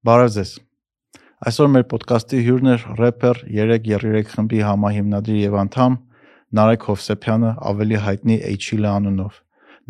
[0.00, 0.50] Բարև ձեզ։
[1.44, 5.98] Այսօր մեր ոդկասթի հյուրն է рэփեր 333 խմբի համահիմնադիր եւ անդամ
[6.56, 9.36] Նարեկ Հովսեփյանը, ավելի հայտնի H-Ila անունով։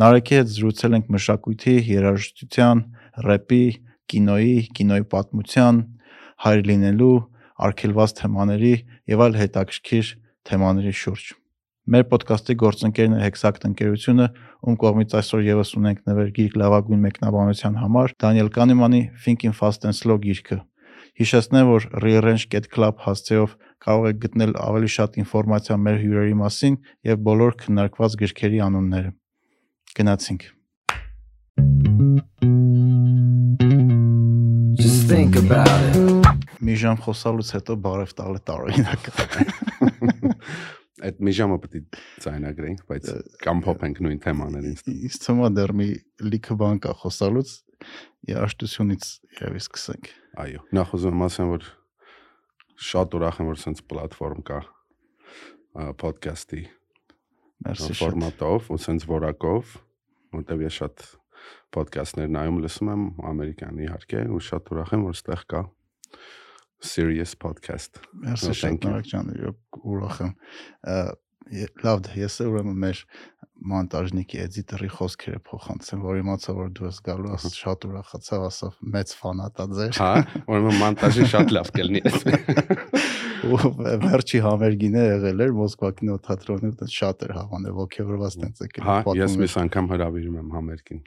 [0.02, 2.82] Նարեկի հետ զրուցել ենք մշակույթի, երաժշտության,
[3.30, 3.62] рэպի,
[4.10, 5.80] կինոյի, կինոյի պատմության,
[6.42, 7.15] հայր լինելու,
[7.71, 8.74] արգելված թեմաների
[9.15, 10.15] եւ այլ հետաքրքիր
[10.51, 11.31] թեմաների շուրջ։
[11.90, 14.26] Մեր ոդկասթի գործընկերն է Hexact ընկերությունը,
[14.62, 19.98] ում կողմից այսօր եւս ունենք նվեր գիրք լավագույն մեկնաբանության համար Դանիել Կանեմանի Thinking Fast and
[19.98, 20.60] Slow գիրքը։
[21.18, 26.78] Հիշեցնեմ, որ rearrange.club հասցեով կարող եք գտնել ավելի շատ ինֆորմացիա մեր հյուրերի մասին
[27.10, 29.10] եւ բոլոր քննարկված գրքերի անունները։
[29.98, 30.46] Գնացինք։
[34.78, 35.98] Just think about it.
[36.60, 39.10] Մի ժամ խոսալուց հետո բարև տալը տարօրինակ։
[41.00, 43.10] Այդ մի ժամը պետք է ցայնագրենք, բայց
[43.45, 44.74] կամ փոփենք նույն թեմաներին։
[45.09, 45.86] Իսկ է դեռ մի
[46.28, 47.52] լիքը բան կա խոսալուց,
[48.30, 49.06] երաշտությունից
[49.40, 50.10] երևի սկսենք։
[50.45, 51.70] Այո, նախ ուզում եմ ասեմ, որ
[52.90, 54.60] շատ ուրախ եմ, որ sense պլատֆորմ կա
[56.01, 56.62] podcast-ի
[58.01, 59.74] ֆորմատով ու sense որակով,
[60.37, 61.04] որտեղ ես շատ
[61.74, 65.62] podcast-ներ նայում լսում եմ ամերիկյան իհարկե ու շատ ուրախ եմ, որ ստեղ կա
[66.84, 69.34] serious podcast։ Մերսի շատ նարեկ ջան,
[69.81, 70.33] ուրախ եմ։
[71.84, 73.05] Լավ, ես ուրեմն մեր
[73.70, 79.12] մոնտաժնիկի էդիտորի խոսքերը փոխանցեմ, որ իմացա որ դու ես գալու, աս շատ ուրախացավ, ասավ մեծ
[79.20, 80.12] ֆանատա ձեր։ Հա,
[80.47, 82.14] ուրեմն մոնտաժը շատ լավ կլինի։
[83.50, 83.61] Ու
[84.06, 88.98] վերջի համերգին է եղել էր Մոսկվա կինոթատրոնի, դա շատ էր հավանել, ոգևորված տենց եկել։ Հա,
[89.20, 91.05] ես միս անգամ հրավիրում եմ համերգին։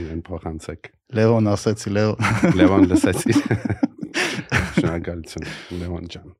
[0.00, 3.88] Իրեն փոխանցեք։ Լևոն ասեցի, Լևոն։ Լևոն լսեցի։
[4.80, 5.44] Շնորհակալություն
[5.76, 6.30] Լևոն ջան։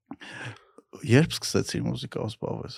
[1.11, 2.77] Երբ սկսեցի մուզիկայով զբաղվել։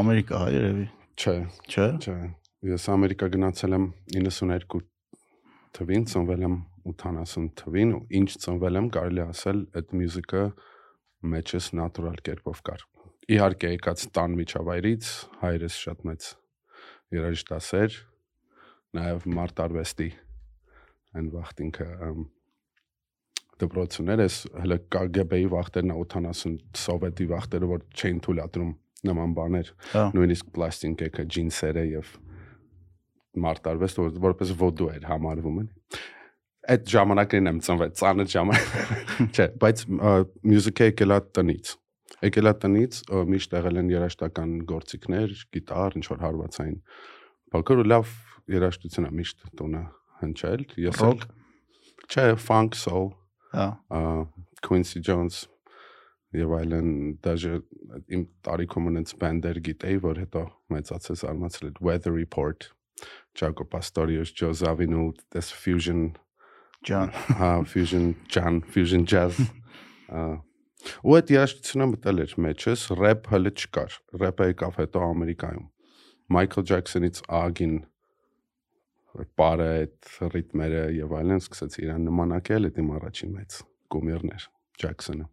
[0.00, 0.86] Ամերիկա հա երևի,
[1.20, 1.34] Չէ,
[1.68, 2.14] չէ՞։ չէ։
[2.70, 3.84] Ես Ամերիկա գնացել եմ
[4.16, 4.80] 92
[5.76, 6.56] թվին, ծնվել եմ
[6.88, 10.44] 80 թվին ու ինչ ծնվել եմ, կարելի ասել, այդ մյուզիկը
[11.34, 12.86] մեջս նատուրալ կերպով կար։
[13.36, 15.12] Իհարկե եկած տան միջավայրից
[15.44, 16.32] հայրս շատ մեծ
[17.20, 18.02] երաժշտասեր,
[18.96, 20.10] նաև մարտարվեստի
[21.20, 22.24] այն վախտինքը ըմ,
[23.60, 28.72] դպրոցներ էս հələ KGB-ի վախտերն 80 սովետի վախտերը որ չէին թույլատրում
[29.10, 32.14] նման բաներ Հա։ նույնիսկ պլաստինկեքը ջինսերը եւ
[33.44, 36.00] մարտարվեստ որ որպես ոդու էր համարվում էլի
[36.70, 38.74] այդ ժամանակին եմ ծնվել ծանր ժամանակ
[39.34, 41.72] չէ բայց մյուզիկը եկել է տնից
[42.26, 42.98] եկել է տնից
[43.30, 46.76] միշտ եղել են երաժշտական գործիքներ գիտար ինչ որ հարվածային
[47.54, 48.12] բակոր ու լավ
[48.54, 49.82] երաժշտություն է միշտ տոնը
[50.20, 51.24] հնչել ես էլ
[52.10, 53.10] չէ funk soul
[53.54, 53.66] Հա։
[54.66, 55.44] Quincy Jones
[56.36, 56.90] եւ այլն
[57.24, 57.56] դաժե
[58.14, 60.42] իմ տարիքում ունենց բանդեր գիտեի որ հետո
[60.74, 62.68] մեծացած արմացել էր Weather Report
[63.34, 66.12] Jaco Pastorius, Joe Zavino, this fusion
[66.86, 69.40] Ջան։ հա fusion ջան, fusion jazz
[71.04, 75.66] ու այդ երաժշտությունը մտել էր մեջս rap հələ չկար rap-ը եկավ հետո ամերիկայում
[76.36, 77.74] Michael Jackson-ից ագին
[79.40, 83.56] բարը այդ ռիթմերը եւ այլն սկսեց իրան նմանակել այդ իմ առաջին մեծ
[83.94, 84.46] կոմերներ
[84.80, 85.26] Jackson-ը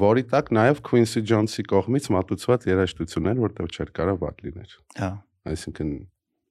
[0.00, 5.10] որի տակ նաև Quincy Jones-ի կողմից մատուցված երաժշտություններ, որտեղ չէր կարող վատ լիներ։ Հա։
[5.50, 5.90] Այսինքն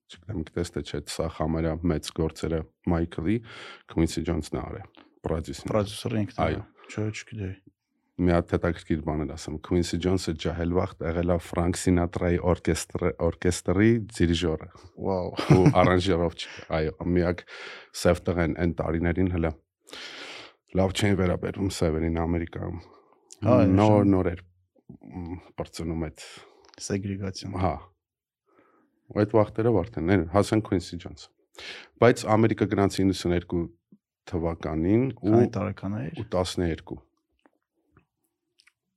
[0.09, 0.41] չգիտեմ
[0.75, 2.61] թե չէ, սա համարյա մեծ գործերը
[3.93, 7.53] Quincy Jones-ն է արել։ Պրոդյուսեր։ Պրոդյուսերը ինքն է։ Այո։ Չէ, չգիտեի։
[8.19, 13.11] Մի հատ հետաքրքիր բան եմ ասում։ Quincy Jones-ը ջահել վաղտ եղել է Frank Sinatra-ի օրկեստրի
[13.29, 14.67] օրկեստրի դիրիժորը
[15.07, 16.39] Վաու։ ու արանժիրովչ։
[16.79, 17.43] Այո, միակ
[18.03, 19.53] սև տղեն այն տարիներին հələ
[20.79, 22.81] լավ չէին վերաբերում սևերին Ամերիկայում։
[23.47, 24.43] Հա, նոր նոր էր
[25.55, 26.27] բրծնում այդ
[26.89, 27.73] Սեգրեգացիան։ հա
[29.17, 31.29] այդ վախտերը արդեն էր հասան Quincy Jones
[32.03, 33.63] բայց Ամերիկա գնաց 92
[34.29, 36.99] թվականին ու Քանի տարեկան էր։ ու 12 ու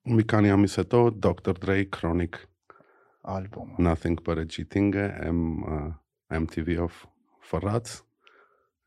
[0.08, 1.58] մի քանի ամիս հետո Dr.
[1.62, 2.40] Dre Chronic
[3.22, 5.42] Ալբոմը։ Nothing but a Cheating-ը M
[6.32, 7.04] MTV-ով
[7.50, 8.00] ֆրած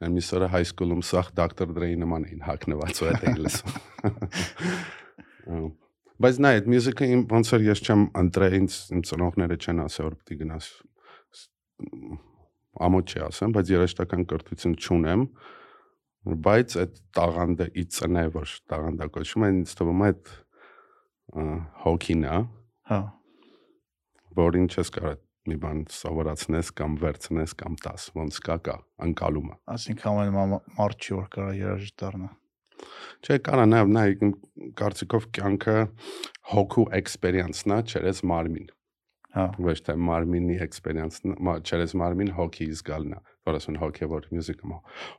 [0.03, 1.71] Ամիսորա high school-ում սախ Dr.
[1.71, 3.75] Dre-ի նման էին հակնված ու այդ էին լսում։
[6.25, 10.05] Բայց նայ, այդ մյուզիկը իմ ոնց որ ես չեմ ընտրել ինձ իմ ծնողները չեն ասել
[10.05, 10.67] որ պիտի գնաս
[12.85, 15.25] ամոթ չի ասեմ, բայց երաշտական կրթություն չունեմ,
[16.45, 20.31] բայց այդ տաղանդը ի ծնե որ տաղանդա կոչվում է ինձ թվում է այդ
[21.33, 21.45] ա,
[21.85, 22.39] հոգին է,
[22.91, 22.99] Հա։
[24.37, 30.09] որին չես կարող մի բան սովորացնես կամ վերցնես կամ տաս, ոնց կա կա, անկալումը։ Այսինքն
[30.11, 32.29] ամեն մարդ չի որ կարա երաժիշտ դառնա։
[33.25, 34.05] Չէ, կարա նաև նա
[34.79, 35.75] կարծիքով կյանքը
[36.53, 38.67] հոգու էքսպերիենսն է, չերես մարմին։
[39.35, 41.17] Հա։ ոչ թե մարմինի էքսպերիենս,
[41.67, 43.17] չերես մարմին հոգի զգալնա,
[43.47, 44.77] որ ասեն հոգևոր մյուզիկը,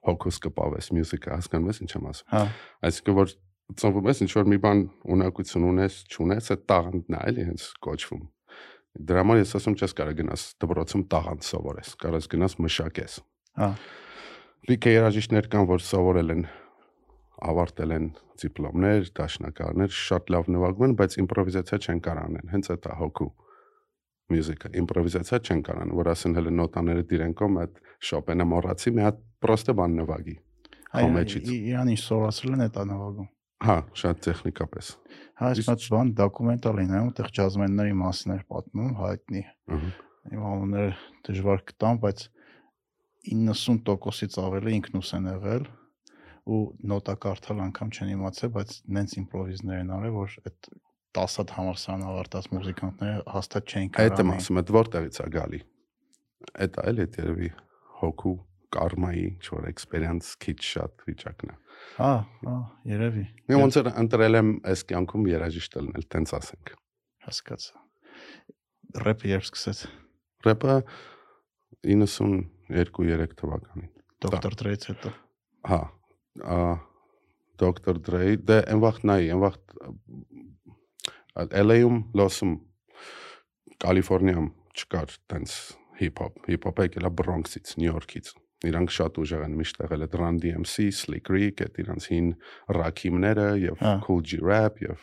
[0.08, 2.40] հոգուս կպավես մյուզիկը, հասկանում ես ինչ եմ ասում։ Հա։
[2.88, 3.34] Այսինքն որ
[3.74, 4.82] ծնվում ես ինչ որ մի բան
[5.16, 8.20] ունակություն ունես, չունես, այդ տաղանդն է, էլի հենց կոչվում։
[8.96, 13.16] Դրա համար ես ասում չես կարող գնաս դպրոցում տաղանդ սովորես, կարաս գնաս մշակես։
[13.60, 13.68] Հա։
[14.70, 16.46] Լիքը երաժիշտներ կան, որ սովորել են
[17.46, 18.06] ավարտել են
[18.40, 23.28] դիպլոմներ, դաշնակարներ, շատ լավ նվագում են, բայց իմպրովիզացիա չեն կարող անել։ Հենց այդ է հոգու
[24.32, 27.80] մյուզիկը, իմպրովիզացիա չեն կարող որ ասեն հələ նոտաները դիրենկոմ այդ
[28.10, 30.36] Շոպենը մոռացի, մի հատ պրոստը բան նվագի։
[30.96, 31.08] Այո,
[31.56, 33.28] Իրան ինչ սորացրել են այդ անավագում։
[33.64, 34.88] Հա, շատ տեխնիկապես։
[35.40, 39.42] Հա, այս մած բան դոկումենտալ են, այնտեղ ջազմենների մասին էր պատմում, հայտնի։
[40.26, 40.90] Իմ անունները
[41.28, 42.24] դժվար կտամ, բայց
[43.32, 45.64] 90%-ից ավելի ինքնուս են եղել
[46.46, 46.58] ու
[46.92, 50.68] նոտա կարդալ անգամ չեն իմացել, բայց նենց իմպրովիզներ են արել, որ այդ
[51.16, 55.60] 10 հատ համալսարան ավարտած մուզիկանտները հաստատ չէին Այդ եմ կարող։ ասում, այդ որտեղից է գալի։
[56.66, 57.50] Այդ է էլ այդ երևի
[58.02, 58.36] հոգու
[58.74, 61.56] կարմայի ինչ որ էքսպերիենս քիչ շատ վիճակն է։
[61.96, 62.12] Հա,
[62.46, 62.56] հա,
[62.90, 66.72] երևի։ Ես ոնց էր ընտրել եմ այս կյանքում երաժիշտ լինել, տենց ասենք։
[67.26, 67.84] Հասկացա։
[69.06, 69.84] Ռեփը երբ սկսեց։
[70.46, 70.76] Ռեփը
[71.86, 73.90] 92-3 թվականին։
[74.26, 75.12] Դոկտոր Դրեից հետո։
[75.70, 75.80] Հա,
[77.60, 79.58] Դոկտոր Դրեի, դե այնվախ նայի, այնվախ
[81.36, 82.52] LA-ում, Լոս-ում,
[83.84, 85.54] Կալիֆոռնիայում չկար տենց
[86.00, 88.30] հիփ-հոփ։ Հիփ-հոփը եկել է Բրոնքսից, Նյու Յորքից։
[88.70, 92.30] Իրանք շատ ուժեղ են միշտ եղել այդ Run DMC, Slick Rick, այդ իրանք հին
[92.76, 95.02] Rakim-ները եւ Հա։ Cool G Rap եւ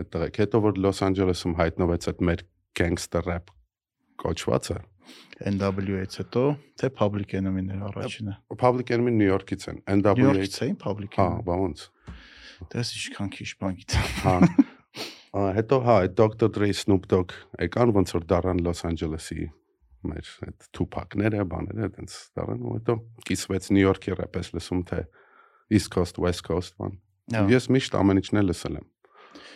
[0.00, 2.44] այդ տղեկ։ Հետո որ Լոս Անջելեսում հայտնվեց այդ մեր
[2.74, 3.54] gangster rap
[4.20, 4.80] կոչվածը,
[5.54, 6.42] NWA-ից հետո
[6.80, 11.18] թե Public Enemy-ն էր առաջինը։ Public Enemy Նյու Յորքից են, Նյու NWA Յորքից էին Public
[11.18, 11.82] Հա, Enemy։ բա ոնց։
[12.74, 14.36] Դες ինչքան քիչ բան գիտեմ։ Հա։
[15.58, 16.50] Հետո հա, այդ Dr.
[16.54, 19.48] Dre Snoop Dogg եկան ոնց որ դառան Լոս Անջելեսի
[20.10, 22.96] մեր այդ Tupac-ները, բաները, այդպես դառան ու հետո
[23.28, 25.00] կիսվեց Նյու Յորքի ռեպես լսում թե
[25.74, 26.98] East Coast, West Coast բան։
[27.34, 28.90] Հա։ Ես միշտ ամեն ինչն էլ լսել եմ։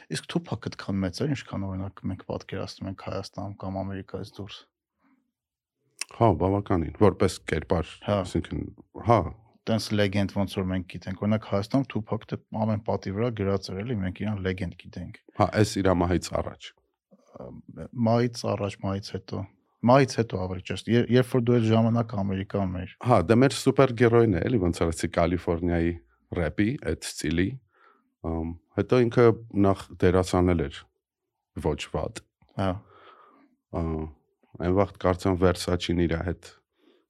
[0.08, 4.56] Իսկ Tupac-ը դքան մեծ է, ինչքան օրինակ մենք պատկերացնում ենք Հայաստանում կամ Ամերիկայից դուրս։
[6.18, 8.62] Հա, բավականին, որպես կերպար, Հա։ ասինքն
[9.08, 9.18] հա,
[9.68, 13.96] Տենց լեգենդ ոնց որ մենք գիտենք։ Օրինակ Հայաստանում Tupac-ը ամեն պատի վրա գրած էր, էլի,
[14.00, 16.68] մենք իրան լեգենդ գիտենք։ հա, այս իր մահից առաջ։
[18.08, 19.42] Մայից առաջ, մայից հետո։
[19.78, 23.52] Մայից հետո ավելի ճիշտ։ Եր- Երբ որ դու այդ ժամանակ Ամերիկանում էր։ Հա, դա մեր
[23.58, 25.92] սուպերգերոյն է, էլի ոնց արեցի Կալիֆոռնիայի
[26.38, 27.48] рэպի այդ ստիլի։
[28.78, 29.24] հետո ինքը
[29.68, 30.78] նախ դերասանել էր
[31.68, 32.20] ոչ վատ։
[32.58, 32.70] Հա։
[34.58, 36.50] Այն վաղտ կարծեմ Versace-ն իր հետ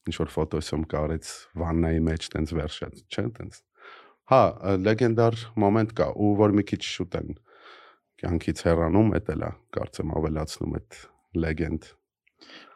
[0.08, 1.26] ինչ որ ֆոտոսում կարեց
[1.60, 3.58] վաննայի մեջ տենց վերշած, չէ՞, տենց։
[4.28, 4.40] Հա,
[4.84, 7.30] լեգենդար մոմենտ կա, ու որ մի քիչ շուտ են
[8.20, 10.98] կյանքից հեռանում, էդ էլա, կարծեմ ավելացնում այդ
[11.44, 11.88] լեգենդ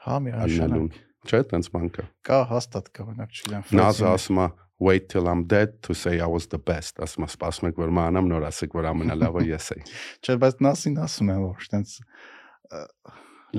[0.02, 1.00] Հա, մի ալնալուն։ անշանակ։
[1.31, 4.46] Չէ, տենց բան կա։ Կա հաստատ կա, օրինակ չգիտեմ։ Freddie- ասում է
[4.82, 7.93] wait till I'm dead to say I was the best։ Ասում է սպասում եք որ
[7.99, 9.82] մանամ նոր ասեք որ ամենալավը ես էի։
[10.26, 11.93] Չէ, բայց Նասին ասում է, որ տենց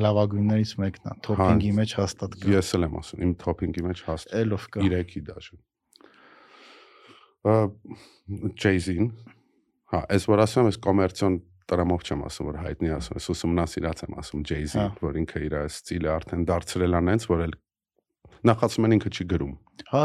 [0.04, 4.32] լավագույններից մեկն է, թոփինգի մեջ հաստատ կա։ Ես էլ եմ ասում, իմ թոփինգի մեջ հաստ
[4.42, 5.58] Էլով կա։ 3-ի դաշը։
[7.44, 7.56] Ա
[8.64, 9.10] Jay-Z-ին,
[9.94, 11.36] հա, այս որ ասում եմ, այս կոմերցիոն
[11.70, 15.56] տրամով չեմ ասում, որ հայտնի ասում, ես ուսումնասիրած եմ ասում Jay-Z, Հա։ որ ինքը իր
[15.64, 17.56] ստիլը արդեն դարձրել անենց, որ էլ
[18.44, 19.54] նախացում են ինքը չի գրում։
[19.94, 20.04] Հա,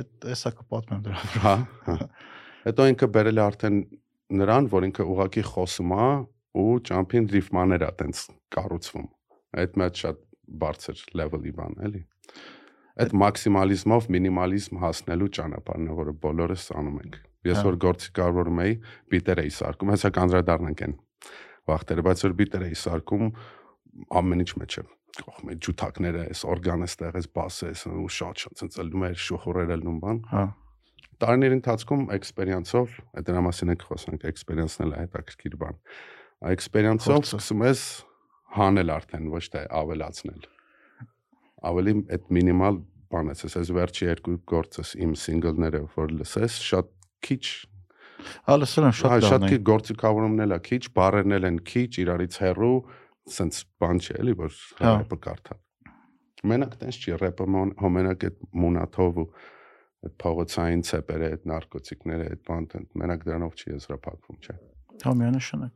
[0.00, 1.56] այդ էսա կպատմեմ դրա վրա։ Հա։
[1.86, 1.96] հա։
[2.66, 3.76] Հետո ինքը բերել է արդեն
[4.40, 6.06] նրան, որ ինքը ուղակի խոսում է
[6.56, 8.22] ու ճամփին ռիֆմաներ է տենց
[8.56, 9.06] կառուցվում։
[9.60, 10.22] Այդ մեծ շատ
[10.62, 12.02] բարձր level-ի բան, էլի։
[12.96, 18.60] Այդ մաքսիմալիզմով մինիմալիզմ հասնելու ճանապարհն է, որը բոլորս անում ենք։ Ես Հա։ որ գործի կարողում
[18.66, 18.76] եի,
[19.14, 20.94] բիտեր էի սարքում, հեսա կանրադառնանք են
[21.66, 23.26] վախտերը, բայց որ բիտեր էի սարքում
[24.20, 24.86] ամեն ինչ մեջ է
[25.16, 29.76] կողմի ջութակները, այս օրգանը ստեղ, այս բասը, այս ու շատ շատ ցած ելնում էր շուխուրերը
[29.76, 30.42] ելնում բան Հա։
[31.22, 35.78] տարիների ընթացքում էքսպերիենսով, այդ դրա մասին ենք խոսանք, էքսպերիենսն էլ է հետաքրքիր բան։
[36.52, 37.86] Էքսպերիենսով սկսում ես
[38.56, 40.44] հանել արդեն, ոչ թե ավելացնել։
[41.70, 42.80] Ավելի այդ մինիմալ
[43.16, 46.92] բան ես, այս վերջի երկու գործս իմ սինգլները, որ լսես, շատ
[47.26, 47.44] քիչ
[48.46, 51.58] Հալը սրան շատ հա, դա ունի։ Շատ քիչ գործիքավորումն էլ է քիչ, բարերն էլ են
[51.70, 52.76] քիչ, իրարից հեռու,
[53.36, 55.60] սենց բան չէ էլի, որ հա։ ռեպը կարդան։
[56.46, 57.46] Մենակ տենց չի ռեպը
[57.82, 59.26] հոմենակ այդ մունաթով ու
[60.06, 64.56] այդ փողոցային ցեպերը, այդ նարկոտիկները, այդ բան տենց մենակ դրանով չի եզրափակվում, չէ։
[65.02, 65.74] Հա, միանշանակ։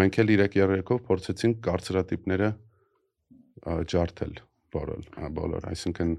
[0.00, 2.50] Մենք էլ իրեք երրեքով փորձեցինք կարծրատիպները
[3.90, 4.34] ջարդել
[4.70, 5.08] բոլոր,
[5.40, 6.12] բոլոր, այսինքն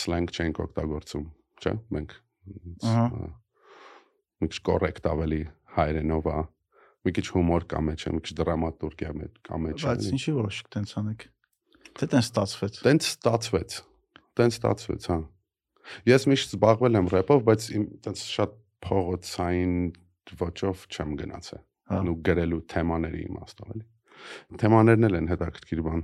[0.00, 1.26] սլենգ չենք օգտագործում,
[1.60, 2.14] չէ՞։ Մենք
[2.90, 3.26] ահա
[4.40, 5.40] ա, մենք կոռեկտ ավելի
[5.76, 6.40] հայերենով ա
[7.00, 10.90] մի քիչ հումոր կա մեջը, մի քիչ դրամատուրգիա մեջ կա մեջը։ Բայց ինչի որոշիք տենց
[11.00, 11.22] անեք։
[12.00, 13.76] Թե տենց ստացվեց։ Տենց ստացվեց։
[14.40, 15.18] Տենց ստացվեց, հա։
[16.10, 18.52] Ես միշտ զբաղվել եմ рэպով, բայց իմ տենց շատ
[18.84, 19.74] փողոցային
[20.40, 23.86] ոճով չեմ գնացել։ Հա։ Ու գրելու թեմաների իմաստով էլի։
[24.60, 26.02] Թեմաներն էլ են հետաքրքիր բան։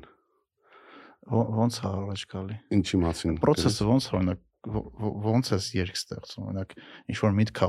[1.26, 6.72] Ոնց է առաջ գալի։ Ինչի մասին։ Պրոցեսը ոնց է օրինակ ոնց է երգ ստեղծում օրինակ
[7.12, 7.68] ինչ որ միտք է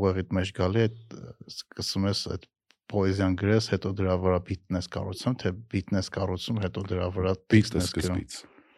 [0.00, 1.16] ուղեղիդ մեջ գալի այդ
[1.52, 2.46] սկսում ես այդ
[2.92, 7.32] պոեզիան գրես հետո դրա վրա բիթն ես կառուցում թե բիթն ես կառուցում հետո դրա վրա
[7.50, 8.36] տեքստն ես սկզբից։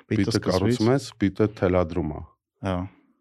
[0.09, 2.23] բիթը կառուցում ես, բիտը թելադրում է։
[2.69, 2.77] հա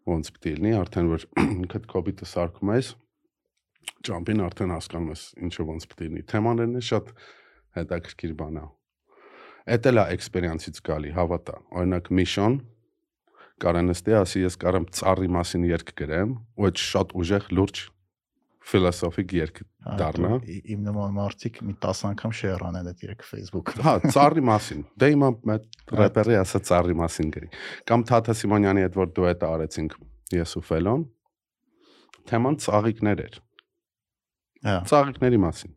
[0.08, 1.26] ոնց պիտի լինի, արդեն որ
[1.72, 2.88] քդ կոպիտը սարքում ես,
[4.08, 7.12] ջամփին արդեն հասկանում ես ինչը ոնց պիտի լինի։ Թեմաներն է շատ
[7.78, 8.64] հետաքրքիր բան է։
[9.68, 12.54] Էդ էլ է էքսպերիենսից գալի, հավատա։ Օրինակ Միշոն
[13.62, 17.80] կարանստի, ասի ես կարամ ծառի մասին երգ գրեմ, ու այդ շատ ուժեղ լուրջ
[18.68, 19.60] ֆիլոսոֆիկ երգ
[19.98, 20.30] դառնա։
[20.74, 25.08] Իմ նման մարդիկ մի 10 անգամ շեյր անեն այդ երգը Facebook-ում։ Հա, ծառի մասին։ Դե
[25.14, 27.48] հիմա մետ рэպերի հա, ասա ծառի մասին գրի։
[27.88, 29.96] Կամ Թաթա Սիմոնյանի հետ որ դուետը արեցինք
[30.36, 31.06] ես ու Ֆելոն,
[32.28, 33.38] թեման ծաղիկներ էր։
[34.68, 35.72] Հա։ Ծաղիկների մասին։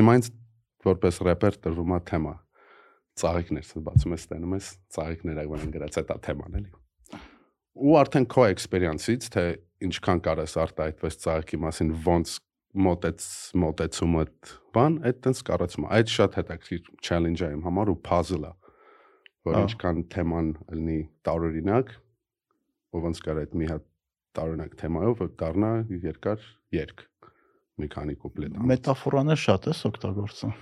[0.00, 0.32] Հիմա ինձ
[0.88, 2.34] որպես рэպեր տրվում է թեմա
[3.20, 6.70] Ծաղիկներ, ասես բացում ես տենում ես ծաղիկներ այգան գրած է թեման էլի։
[7.82, 9.44] Ու արդեն քո էքսպերիենսից թե
[9.88, 12.34] ինչքան կարես արտահայտվես ծաղիկի մասին ոնց
[12.72, 13.26] մոտեց
[13.62, 14.24] մոտեցումը
[14.72, 15.40] բան, այդ տենց
[15.76, 18.52] եմ։ Այդ շատ հետաքրքիր challenge է իմ համար ու puzzle է,
[19.48, 21.92] որ ինչքան թեման լինի տարօրինակ,
[22.92, 23.88] ու ոնց կար այդ մի հատ
[24.36, 25.72] տարօրինակ թեմայով դառնա
[26.06, 27.04] երկար երկ
[27.82, 30.54] մի քանի կուպլետ անց։ մետաֆորաներ շատ ես օգտագործում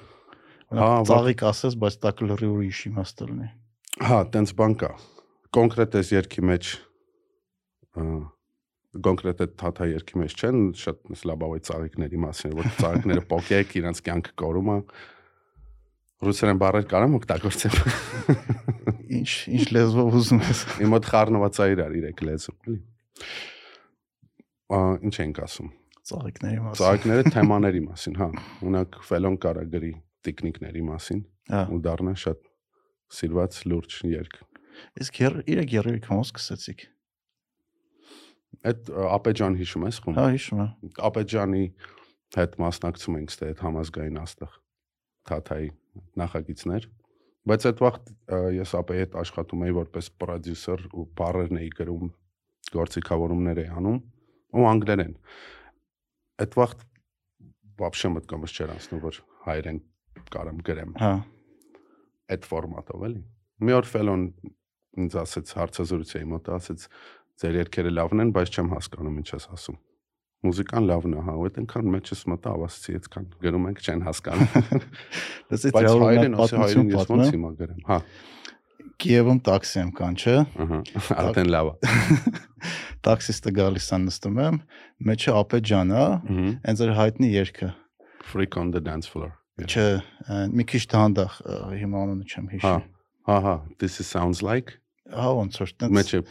[0.71, 3.49] Հա, ծաղիկ ասես բայց դա կլրի ուրիշ իմաստ լինի
[4.01, 4.91] Հա, տենց բան կա։
[5.57, 6.69] Կոնկրետ այս երկի մեջ
[9.07, 14.35] կոնկրետ այդ թաթա երկի մեջ չեն շատ սլաբավայ ծաղիկների մասին, որ ծաղիկները պոկեք, իրանց կյանքը
[14.43, 14.77] կորում է։
[16.27, 17.77] Ռուսերեն բառեր կարամ օգտագործեմ։
[19.21, 22.79] ինչ ինչ լեզվով ուզում ես Իմ մոտ խառնված է իրար իրեք լեզու, էլի։
[24.71, 25.73] Ա ինչ ենք ասում։
[26.11, 28.29] ծաղիկների մասին Ծաղիկները թեմաների մասին, հա։
[28.71, 29.93] Ունակ ֆելոն կարա գրի
[30.27, 32.49] տեխնիկների մասին հա։ ու դառնա շատ
[33.21, 34.39] սիրված լուրջ երգ։
[35.01, 36.85] Իսկ իրեք երգերիք ոնց սկսեցիք։
[38.71, 41.65] Այդ Ապեջան հիշում ես խումբ։ Հա, հիշում եմ։ Ապեջանի
[42.37, 44.57] հետ մասնակցում ենք ստե այդ համազգային աստղ
[45.31, 45.69] Թաթայի
[46.21, 46.87] նախագիծներ,
[47.51, 47.99] բայց այդ վաղ
[48.57, 52.13] ես ապեի հետ աշխատում էի որպես պրոդյուսեր ու բարերն էի գրում,
[52.75, 53.99] գործիքավորումներ էի անում
[54.61, 55.15] ու անգլերեն։
[56.45, 56.77] Այդ վաղ
[57.81, 59.81] բաբշե մտքումս չէր անցնում որ հայերեն
[60.35, 61.13] կարամ գրեմ հա
[62.35, 63.23] այդ ֆորմատով էլի
[63.67, 64.25] մի օր ֆելոն
[65.05, 66.89] ինձ ասեց հարցազրույցի մոտ ասեց
[67.41, 69.79] ձեր երկերը լավն են բայց չեմ հասկանում ինչ ես ասում
[70.41, 74.53] մուզիկան լավն է հա ու այդ այնքան մեջս մտա ավասցի այդքան գրում ենք չեն հասկանում
[75.51, 75.67] բայց
[76.01, 77.99] հայերեն ասի հայերեն ես ոնց հիմա գրեմ հա
[79.01, 81.93] Կիևում տաքսի եմ կան չէ ահա արդեն լավ է
[83.07, 84.59] տաքսիստը գալիս է նստում եմ
[85.11, 87.71] մեջը ապեջան է Ահա հենց էր հայտնի երգը
[88.31, 89.40] freak on the dance floor.
[89.66, 89.86] չէ
[90.36, 92.74] այն մի քիչ դանդաղ ը, հիմա անունը չեմ հա հիշի
[93.30, 94.76] հա հա this is sounds like
[95.16, 96.22] հա ոնց որ տենց մեջը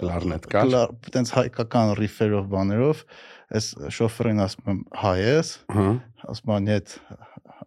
[0.00, 0.76] կլարնետ կար
[1.14, 3.02] տենց հայկական ռիֆերով բաներով
[3.56, 5.86] այս շոֆերին ասում եմ հայ ես հա
[6.32, 6.96] ասում եմ нет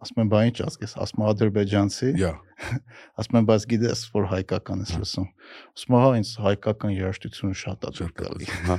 [0.05, 2.37] ասում եմ բա ինչ ասես ասում եմ ադրբեջանցի yeah
[3.19, 5.27] ասում եմ բայց գիտես որ հայկական ես լսում
[5.75, 8.77] ասում հա ինձ հայկական երաժշտությունը շատ է գալի հա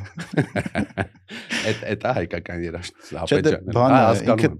[1.69, 4.01] այդ այդ է հայկական երաժշտություն Չէ դե ապեջանը բանը
[4.35, 4.51] ինքը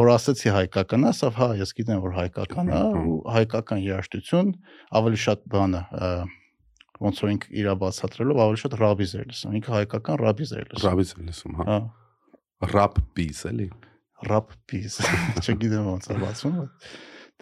[0.00, 4.54] որ ասացի հայկական, ասավ հա ես գիտեմ որ հայկական է ու հայկական երաժշտություն
[5.00, 5.82] ավելի շատ բանը
[7.04, 10.88] ոնց որ ինքը իրա բացատրելով ավելի շատ ռաբիզ էր լսում։ Ինքը հայկական ռաբիզ էր լսում։
[10.88, 11.78] ռաբից է լսում հա Հա,
[12.70, 13.68] rap piece էլի
[14.28, 14.96] ռապ պիզ։
[15.44, 16.58] Չգիտեմ ոնց է բացվում,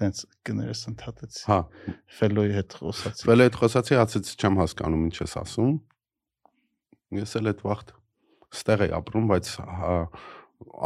[0.01, 1.59] տենց կներես ընդհատեցի։ հա
[2.19, 5.73] Ֆելոյի հետ խոսացի։ Վելը այդ խոսացի ասեց չեմ հասկանում ինչ ես ասում։
[7.23, 7.93] Ես էլ այդ վաղտ
[8.53, 9.53] ստեղ էի ապրում, բայց
[9.83, 9.93] հա,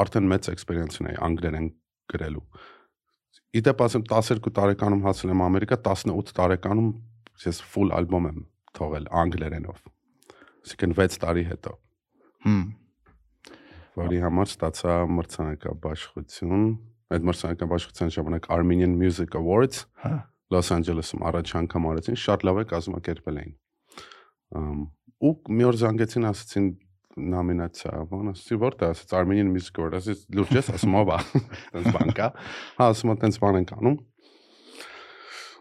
[0.03, 1.69] արդեն մեծ էքսպերիենս ունեի անգլերեն
[2.13, 2.45] գրելու։
[3.57, 6.91] Իդեպ ասեմ 12 տարեկանում հասել եմ Ամերիկա, 18 տարեկանում
[7.47, 8.45] ես full ալբոմ եմ
[8.77, 9.83] թողել անգլերենով։
[10.67, 11.73] Այսինքն 6 տարի հետո,
[12.47, 12.67] Հմ։
[13.97, 16.65] որի համար ստացա մրցանակաբաշխություն։
[17.17, 20.17] Այդ մրցանակաբաշխության ժամանակ Armenian Music Awards Հա։
[20.55, 23.55] Լոս Անջելեսում առաջ անգամ արեցին, շատ լավ է կազմակերպել էին։
[25.27, 26.67] ու մի օր զանգեցին, ասացին
[27.17, 31.19] նոմինացիա, բան ասեցի, որտե ասեց Armenian Music Award, ասեց լուրջ ես, ասում ով է,
[31.73, 32.29] տենց բան կա։
[32.77, 33.97] Հա, ասում եմ տենց բան ենք անում։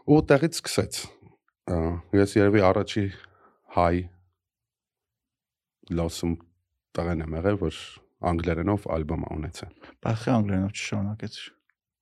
[0.05, 0.99] Ու տեղից սկսեց։
[2.19, 3.05] Ես երևի առաջի
[3.79, 3.95] հայ
[5.95, 6.35] լոսում
[6.99, 7.79] տղեն եմ եղել, որ
[8.31, 9.71] անգլերենով ալբոմ ա ունեցել։
[10.05, 11.37] Բախի անգլերենով չշանակեց։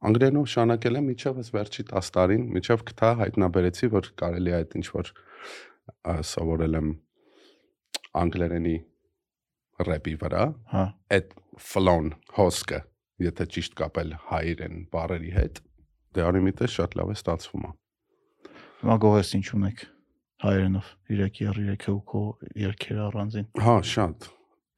[0.04, 4.76] Անգլերենով շանակել եմ միջև այս վերջի 10 տարին, միջև գտա հայտնաբերեցի, որ կարելի է այդ
[4.80, 5.12] ինչ որ
[6.34, 6.90] սովորել եմ
[8.24, 8.76] անգլերենի
[9.88, 10.84] рэպի վրա, Հա։
[11.18, 11.32] այդ
[11.70, 12.80] flow-ն հոսքը,
[13.24, 15.64] եթե ճիշտ կապել հայերեն բառերի հետ,
[16.14, 17.66] դե արիմիտը շատ լավ է ստացվում։
[18.84, 19.84] Հիմա գողես ինչ ունեք
[20.44, 22.24] հայերենով 3-3 ու քո
[22.64, 24.28] երկերը առանձին։ Հա, շատ։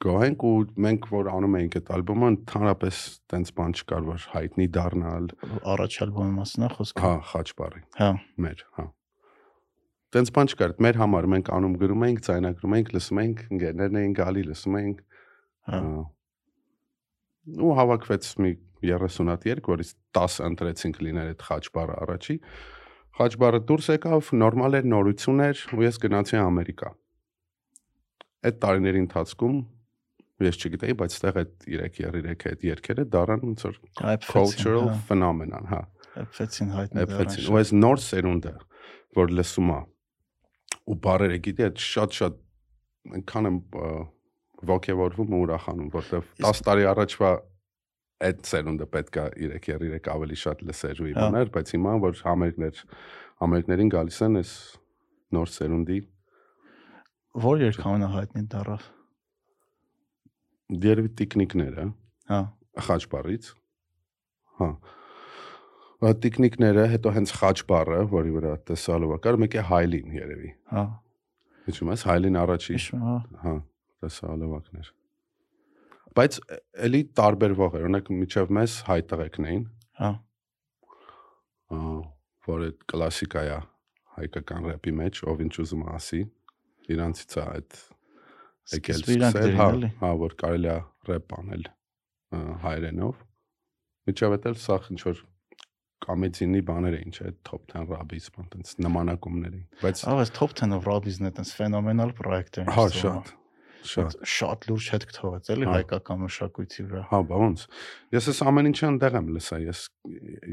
[0.03, 0.51] Գոհենք ու
[0.85, 2.97] մենք որ անում էինք այդ ալբոմը, ընդհանրապես
[3.31, 5.29] տենց բան չկար, որ հայտնի դառնալ,
[5.71, 8.09] Առաջ ալբոմի մասին է խոսքը։ հա, խաչբարի Հա։
[8.45, 8.85] մեր, հա։
[10.15, 14.13] Տենց բան չկար, մեր համար մենք անում գրում էինք, ցայնագրում էինք, լսում էինք, ընկերներն էին
[14.19, 14.99] գալի, լսում էինք,
[15.65, 15.79] Հա։
[17.65, 18.51] ու հավաքվեց մի
[18.85, 22.35] 30 հատ երկ, որից 10 ընտրեցինք լինել այդ խաչբարը առաջի։
[23.15, 26.89] Խաչբարը դուրս եկավ, նորմալ էր, նորություն էր, ու ես գնացի Ամերիկա։
[28.45, 29.55] Այդ տարիների ընթացքում
[30.43, 33.77] ես չգիտեի, բայց ստեղ այդ 3-3 այդ երկերը դառան ոնց որ
[34.27, 35.81] cultural phenomenon, հա
[36.15, 38.53] Էփեցին հայտնի էփեցին։ Ու այս նոր սերունդը,
[39.19, 39.79] որ լսում է
[40.85, 42.37] ու բարերը գիտի, այդ շատ-շատ
[43.15, 43.89] այնքան եմ ա,
[44.71, 47.31] ոգևորվում ու ուրախանում, որտեվ 10 տարի առաջվա
[48.25, 52.83] այդ սերունդը պետքա 3-3 ավելի շատ լսեր ու Հա։ իմանար, բայց հիմա որ համերգներ
[53.43, 54.53] համերգներին գալիս են այս
[55.35, 55.99] նոր սերունդի
[57.35, 58.83] Որ երկ ամենահայտնի դարավ։
[60.85, 61.87] դերվի տիկնիկները
[62.31, 62.41] Հա։
[62.89, 63.49] խաչբարից
[64.59, 64.69] հա
[66.05, 70.83] Ա, տիկնիկները հետո հենց խաչբարը, որի վրա տեսալով կար, մեկ է հայլին երևի։ Հա։
[71.65, 73.53] Հիշում ես հայլին առաջի հա։ հա
[74.05, 74.91] տեսալովակներ
[76.15, 76.37] բայց
[76.87, 79.63] էլի տարբերվող էր օրինակ միջև մեզ հայ տղեկն էին
[79.99, 80.11] Հա։
[81.75, 81.79] ա,
[82.47, 83.57] որ այդ կլասիկա է
[84.19, 86.21] հայկական рэպի մեջ ով ինչ ուզում ասի
[86.95, 87.79] իրանցից է այդ
[88.73, 89.69] եկել սկսել, հա
[90.01, 90.77] հա որ կարելի է
[91.11, 91.65] рэպ անել
[92.65, 93.23] հայերենով
[94.05, 95.23] էլ սա ինչ որ
[96.05, 100.53] կամեդինի բաներ էին չէ top 10 ռաբիս բան տենց նմանակումներ էին բայց Ահա այս top
[100.59, 103.31] 10-ով Robins-ն է տես ֆենոմենալ պրոյեկտ էր։ հա շատ
[103.85, 107.65] շատ շատ լուրջ հետ կթողեց էլի Հա։ հայկական մշակույթի վրա։ Հա, բա ոնց։
[108.15, 109.81] Ես էս ամեն ինչը ընդեղ եմ լսա, ես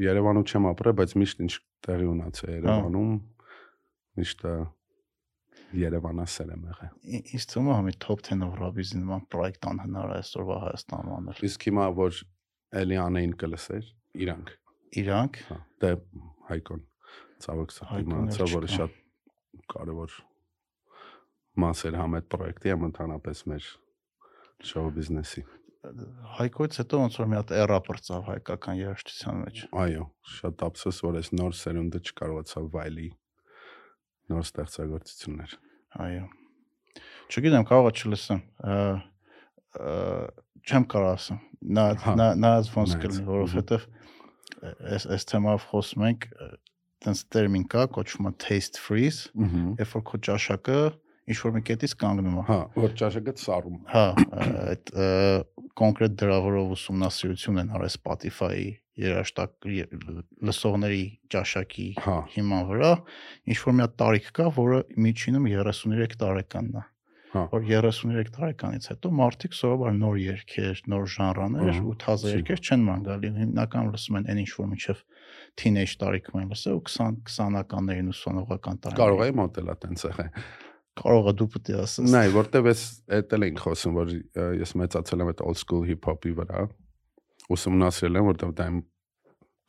[0.03, 1.53] Երևանում չեմ ապրել, բայց միշտ ինչ
[1.87, 3.13] տեղի ունացա Երևանում,
[4.21, 4.45] միշտ
[5.81, 10.17] Երևանասեր եմ եղել։ Ի- Ինձ թվում է համի top 10-ով Robins-ի նման պրոյեկտ անհնար է
[10.23, 12.19] այսօրվա Հայաստանում անել։ Իսկ հիմա որ
[12.83, 13.87] էլի անեին կլսեր,
[14.23, 14.53] իրանք։
[15.03, 15.91] Իրանք Հա, դե
[16.53, 16.83] Հայկոն
[17.43, 19.01] ցավոք սա Հայկոն էլ իմացա, որը շատ
[19.73, 20.15] կարևոր
[21.63, 23.67] մասեր համ այդ պրոյեկտի եմ ընդհանրապես մեր
[24.69, 25.43] շոու բիզնեսի։
[26.37, 30.03] Հայկոից հետո ոնց որ մի հատ էրա բրծավ հայկական երաժշտության մեջ։ Այո,
[30.37, 33.07] շատ ափսոս, որ այս նոր սերունդը չկարողացավ վայելի
[34.31, 35.55] նոր ստեղծագործություններ։
[36.03, 36.25] Այո։
[37.33, 38.41] Չգիտեմ, կարող է չլսեմ։
[40.63, 41.39] Չեմ կարող ասեմ։
[41.73, 43.87] Նա Հա, նա նա ոնց կլինի, որովհետև
[44.93, 46.27] այս այս թեմայով խոսում ենք,
[47.03, 49.29] տենց տերմին կա, կոչվում է taste freeze,
[49.79, 50.77] երբ որ քո ճաշակը
[51.29, 54.05] ինչ որ մի կետից կանգնում է։ Հա, որ ճաշակը սարում։ Հա,
[54.63, 54.93] այդ
[55.81, 58.71] կոնկրետ դրավորով ուսումնասիրություն են արել Spotify-ի
[59.03, 59.67] երաշտակ
[60.45, 62.91] լսողների ճաշակի Հա, հիման վրա,
[63.49, 66.83] ինչ որ մի հատ տարիք կա, որը միջինում 33 տարեկանն է։
[67.33, 72.83] Հա։ Որ 33 տարեկանից հետո մարդիկ սովորաբար նոր երգեր, նոր ժանրաներ ու թազա երգեր չեն
[72.85, 75.01] ման գալի։ Հիմնականում լսում են այն ինչ որ միջև
[75.63, 80.29] թինեյջ տարիքում են լսել ու 20 20-ականներին ուսանողական տարիներին։ կարող է մոտելա տենց եղել։
[80.99, 82.81] կարող է դու պետք է ասես։ Նայ, որտեվ էս
[83.17, 84.11] էտել ենք խոսում, որ
[84.61, 86.65] ես մեծացել եմ այդ old school hip hop-ի վրա։
[87.53, 88.79] Ուսումնասիրել եմ, որտեվ դա իմ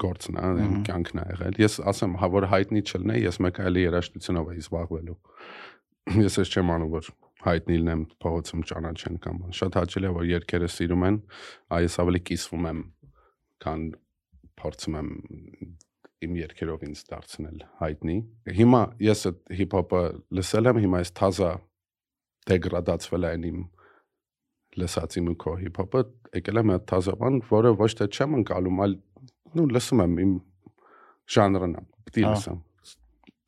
[0.05, 3.85] գործն է, իմ կյանքն է եղել։ Ես ասեմ, հա որ հայտնի չլնե, ես մեկ այլի
[3.85, 5.19] երաժշտությունով էի զբաղվելու։
[6.25, 7.11] Ես ես չեմ անում, որ
[7.45, 11.19] հայտնի լինեմ փողոցում ճանաչեն կամ բան։ Շատ հաճելի է, որ երկերը սիրում են,
[11.77, 12.83] այ ես ավելի կիսվում եմ,
[13.65, 13.87] քան
[14.61, 15.11] փորձում եմ
[16.25, 18.17] իմ երկերով ինձ դարձնել հայտնի։
[18.59, 20.03] Հիմա ես այդ հիփ-հոփը
[20.39, 21.51] լսել եմ, հիմա այս թազա
[22.51, 23.61] դեգրադացվել է այն իմ
[24.85, 26.03] լսած իմ ու քո հիփ-հոփը,
[26.41, 28.97] եկել եմ այդ թազա բան, որը ոչ թե չեմ ընկալում, այլ
[29.55, 30.33] նու լսում եմ իմ
[31.35, 32.61] ժանրն է, պիտի լսեմ։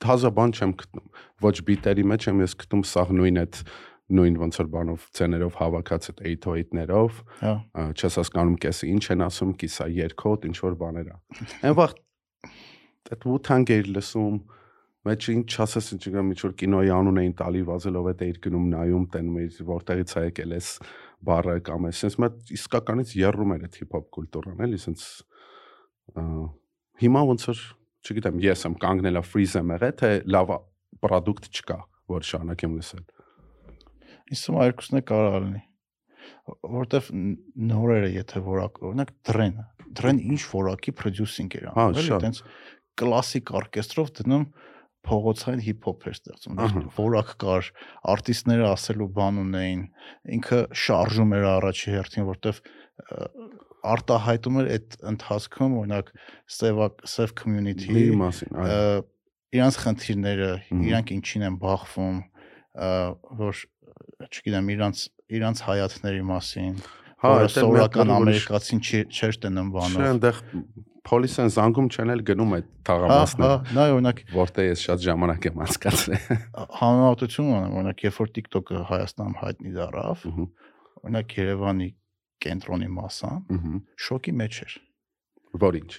[0.06, 1.06] Թազա բան չեմ գտնում։
[1.46, 3.60] Ոչ բիտերի մեջ եմ ես գտնում սաղ նույն այդ
[4.06, 7.54] նույն ոնց որ բանով ցեներով հավաքած այդ 808-ներով, Հա։
[7.96, 11.16] չես հասկանում կեսը ինչ են ասում, կիսա երկոտ, ինչ որ բաներ է։
[11.66, 11.96] Այն վաղ
[13.12, 14.38] այդ Wu-Tang էր լսում,
[15.06, 18.68] մեջ ինչ ասես ինչ կա մի որ կինոյի անուն էին տալի վազելով այդ էր գնում
[18.72, 20.70] նայում տենում էր որտեղից է եկել էս
[21.26, 25.06] բառը կամ էս sense մտ իսկականից երրում էր այդ հիփ-հոփ կուլտուրան էլի sense
[27.06, 27.62] հիմա ոնց որ
[28.06, 30.52] չգիտեմ ես եմ կանգնելա freeze եմ եղել թե լավ
[31.06, 31.78] product չկա
[32.10, 33.06] որ շարունակեմ լսել
[34.26, 35.60] Իսկ հիմա երկուսն է կարող լինի։
[36.66, 37.10] որովհետև
[37.70, 39.60] նորերը եթե որակ օրինակ դրեն
[40.00, 42.40] դրեն ինչ որակի producing էր Հա, անում էլի շատ։ տենց
[43.00, 44.46] կլասիկ օրկեստրով դնում
[45.06, 47.68] փողոցային հիփ-հոփ էր ստեղծում որակ կար
[48.12, 49.82] արտիստները ասելու բան ունեին
[50.36, 52.60] ինքը շարժում էր առաջի հերթին որովհետև
[53.86, 56.10] արտահայտում էր այդ ընթացքում օրինակ
[56.56, 56.82] սև
[57.12, 59.04] սև community Մի մասին, այո։
[59.56, 60.50] իրանց խնդիրները,
[60.90, 62.16] իրանք ինչին են բախվում,
[63.46, 63.62] որ
[64.26, 65.02] չգիտեմ, իրանց
[65.36, 70.40] իրանց հայացքների մասին, Հա, որը մի հատ սովորական ամերիկացին չէր տնում Չէ, բանով։ այնտեղ
[71.06, 75.46] պոլիսեն զանգում չեն էլ գնում այդ Հա, թաղամասները, հա, նա օրինակ որտեղ ես շատ ժամանակ
[75.46, 76.40] եմ անցկացրել։
[76.80, 80.26] համեմատություն ունեմ, օրինակ երբ որ TikTok-ը Հայաստանում հայտնի դարավ,
[81.06, 81.88] օրինակ Երևանի
[82.46, 83.32] կենտրոնի ահա։
[84.06, 84.76] շոկի մեջ էր,
[85.56, 85.92] Որ ինչ։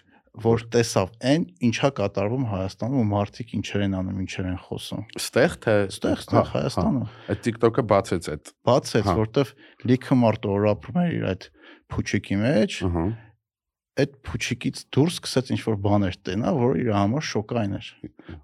[0.43, 5.55] որ տեսավ այն ինչա կատարվում Հայաստանում ու մարդիկ ինչեր են անում, ինչեր են խոսում։ Ստեղ
[5.65, 9.53] թե Ստեղ, Հա, ստեղ հա։ Հայաստանում Այդ TikTok-ը բացեց այդ։ բացեց, Հա։ որտեվ
[9.91, 11.47] լիքը մարդ որ ապրում էր իր այդ
[11.87, 13.05] փուչիկի մեջ, Ահա։
[13.97, 17.87] այդ փուչիկից դուրս սկսեց ինչ որ բաներ տենա, որը իր համար շոկային էր,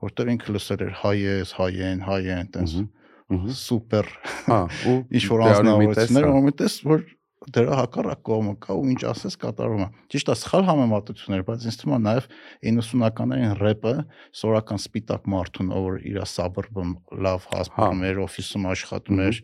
[0.01, 4.09] որտեվ ինքը լսել էր հայ ես, հայ են, հայ են, տենց Ահա։ սուպեր
[4.47, 4.57] Հա,
[4.89, 7.05] ու ինչ որ անznավորություններ, հա։ ու մտես որ
[7.51, 11.77] դրա հակառակ կողմը կա ու ինչ ասես կատարում է։ Ճիշտ է, սխալ համեմատություններ, բայց ինձ
[11.81, 12.27] թվում է նաև
[12.69, 13.93] 90-ականներին рэպը
[14.39, 16.93] սորական սպիտակ մարդուն, ով իր սաբրբում
[17.27, 19.41] լավ հասպարում էր, օֆիսում աշխատում էր,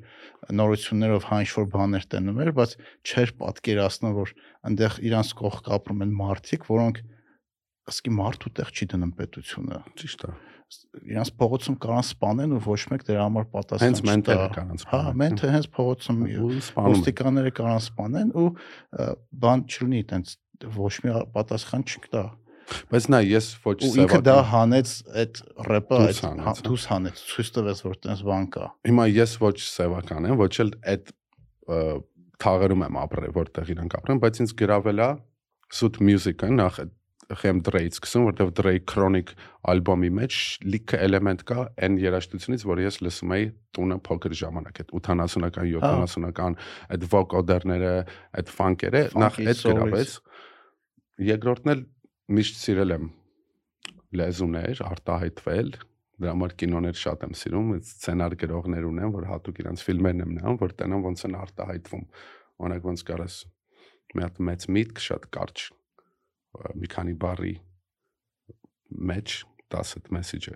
[0.60, 2.76] նորություններով հա ինչ որ բաներ տենում էր, բայց
[3.10, 4.36] չէր պատկերացնում, որ
[4.70, 7.04] այնտեղ իրանց կողք ապրում են մարդիկ, որոնք
[7.90, 10.49] ասկի մարդու տեղ չի դնում պետությունը։ Ճիշտ է։
[11.10, 15.00] Իրանց փողոցում կարան սպանեն ու ոչ մեկ դրա համար պատասխան Հենց մենտերը չտա։ կանանց Հա,
[15.22, 16.20] մենթը հենց փողոցում
[16.90, 18.50] ոստիկանները կարան սպանեն ու
[19.46, 20.36] բան չլինի, տենց
[20.78, 22.24] ոչ մի պատասխան չկա։
[22.90, 24.90] Բայց նա ես ոչ Ու ինքը դա հանեց
[25.24, 29.34] այդ рэպը, այդ հա- հա։ դուրս հանեց, ցույց տվեց, որ տենց բան կա։ Հիմա ես
[29.42, 31.10] ոչ սեվական եմ, ոչ էլ այդ
[32.40, 35.10] թաղերում եմ ապրել, որտեղ իրանք ապրեն, բայց ինձ գրավել է
[35.70, 36.94] Suit Music-ը նախ այդ
[37.38, 39.34] խեմ Drake սկսում, որտեղ Drake Chronic
[39.70, 43.46] ալբոմի մեջ լիքը էլեմենտ կա այն երաժշտությունից, որը ես լսում էի
[43.78, 46.58] տունը փոքր ժամանակ, այդ 80-ական, 70-ական,
[46.96, 47.94] այդ vocodерները,
[48.42, 50.16] այդ ֆանկերը, նախ այդ գրավեց։
[51.30, 51.86] Երկրորդն էլ
[52.40, 53.08] միշտ սիրել եմ
[54.20, 55.72] լեզուներ, արտահայտվել,
[56.20, 60.60] դրա համար կինոներ շատ եմ սիրում, սցենար գրողներ ունեմ, որ հատուկ իրանց ֆիլմերն եմ նայում,
[60.66, 62.06] որ տենամ ոնց են արտահայտվում։
[62.60, 63.38] Օրինակ ոնց կարաս
[64.18, 65.70] մի հատ մեծ միտք շատ կարճ
[66.80, 67.56] մի քանի բառի
[69.10, 69.36] մեջ
[69.76, 70.56] 10 այդ մեսեջը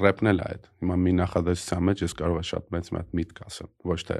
[0.00, 3.18] рэպն էլ է այդ հիմա մի նախադասության մեջ ես կարող եմ շատ մեծ մի հատ
[3.20, 4.18] միտք ասեմ ոչ թե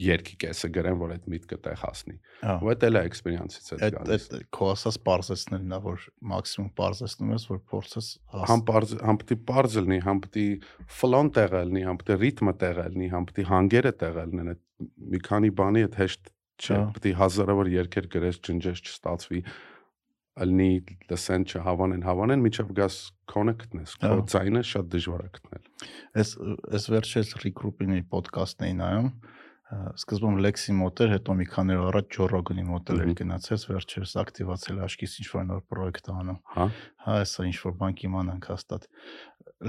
[0.00, 3.90] երկի կեսը գրեմ որ այդ միտքը տեղ հասնի Հա։ ու դա էլ է էքսպերիենսից է
[3.94, 8.08] գալիս այդ քո ասած բարձրացնելն է, որ մաքսիմում բարձրացնում ես, որ փորձես
[8.50, 10.46] համ parz համ պիտի parz լինի համ պիտի
[10.98, 15.22] ֆլոն տեղը լինի համ պիտի ռիթմը տեղը լինի համ պիտի հանգերը տեղը լինեն այդ մի
[15.30, 16.32] քանի բանի այդ հեշտ
[16.64, 19.44] չէ պիտի հազարավոր երկեր գրես ջնջես չստացվի
[20.42, 20.70] ալնի
[21.10, 22.96] լսեն չհավանեն հավանեն միջև գաս
[23.30, 25.68] քոնը գտնես քո ձայնը շատ դժվար է գտնել
[26.14, 26.34] Այս
[26.74, 29.08] այս վերջերս Recruit-ի ոդկասթն էին նայում։
[29.74, 34.12] Սկզբում Lexi մոտ էր, հետո մի քանի օր առաջ Joe Rogan-ի մոտ էր գնացած, վերջերս
[34.22, 36.66] ակտիվացել աշկից ինչ որ նոր պրոյեկտ է անում։ հա
[37.04, 38.86] Հա, այսա ինչ որ բան կիմանանք հաստատ։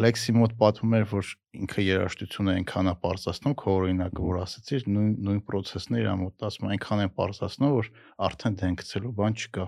[0.06, 1.32] Lexi մոտ պատմում էր, որ
[1.64, 6.68] ինքը երաժշտությունը այնքան է բարձրացնում, քո օրինակը որ ասացիր, նույն նույն process-ն իր մոտ ասում,
[6.68, 7.92] է, այնքան են բարձրացնում, որ
[8.28, 9.66] արդեն դենքցելու բան չկա։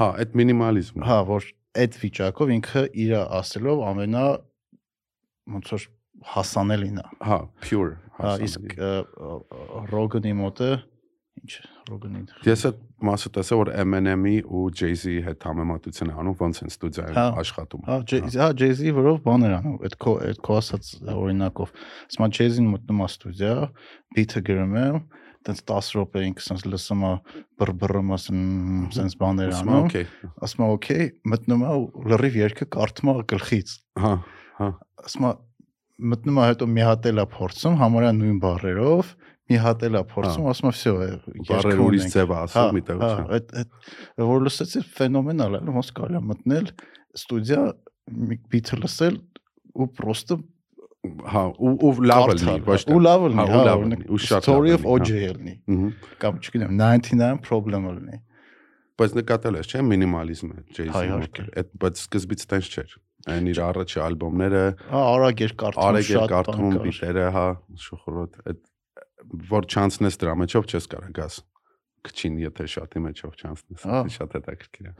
[0.00, 1.46] հա այդ մինիմալիզմը Հա, որ
[1.82, 4.24] այդ վիճակով ինքը իր ասելով ամենա
[5.56, 5.86] ոնց որ
[6.36, 10.68] հասանելին է։ հա pure Հա, իսկ հասանելի։ Rogan-ի մոտը
[11.36, 11.52] ինչ
[11.90, 17.18] Rogan-ի ես այդ մասը տեսա որ Eminem-ի ու Jay-Z-ի հետ համեմատություն անում ոնց են ստուդիայում
[17.18, 21.74] Հա, աշխատում Հա, Jay- հա Jay-Z որով բաներ անում, այդ քո այդ քո ասած օրինակով։
[22.08, 23.54] Ասма Jay-Z-ին մտնում է ստուդիա,
[24.16, 24.86] beat-ը գրում է,
[25.46, 27.12] տենց 10 րոպեին քսենց լսում է
[27.60, 28.42] բրբռում ասեն
[28.96, 30.04] սենց բաներ անում։ Okay։
[30.46, 31.74] Ասում է okay, մտնում է
[32.12, 34.12] լրիվ երկը կարդում է գլխից։ Հա,
[34.60, 34.70] հա։
[35.06, 35.32] Ասում է
[35.96, 39.12] մտնում է հետո մի հատ էլա փորձում, համարյա նույն բառերով
[39.46, 40.92] մի հատ էլա փորձում, ասում է վсё,
[41.48, 46.18] բառերը ուրիշ ձև հա, ասում միտեղ չէ։ Հա, այդ որ լսեցի ֆենոմենալ է, ոնց կարելի
[46.18, 46.70] է մտնել
[47.20, 47.62] ստուդիա
[48.26, 49.16] մի բիթը լսել
[49.76, 50.38] ու պրոստը
[51.34, 54.00] հա ու ու լավ լինի ոչ թե ու լավ լինի հա, ու հա լավ օրինակ,
[54.02, 55.54] լինի, ու շատ story of լինի, հա։ OJ լինի
[56.22, 58.20] կամ չգիտեմ 99 problem լինի
[58.96, 62.94] բայց նկատել ես չէ մինիմալիզմը Հա, Jay-Z-ի մոտ այդ բայց սկզբից տենց չէր
[63.26, 67.46] այն իր առաջի ալբոմները հա արագ էր կարդում արագ էր կարդում կար։ բիտերը հա
[67.86, 68.60] շուխրոտ այդ
[69.50, 71.38] որ չանցնես դրա մեջով չես կարող գաս
[72.06, 74.94] քչին եթե շատի մեջով չանցնես Հա։ դա շատ հետաքրքիր է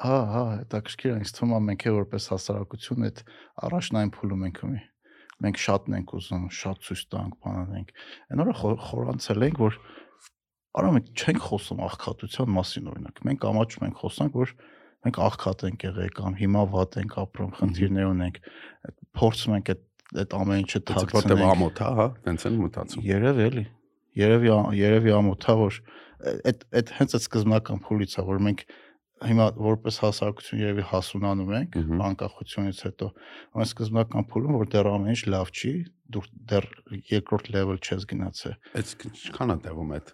[0.00, 3.18] Հա, հա, հետաքրքիր է, ինձ թվում է մենք էլ որպես հասարակություն այդ
[3.68, 4.78] առաջնային փուլում ենք ունի։
[5.40, 7.92] մենք շատն ենք ուզում, շատ ցույց տանք, բանանենք։
[8.30, 9.78] Այն օրը խո- խորանցել ենք, որ
[10.80, 14.52] արա մենք չենք խոսում աղքատության մասին օրինակ։ Մենք ամաչում ենք խոսանք, որ
[15.00, 18.36] մենք աղքատ ենք եղել կամ հիմա վատ ենք ապրում, խնդիրներ ունենք։
[19.20, 19.82] Փորձում ենք այդ
[20.20, 23.64] այդ ամեն ինչը Որտեւ թաքցնենք։ ամոթ է, հա, տենց են մտածում։ Երևի էլի։
[24.20, 24.48] Երևի
[24.80, 25.76] երևի ամոթա որ
[26.50, 28.64] այդ այդ հենց այդ սկզբնական փուլից է որ մենք
[29.20, 31.76] հիմա որպես հասարակություն երևի հասունանում ենք
[32.08, 33.08] անկախությունից հետո
[33.60, 35.72] այն սկզբնական փուլում որ դեռ ամեն ինչ լավ չի
[36.14, 36.66] դու դեռ
[37.10, 40.12] երկրորդ level չես գնացել Այս է տևում այդ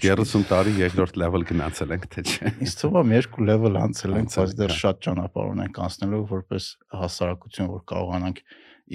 [0.00, 4.32] 30 տարի երկրորդ level գնացել ենք թե չէ։ ինձ թվում է երկու level անցել ենք
[4.34, 6.68] բայց դեռ հա։ շատ ճանապարհ ունենք անցնելու որպես
[7.04, 8.40] հասարակություն որ կարողանանք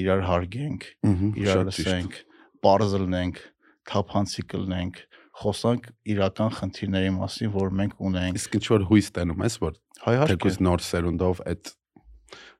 [0.04, 0.88] իրար հարգենք
[1.44, 2.18] իրար լսենք,
[2.66, 3.40] բարձրնենք,
[3.90, 5.00] թափանցիկ լնենք,
[5.40, 9.74] խոսանք իրական խնդիրների մասին, որ մենք ունենք։ Իսկ ինչ որ հույս տենում ես, որ
[10.30, 11.72] թեկուզ նոր սերունդով այդ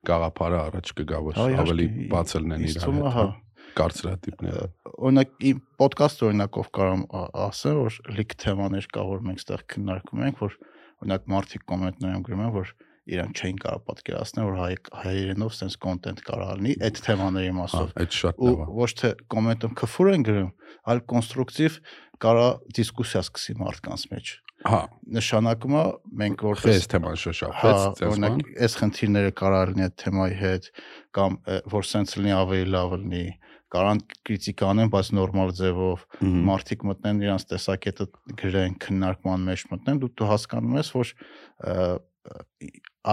[0.10, 3.74] գաղափարը առաջ կգա, որ Հա, ավելի բացել նեն ինձ իրար թվում է, հետ, հա։ հա,
[3.80, 4.64] կարծրատիպները։
[5.10, 10.24] օրինակ իմ ոդկաստ օրինակով կարամ ա- ասեմ, որ լիք թեմաներ կա, որ մենք ստեղ քննարկում
[10.30, 10.56] ենք, որ
[11.00, 12.72] օրինակ մարդիկ կոմենտներում գրում են, որ
[13.10, 17.94] իրանք չէին կարող պատկերացնել, որ հայ հայերենով sense content կարող լինի այդ թեմաների Հա, մասով։
[18.04, 20.52] այդ շատ լավ է։ ոչ թե կոմենտում քֆուր են գրում,
[20.94, 21.80] այլ կոնստրուկտիվ
[22.24, 24.80] կարա դիսկուսիա սկսի մարդկանց մեջ։ Հա,
[25.16, 25.84] Նշանակում է
[26.20, 30.68] մենք որպես խես թեման Հա, շոշափեց, ցես օրինակ այս խնդիրները կարող լինի այդ թեմայի հետ
[31.16, 31.38] կամ
[31.74, 33.24] որ սենց լինի ավելի լավ լինի,
[33.70, 36.06] կարան կրիտիկանեն, բայց նորմալ ձևով
[36.50, 38.08] մարդիկ մտնեն իրանց տեսակետը
[38.42, 41.14] գրեն, քննարկման մեջ մտնեն, դու դու հասկանում ես, որ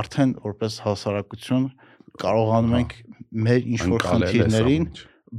[0.01, 1.66] արդեն որպես հասարակություն
[2.23, 2.97] կարողանում Հա։ ենք
[3.47, 4.88] մեր ինչ որ խնդիրներին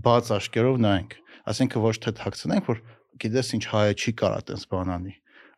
[0.07, 2.81] բաց աշկերով նայենք։ Ասենք ոչ թե թաքցնենք, որ
[3.23, 5.13] գիտես ինչ հայը չի կարա տես բանանի,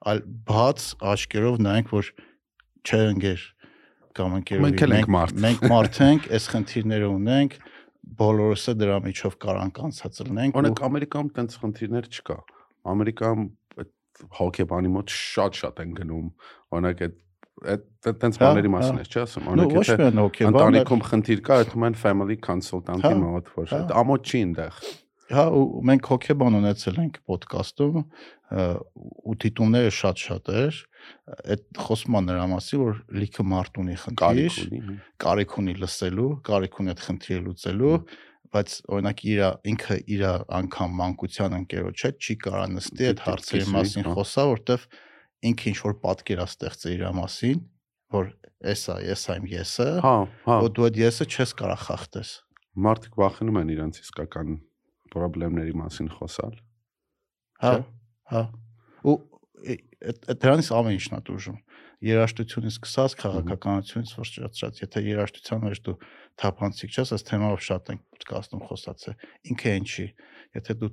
[0.09, 2.11] այլ բաց աշկերով նայենք, որ
[2.85, 3.45] չէ ընկեր
[4.19, 4.83] կամ ընկերոջ Մենք
[5.45, 7.57] Մենք մարդ ենք, այս խնդիրները ունենք,
[8.19, 12.37] բոլորս է դրա միջով կարանք անցած լինենք։ Օրինակ Ամերիկայում տենց խնդիրներ չկա։
[12.89, 13.43] Ամերիկայում
[14.39, 16.29] հոկեբանի մոտ շատ-շատ են գնում։
[16.75, 17.17] Օրինակ այդ
[17.59, 20.07] այդ տենց Հա, բաների մասին հա։ ես չի ասում։ Օրինակ եթե
[20.49, 24.77] ընտանիքում խնդիր կա, այդ ում են family consultant-ի Հա, մոտ, որ այդ ամոթ չի այնտեղ։
[25.29, 27.97] Հա, ու մենք հոկեբան ունեցել ենք ոդկասթում,
[29.29, 30.79] ու դիտումները շատ-շատ էր։
[31.53, 34.57] Այդ խոսում է նրա մասին, որ լիքը մարդ ունի խնդիր,
[35.21, 37.93] կարիք ունի լսելու, կարիք ունի այդ խնդիրը լուծելու,
[38.49, 40.23] բայց օրինակ իր ինքը իր
[40.59, 44.87] անգամ մանկության ընկերոջ հետ չի կարա նստի այդ հարցերի մասին հա։ խոսա, որտեվ
[45.49, 47.61] ինքը ինչ որ պատկեր է ստեղծել իր մասին,
[48.17, 48.31] որ
[48.73, 50.15] էսա, էսա իմ եսը, Հա,
[50.49, 52.31] հա։ ու դու այդ եսը չես կարա խախտես։
[52.89, 54.57] Մարդիկ վախենում են իրենց իսկական
[55.13, 56.53] խնդիրների մասին խոսալ։
[57.63, 57.73] Հա,
[58.33, 58.43] հա։
[59.09, 59.15] Ու
[59.73, 59.81] է-
[60.39, 61.57] դրանից ամեն ինչն է դժում։
[61.99, 65.95] Երաշտությունից սկսած քաղաքականությունից վճռած, եթե երաշտության մեջ դու
[66.39, 69.15] թափանցիկ չես, այս թեմայով շատ ենք պատկասնում խոսացել։
[69.51, 70.05] Ինքը այն չի։
[70.55, 70.91] Եթե դու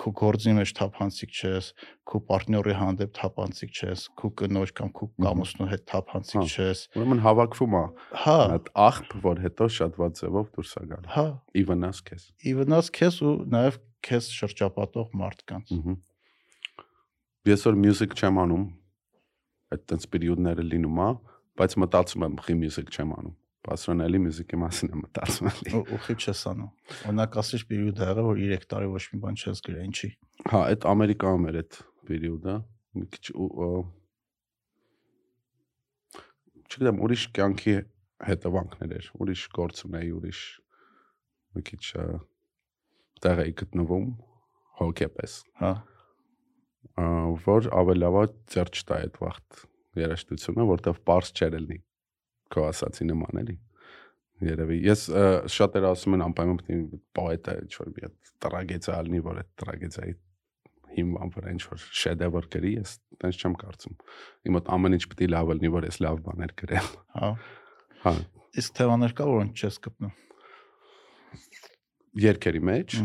[0.00, 1.68] քո գործի մեջ թափանցիկ չես,
[2.08, 7.22] քո պարտների հանդեպ թափանցիկ չես, քո կնոջ կամ քո կամուսնու հետ թափանցիկ Հա։ չես, Ուրեմն
[7.24, 7.82] հավաքվում է
[8.24, 12.26] հա, այդ աղբ, որ հետո շատ ված ձևով դուրս է գալու։ հա, Ի վնաս քեզ։
[12.44, 15.74] ի վնաս քեզ ու նաև քեզ շրջապատող մարդկանց։
[17.44, 18.66] Ես որ մյուզիկ չեմ անում,
[19.74, 21.08] այդ տենց պերիոդները լինում է,
[21.60, 23.34] բայց մտածում եմ խի մյուզիկ չեմ անում։
[23.64, 26.72] Բասրանելի մյուզիկի մասին եմ մտածում էլի։ ու ուղի չես անում։
[27.08, 30.10] Օրինակ ասես պերիոդ ա եղել, որ 3 տարի ոչ մի բան չես գրել, ինչի։
[30.52, 31.78] Հա, այդ Ամերիկայում էր այդ
[32.10, 32.56] պերիոդը,
[33.00, 33.24] մի քիչ
[36.74, 37.74] չգիտեմ, ուրիշ կյանքի
[38.28, 40.42] հետևանքներ էր, ուրիշ գործ ունեի, ուրիշ
[41.56, 41.82] մի քիչ
[43.24, 44.06] տեղ էի գտնվում
[44.84, 45.72] հոգեպես, Հա։
[47.48, 48.24] որ ավելի լավ է
[48.54, 49.60] ձեր չտա այդ վաղտ
[50.04, 51.78] երաշտությունը, որտեվ པարս չեր ելնի
[52.52, 53.56] քո ասացի նման էլի
[54.44, 55.02] երևի ես
[55.54, 59.40] շատերը ասում են անպայման պետք է պոետ է ինչ որ մի հատ տրագեդիա ալնի որ
[59.42, 60.14] այդ տրագեդիայի
[60.94, 63.96] հիման վրա ինչ որ շեդևր գրի ես տենց չեմ կարծում
[64.48, 67.30] իմ մոտ ամեն ինչ պետք է լավ լինի որ ես լավ բաներ գրեմ Հա։
[68.04, 68.12] հա
[68.54, 70.12] Իսկ թեմաներ կա, որոնք չես գտնում։
[72.24, 72.98] երկերի մեջ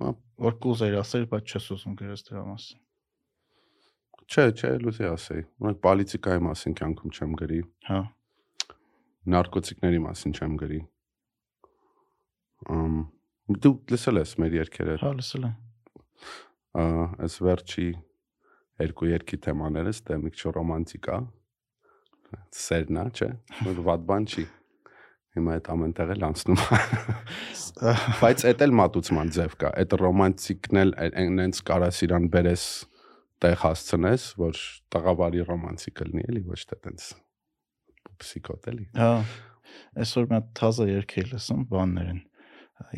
[0.00, 0.12] Հա։
[0.46, 2.80] Որ կուզեիր ասել, բայց չես ուզում գրես դրա մասին։
[4.26, 7.60] չէ չէ լույսի ասեի ունեք պոլիտիկայի մասին կյանքում չեմ գրի
[7.90, 8.00] Հա։
[9.36, 10.80] նարկոտիկների մասին չեմ գրի
[12.76, 12.98] ըմ
[13.62, 15.54] դու լսել ես մեր երկերը Հա, լսել եմ։
[17.26, 17.86] այս վերջի
[18.82, 21.18] երկու երկի թեմաներս դե մի քիչ ռոմանտիկ է
[22.60, 23.28] սերնա չէ
[23.68, 24.44] որ վատ բան չի
[25.36, 26.60] հիմա այդ ամեն տեղ էլ անցնում
[28.20, 32.66] բայց այդ էլ մատուցման ձև կա այդ ռոմանտիկն էլ այնց կարաս իրան բերես
[33.44, 34.60] տեղ հասցնես որ
[34.94, 37.06] տղավարի ռոմանտիկ լինի էլի ոչ թե տենց
[38.22, 39.10] պսիկոտ էլի Հա։
[40.02, 42.20] Այսօր մի թազա երգ էի լսում, բաններ են։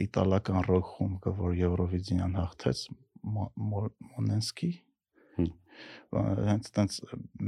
[0.04, 2.82] Իտալական ռոք խումբը, որ Եվրովիզիան հաղթեց,
[3.34, 4.70] Մո- Մո- Մոնենսկի։
[6.48, 6.94] Հենց տենց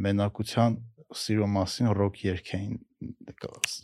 [0.07, 0.77] մենակության
[1.21, 2.75] սիրո մասին ռոք երգ էին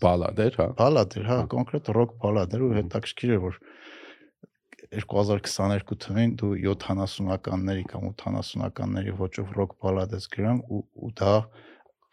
[0.03, 3.59] բալադեր, հա։ բալադեր, հա, Հա։ կոնկրետ ռոք բալադեր ու հետաքրքիր է որ
[4.93, 11.33] 2022 թվականին դու 70-ականների կամ 80-ականների ոճով ռոք բալադ ես գրում ու ու դա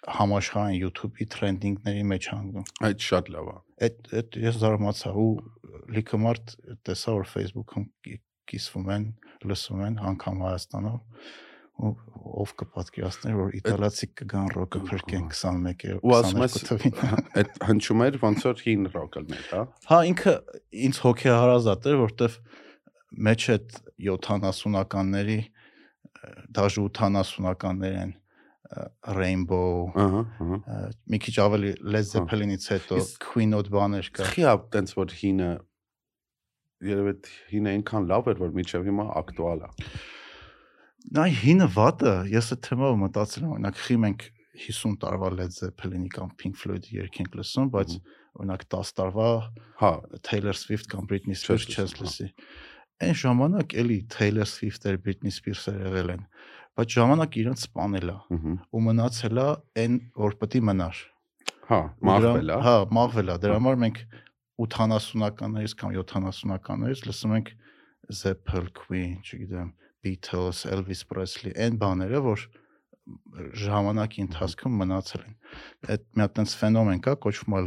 [0.03, 3.55] համաշխարհային YouTube-ի տրենդինգների մեջ հանգում։ Այդ շատ լավ է։
[3.87, 5.29] Այդ այդ ես զարմացա ու
[5.95, 6.55] լիքը մարդ
[6.89, 8.19] տեսա որ Facebook-ում կի-
[8.51, 9.05] կիսվում են,
[9.47, 10.99] լսում են անգամ Հայաստանում
[11.83, 11.91] ու
[12.43, 18.03] ով կպատկերացներ որ իտալացի կգան ռոկը փրկեն 21 Ու ասում ես 22 թվին։ այդ հնչում
[18.05, 20.35] էր ոնց որ հին ռոկլներ, հա։ Հա ինքը
[20.87, 22.37] ինձ հոգեհարազատ էր, որտեվ
[23.27, 25.39] մեջ այդ 70-ականների
[26.55, 28.85] դաժե 80-ականներ են ը,
[29.17, 30.79] Rainbow, Ահա, ահա։
[31.13, 35.49] մի քիչ ավելի Led Zeppelin-ից հետո Queen-ոտ բաներ կա։ Խի է տենց որ հինը
[36.89, 39.71] երևի այդ հինը այնքան լավ էր որ միջև հիմա ակտուալ է։
[41.13, 44.25] Նա հինը վատը, ես այդ թեմով մտածել եմ, օրինակ խի մենք
[44.63, 47.95] 50 տարվա Led Zeppelin-ի կամ Pink Floyd-ի երգ ենք լսում, բայց
[48.39, 49.29] օրինակ 10 տարվա
[49.81, 49.91] Հա,
[50.27, 52.27] Taylor Swift կամ Britney Spears Չես լսում, լսի։
[53.01, 56.27] Այն ժամանակ էլի Taylor Swift-եր, Britney Spears-եր եղել են,
[56.77, 58.17] բայց ժամանակ իրենց սپانելա
[58.69, 59.47] ու մնացելա
[59.83, 61.01] այն, որ պետք է մնար։
[61.69, 61.79] Հա,
[62.09, 63.99] մաղվելա։ Հա, մաղվելա։ Դրա հա։ համար մենք
[64.63, 67.53] 80-ականներից կամ 70-ականներից լսում ենք
[68.13, 69.71] Zeppel, Queen, չգիտեմ,
[70.03, 72.43] Beatles, Elvis Presley, այն բաները, որ
[73.63, 75.33] ժամանակի ընթացքում մնացել են։
[75.93, 77.61] Այդ մի հատ այնց ֆենոմեն կա, կոչվում է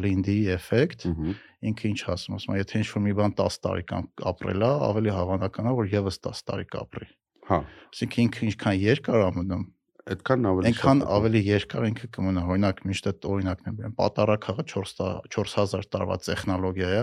[0.57, 1.35] effect, Ահա։
[1.71, 5.15] ինքը ինչ ասում, ասում է, եթե ինչ-որ մի բան 10 տարի կամ ապրել է, ավելի
[5.17, 7.09] հավանական է, որ եւս 10 տարի կապրի։
[7.47, 7.59] Հա,
[7.93, 9.67] Այսինքն ինքը ինչքան երկար է մնում,
[10.07, 14.93] այդքան ավելի այնքան ավելի երկար ինքը կմնա։ Օրինակ, միշտ այդ օրինակն եմ բերում։ Պատարակը 4
[14.99, 17.01] տա- 4000 տարվա տեխնոլոգիա է,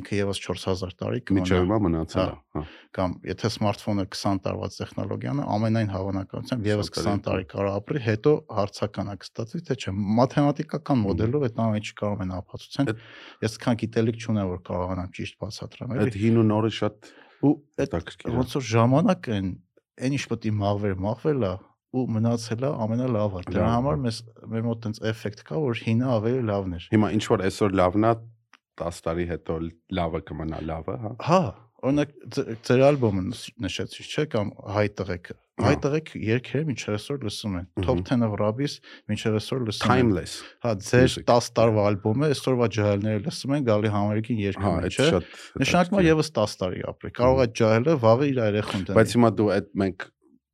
[0.00, 2.62] ինքը եւս 4000 տարի Միջև կմնա։ հիմա մնացել է։ Հա։
[2.96, 8.00] Կամ եթե սմարթֆոնը 20 տարվա տեխնոլոգիան է, ամենայն հավանականությամբ եւս 20 20 տարի կարող ապրի,
[8.08, 9.92] հետո հարցական է կստացվի, թե չէ։
[10.22, 12.92] Մաթեմատիկական մոդելով այդ ամենը չկարողում են ապացուցեն։
[13.44, 17.94] Ես քան գիտելիք չունեմ, որ կարողանամ ճիշտ բացատրեմ, Այդ հին ու նորը շատ Ու այդ
[18.32, 19.46] ոնց որ ժամանակ են,
[20.02, 21.52] այն ինչ պետք է մաղվեր, մաղվել է
[21.92, 24.20] ու մնացել է ամենալավը։ Դրա համար հա։ մեզ
[24.52, 28.08] մեր մոտ այնց էֆեկտ կա, որ հինը ավելի լավն էր։ Հիմա ինչ որ այսօր լավն
[28.08, 28.14] է
[28.82, 29.58] 10 տարի հետո
[30.00, 31.40] լավը կմնա լավը, հա։ Հա,
[31.82, 32.12] օրինակ
[32.64, 37.56] ձեր ալբոմը նշ- նշեցի, չէ՞ կամ հայ տղեկը։ Հա։ Հայ տղեկ երգերը մինչև այսօր լսում
[37.58, 38.74] են։ Top Մհմ։ 10 of Rabis
[39.12, 43.66] մինչև այսօր լսում են։ Timeless։ Հա, ձեր music։ 10 տարվա ալբոմը այսօրվա ջահելները լսում են,
[43.68, 45.20] գալի համերգին Հա, երգում են, այդ չէ։
[45.62, 49.30] Նշանակում է եւս 10 տարի ապրի։ Կարող է ջահելը վաղը իր երեխուն դնի։ Բայց հիմա
[49.42, 50.08] դու այդ մենք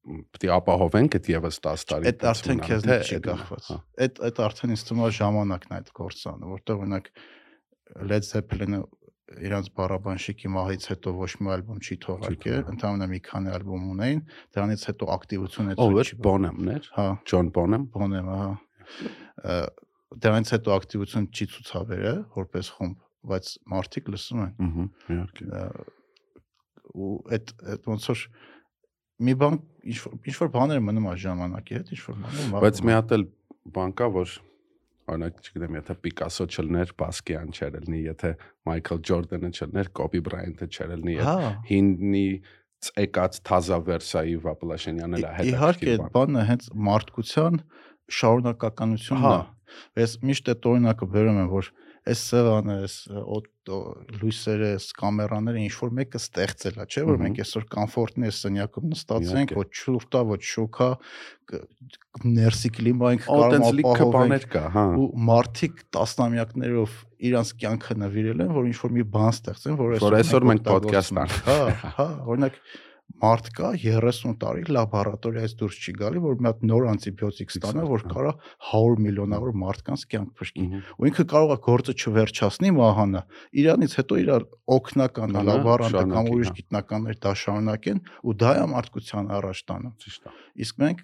[0.09, 4.41] պետք է ապահովենք այդ եւս 10 տարի։ Այդ արդեն քեզնից չի կախված։ հա։ Այդ այդ
[4.49, 7.11] արդեն ինձ թվում է ժամանակն է այդ գործանը, որտեղ օրինակ
[8.09, 8.81] Led Zeppelin-ը
[9.49, 14.23] իրանց բարաբանշիկի մահից հետո ոչ մի ալբոմ չի թողարկել, ընդհանրապես մի քանի ալբոմ ունեին,
[14.57, 16.13] դրանից հետո ակտիվություն Ով հետո էր?
[16.25, 19.61] Bonham-ներ։ Հա, Ջոն Bonham։ բոնեմ, հա։
[20.25, 25.49] Դրանից հետո ակտիվություն չի ցուցաբերել որպես խումբ, բայց մարդիկ լսում են Ահա, իհարկե։
[26.99, 28.23] ու այդ այդ ոնց որ
[29.19, 29.57] մի բան
[29.89, 33.15] ինչ որ ինչ որ բաներ մնում է ժամանակի հետ, ինչ որ բաներ Բայց մի հատ
[33.19, 33.25] էլ
[33.79, 34.35] բան կա, որ
[35.09, 38.31] օրինակ, չգիտեմ, եթե Պիկասո չլներ, Բասկյան չերելնի, եթե
[38.69, 42.25] Մայքլ Ջորդանը չլներ, Կոբի Բրայանտը չերելնի, այդ Հա, հինի
[42.89, 47.57] ցեկած թազա վերսայի Վապլաշենյանն էլ է ի- իհարկե այդ բանը հենց մարդկության
[48.19, 51.71] շարունակականությունն Հա։ է։ Ես միշտ այդ օրինակը բերում եմ, որ
[52.09, 52.97] այս սեղանը, այս
[54.19, 58.87] լույսերը, այս կամերաները ինչ որ մեկը ստեղծել է, չէ՞ որ մենք այսօր կոմֆորտնի այս սենյակում
[58.95, 60.89] նստած ենք, ոչ շուրջ տա, ոչ շոքա,
[62.39, 68.95] ներսի կլիմայինք կարող ապահովենք հա։ ու մարդիկ տասնամյակներով իրանց կյանքը նվիրել են, որ ինչ որ
[68.99, 71.59] մի բան ստեղծեն, որ Որ այսօր մենք օգտագործում podcast ենք։ Հա,
[71.99, 72.61] հա, օրինակ
[73.19, 78.05] մարդ կա 30 տարի լաբորատորիայից դուրս չի գալի, որ մի հատ նոր անտիբիոտիկ ստանա, որ
[78.13, 78.33] կարա
[78.69, 80.67] 100 միլիոնավոր մարդկանց կյանք փրկի։
[80.99, 83.23] Ու ինքը կարող է գործը չվերջացնի մահանա։
[83.59, 84.33] Իրանից հետո իր
[84.79, 89.91] օգնական Կանա, լաբորանտը կամ ուրիշ հա։ գիտնականներ դա շարունակեն ու դա է մարդկության առաջ տանը։
[90.05, 90.35] Ճիշտ է։
[90.69, 91.03] Իսկ մենք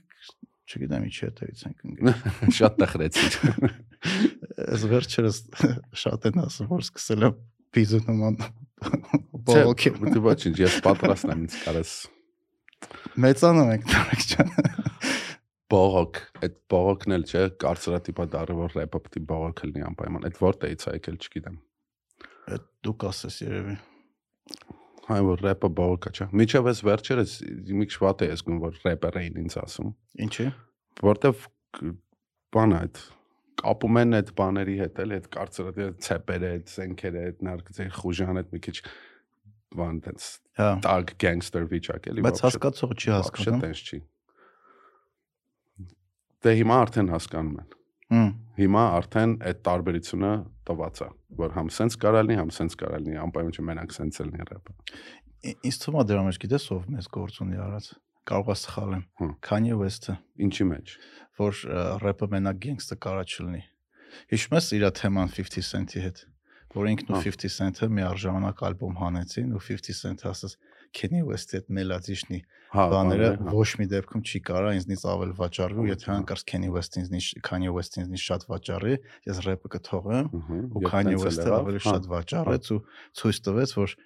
[0.65, 2.13] չգիտեմ ինչի հետևից ենք ընկել։
[2.59, 3.35] Շատ տխրեցիր։
[4.65, 5.41] Այս վերջերս
[6.05, 7.37] շատ են ասում, որ սկսել եմ
[7.75, 8.39] պիզը նման
[9.49, 11.93] բողոքի։ Մտի ոչինչ, ես պատրաստ եմ ինձ կարես։
[13.25, 14.53] Մեծանում եք Տարեկ ջան։
[15.75, 20.85] Բողոք, այդ բողոքն էլ չէ, կարծրատիպա դառը որ рэպը պիտի բողոք լինի անպայման։ Այդ որտեղից
[20.85, 21.57] է եկել, չգիտեմ։
[22.55, 23.77] Այդ դու կասես երևի։
[25.05, 27.33] Հայ որ рэպը բողոքա չէ։ Միջև էս վերջերս
[27.81, 29.91] մի քիչ վատ է ես գնում որ рэպերը ինձ ասում։
[30.25, 30.47] Ինչի՞։
[31.05, 31.49] Որտեվ
[32.55, 33.03] բան այդ
[33.63, 38.49] կապում են այդ բաների հետ էլ այդ կարծրատի ցեպերը, այդ սենքերը, այդ նարկձեր խուժան այդ
[38.55, 38.77] մի քիչ
[39.75, 40.27] բան տենց
[40.59, 43.99] Հա։ tag gangster վիճակ էլի Բայց հասկացողը չի հասկանում։ տենց չի։
[46.45, 47.73] Դե հիմա արդեն հասկանում են։
[48.15, 48.31] Հմ։
[48.61, 50.33] Հիմա արդեն այդ տարբերությունը
[50.69, 51.09] տված է,
[51.41, 54.75] որ համ սենց կարալնի, համ սենց կարալնի, անպայման չէ մենակ սենց էլ նի ռեփը։
[55.51, 57.89] ի- Ինձ թվում է դրա մեջ գիտես ով մեծ գործ ունի արած
[58.29, 60.95] կարող է սխալ եմ։ Քանի West-ը։ Ինչի մեջ։
[61.41, 61.63] Որ
[62.05, 63.65] рэպը մենակ գենգստը կարա չլինի։
[64.31, 66.21] Հիշում ես իր թեման 50 Cent-ի հետ,
[66.75, 70.57] որ ինքն ու 50 Cent-ը մի արժանանակ ալբոմ հանեցին ու 50 Cent-ը ասաց.
[70.95, 72.39] Քենի West-ի այդ մելոդիշնի
[72.71, 77.73] բաները ոչ մի դեպքում չի կարա ինձնից ավել վաճառվի, եթե հանկարծ Քենի West-ը ինձնից Քանի
[77.75, 78.95] West-ը ինձնից շատ վաճառի,
[79.27, 80.29] ես рэպը կթողեմ
[80.71, 82.81] ու Քանի West-ը ավելի շատ վաճառեց ու
[83.19, 83.97] ցույց տվեց, որ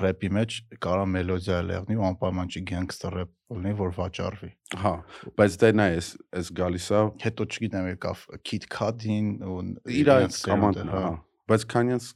[0.00, 4.50] рэպի մեջ կարա մելոդիա լեղնի ու անպայման չի գենգստեր рэպ լինի, որ վաճառվի։
[4.82, 4.92] Հա,
[5.38, 6.00] բայց դա նա է,
[6.40, 9.58] էս գալիս է։ Հետո չգիտեմ եկավ Kid Cudi-ին ու
[10.00, 11.12] իր այս կամանդն, հա։, հա։
[11.52, 12.08] Բայց Kanye-ս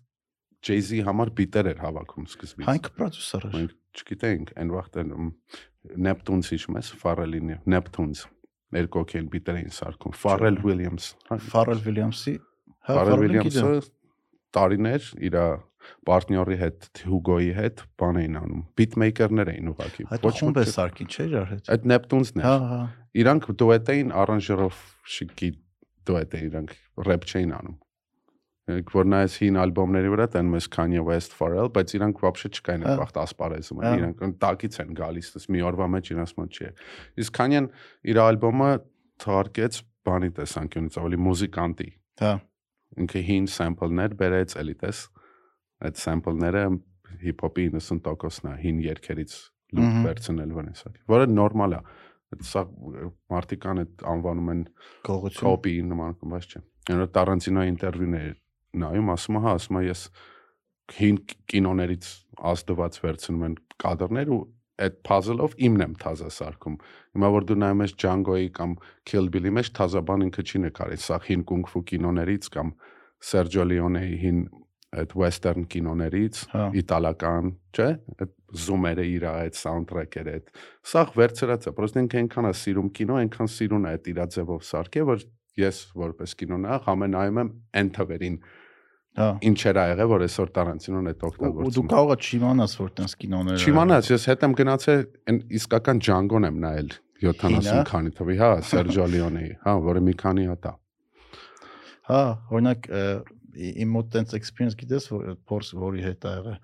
[0.69, 5.13] Jay-Z-ի համար բիտեր էր հավաքում սկզբից։ Հանք պրոդյուսեր էր։ Մենք չգիտենք, այն վաղտ էլ
[6.09, 8.25] Neptunes-ի իջում էս Pharrell-ին, Neptunes
[8.75, 12.35] երկու օքեն բիտեր էին սարքում։ Pharrell Williams, հա։ Pharrell Williams-ի,
[12.85, 13.71] հա, Pharrell Williams-ը
[14.57, 15.47] տարիներ իրա
[16.09, 21.51] պարտների հետ, Hugo-ի հետ բան էին անում։ Beatmaker-ներ էին ուղակի։ Այդ խումբը սարքին չէ՞ իրար
[21.55, 22.81] հետ։ Այդ Neptune-ն էր։ Հա, հա։
[23.23, 24.81] Իրանք դուետ էին արանժերով
[25.19, 25.51] շիկի
[26.09, 26.75] դուետ էին իրանք
[27.09, 27.79] рэփ չէին անում
[28.69, 32.91] որ նայես հին ալբոմների վրա տան մեզ Kanye West, Pharrell, բայց իրանք вообще չկային այդ
[32.91, 36.69] հա։ վաղ ասպարեզում, հա։ իրանք տակից են գալիս, դες մի օրվա մեջ իրաց մոտ չի։
[37.25, 37.71] Իսկ Kanye-ն
[38.13, 38.71] իր ալբոմը
[39.25, 41.89] թարգեց բանի տեսանկյունից ավելի մուզիկանտի։
[42.29, 42.35] Հա։
[42.99, 45.18] Ինքը հին սեմփլներ բերեց, էլի տես։ Հա
[45.87, 46.65] Այդ sample-ները
[47.23, 49.35] հիփ-հոփի 90%-ն է, հին երգերից
[49.79, 51.81] Մհմ։ վերցնել վնեսակ։ Որը նորմալ է։
[52.29, 52.63] Այդ սա
[53.33, 54.63] մարտիկան այդ անվանում են
[55.09, 58.29] Գողություն։ կոպի նման կամ բայց չէ։ Այնօր Տարանտինոյի ինտերվյուներ
[58.83, 60.03] նայում, ասում է, հա, ասում է ես
[60.99, 61.19] հին
[61.53, 62.09] կինոներից
[62.49, 64.41] ազդված վերցնում են կադրներ ու
[64.79, 66.77] այդ puzzle-ով իմն եմ թազա սարքում։
[67.17, 68.75] Հիմա որ դու նայում ես Django-ի կամ
[69.11, 72.73] Kill Bill-ի մեջ թազա բան ինքը չի նկարել, սա հին կունգ-ֆու կինոներից կամ
[73.19, 74.41] Sergio Leone-ի հին
[74.97, 77.89] այդ western կինոներից, Հա։ իտալական, չէ՞,
[78.25, 78.31] այդ
[78.65, 80.47] զումերը իր այդ soundtrack-երը այդ
[80.89, 84.63] սա վերցրած է, պրոստը ինքը այնքան է սիրում կինո, այնքան սիրուն է այդ իր ձևով
[84.69, 85.27] սարքե, որ
[85.59, 88.41] ես որպես կինոնայ ամենայում եմ այն թվերին
[89.19, 92.91] Հա։ ինչեր ա եղել, որ այսօր Տարանտինոն այդ Ու դու օգտագործում։ կարող ես չիմանաս որ
[92.99, 95.01] տես կինոներ։ Չիմանաս, ես հետ եմ գնացել
[95.33, 100.15] այն իսկական Django-ն եմ նայել 70 Հինա։ քանի թվի, հա, Sergio Leone-ի, հա, որը մի
[100.23, 100.75] քանի հատ է։
[102.09, 102.21] Հա,
[102.55, 102.87] օրինակ
[103.59, 106.61] իմ մոտ տենց experience գիտես որ փորձ որի հետ ա եղել։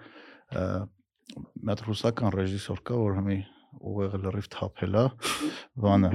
[1.64, 3.38] Մի հատ ռուսական ռեժիսոր կա, որ հիմի
[3.74, 5.04] ուղեղը լրիվ թափել է,
[5.82, 6.10] բանը,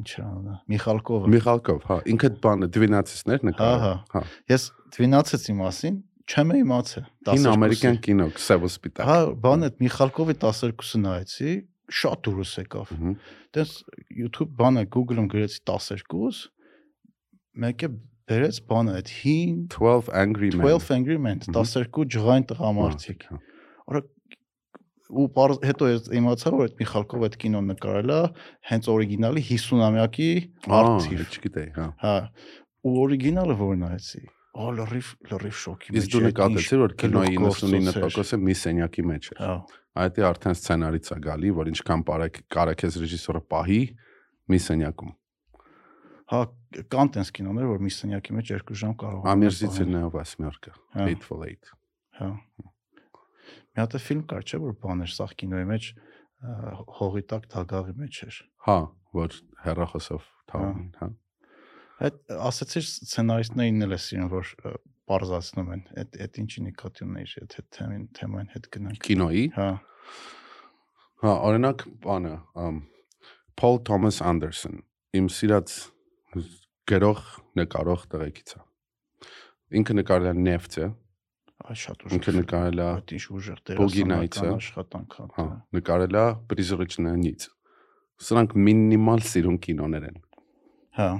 [0.00, 4.22] ինչ անունը, Միխալկովը։ Միխալկով, հա, ինքը բանը 12-ներ նկարել։ Հա, հա։
[4.52, 4.66] Ես
[4.98, 5.96] 12-ի մասին
[6.30, 11.54] չեմ իմացել։ Հին 12-ի։ ամերիկյան կինո, սև սպիտակ։ Հա, բան այդ Միխալկովի 12-ը նայեցի,
[12.00, 12.92] շատ դուրս եկավ։
[13.56, 13.72] Դες
[14.14, 16.44] YouTube բանը Google-ում գրեցի 12,
[17.64, 17.90] մեկը
[18.30, 23.38] բերեց բանը այդ հին 12 Angry Men։ 12 Angry Men, Մհմ։ 12 ջղային տղամարդիկ։ Հա,
[23.90, 24.02] Արա
[25.10, 28.18] ու պար, հետո ես իմացա որ այդ Միխալկով այդ կինոն նկարել է
[28.70, 30.28] հենց օրիգինալի 50-ամյակի
[30.70, 32.14] Ահա, արթիվ։ չգիտեի, հա։ Հա։
[32.86, 37.58] Ու օրիգինալը որ նայեցի։ Ա լրիվ լրիվ շոկի Իսկ դու է, նկատեցի, որ կինոյի գլուխ
[37.60, 39.54] գործոց էր։ 99%-ը մի սենյակի մեջ է։ Հա։
[40.00, 43.80] Այդ է արդեն սցենարից է գալի, որ ինչքան բարակ կարակես ռեժիսորը պահի
[44.50, 45.14] մի սենյակում
[46.30, 46.40] հա
[46.92, 50.74] կան տես կինոներ, որ մի սենյակի մեջ 2 ժամ կարող է։ Ամերսից էլ նաև ասմերկը,
[50.96, 51.72] Hateful Eight։
[52.20, 52.28] Հա։
[53.70, 55.88] Մի հատ է ֆիլմ կար, չէ՞, որ բաներ սախ կինոյի մեջ
[57.00, 58.78] հողի տակ թագաղի մեջ էր։ Հա,
[59.18, 61.10] որ հերախոսով թաղն, հա։, հա։
[62.00, 64.52] Այդ ասացիր սցենարիստներին էլ է սիրում, որ
[65.10, 69.68] բարձրացնում են այդ այդ ինչի նկատի ունեիր, եթե թեմին թեման հետ գնանք։ Կինոյի։ Հա։
[71.20, 72.34] Հա, օրինակ, բանը,
[73.60, 74.80] Paul Thomas Anderson
[75.20, 75.74] իմ սիրած
[76.90, 77.22] գրող
[77.58, 78.60] նկարող տղեկից է։
[79.80, 80.86] Ինքը նկարել է նեֆտը։
[81.60, 85.44] Այ շատ ուժ։ Ինքը նկարել է ինչ ուժեղ դերասանական աշխատանքա։ Հա,
[85.76, 87.46] նկարել է Պրիզրիչնանից։
[88.26, 90.18] Սրանք մինիմալ սիրուն կինոներ են։
[91.00, 91.10] Հա։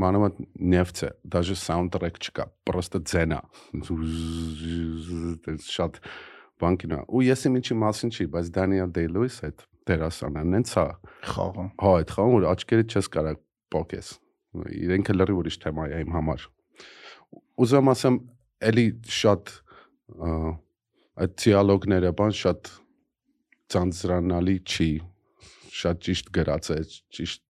[0.00, 3.38] Մանավանդ նեֆտը, դաժե սաունդտրեք չկա, պրոստը ձենա։
[5.70, 6.00] Շատ
[6.60, 10.84] բանկինա։ Ու ես իմ ինչի մասին չի, բայց Դանիել Դեյ-Լուիս այդ դերասանն ենց հա։
[11.30, 13.40] Խաղը։ Հա, այդ խաղը որ աչքերը չես կարող
[13.74, 14.10] փոքես։
[14.80, 16.46] Իրենքը լրիվ ուրիշ թեմա է իմ համար։
[17.60, 18.16] Ուզում ասեմ,
[18.70, 18.86] էլի
[19.20, 19.52] շատ
[21.20, 22.72] այդ դիալոգները բան շատ
[23.70, 24.90] ցանցրանալի չի։
[25.80, 26.78] Շատ ճիշտ գրած է,
[27.16, 27.42] ճիշտ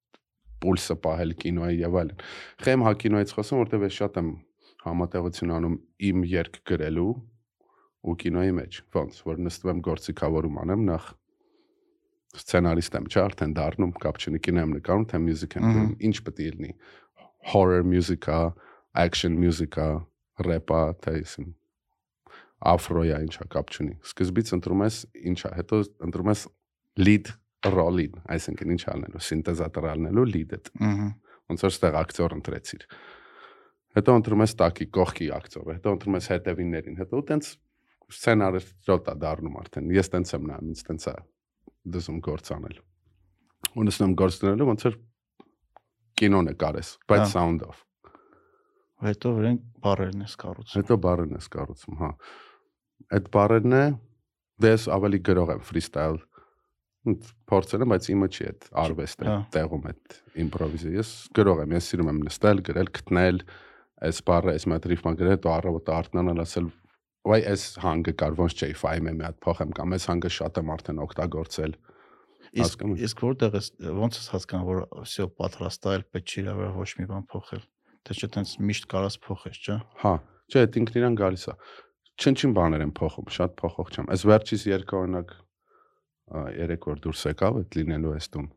[0.60, 2.24] պուլսը պահել կինոյի եւ այլն։
[2.64, 4.28] Խեմ հա կինոյից խոսում, որտեվ ես շատ եմ
[4.84, 5.76] համատեղություն անում
[6.10, 7.12] իմ երկ գրելու
[8.10, 11.08] ու կինոյի մեջ։ Ոնց, որ նստում եմ գործիքավորում անեմ նախ
[12.38, 16.16] սցենարիստ եմ, չէ՞, արդեն դառնում կապ չունի կինո եմ նկարում, թե մյուզիկ եմ գրում, ինչ
[16.26, 16.74] պետք է լինի։
[17.50, 18.40] Horror music-ա,
[19.02, 19.88] action music-ա,
[20.46, 21.48] rap-ա, թե իսին
[22.70, 24.98] afro-յա ինչա կապ չունի։ Սկզբից ընտրում ես
[25.32, 26.44] ինչա, հետո ընտրում ես
[27.00, 27.32] lead
[27.66, 30.60] role-ին, այսինքն ինչ անելու, սինտեզատոր անելու lead-ը։
[31.50, 32.86] Ոնց որ ստեղ ակտոր ընտրեցիր։
[33.96, 37.50] Հետո ընտրում ես տակի կողքի ակտորը, հետո ընտրում ես հետևիններին, հետո տենց
[38.10, 41.14] սցենարը ռոտա դառնում արդեն։ Ես տենց եմ նայում, ինձ տենց է
[41.88, 42.80] դզում գործ անել։
[43.76, 44.96] Ու նստում գործնելու ոնց որ
[46.20, 47.82] կինո նկարես, բայց Հա։ sound-ով։
[49.00, 52.10] Հետո վրան բարերն ես կառուցում։ Հետո բառերն ես կառուցում, հա։
[53.16, 53.84] Այդ բառերն է
[54.60, 56.18] դες ավելի գրող եմ freestyle
[57.48, 61.88] փորձել եմ, բայց իմը չի այդ արվեստը Հա։ տեղում այդ իմպրովիզը։ Ես գրող եմ, ես
[61.90, 63.40] սիրում եմ նստել, գրել, գտնել,
[64.10, 66.68] այս բառը, այս մատրիֆման գրել, հետո առավոտը արթնանալ ասել
[67.25, 70.73] վայ այս հանգը կար ոնց չէի ֆայմը մի հատ փոխեմ կամ այս հանգը շատ եմ
[70.75, 71.73] արդեն օգտագործել
[72.55, 73.67] Իսկ հասկանում եմ։ իսկ որտեղ ես
[73.99, 77.63] ոնց ես հասկանում որ всё պատրաստել պետք չի իրավար ոչ մի բան փոխել։
[78.05, 80.13] Թե չէ տենց միշտ կարաս փոխես, չէ՞։ հա
[80.45, 81.55] չէ այդ ինքն իրան գալիս է
[82.15, 87.23] չնչին բաներ եմ փոխում շատ փոխող չեմ այս վերջից երկու օրինակ ա, երեք որ դուրս
[87.31, 88.47] եկավ այդ լինելու էս տուն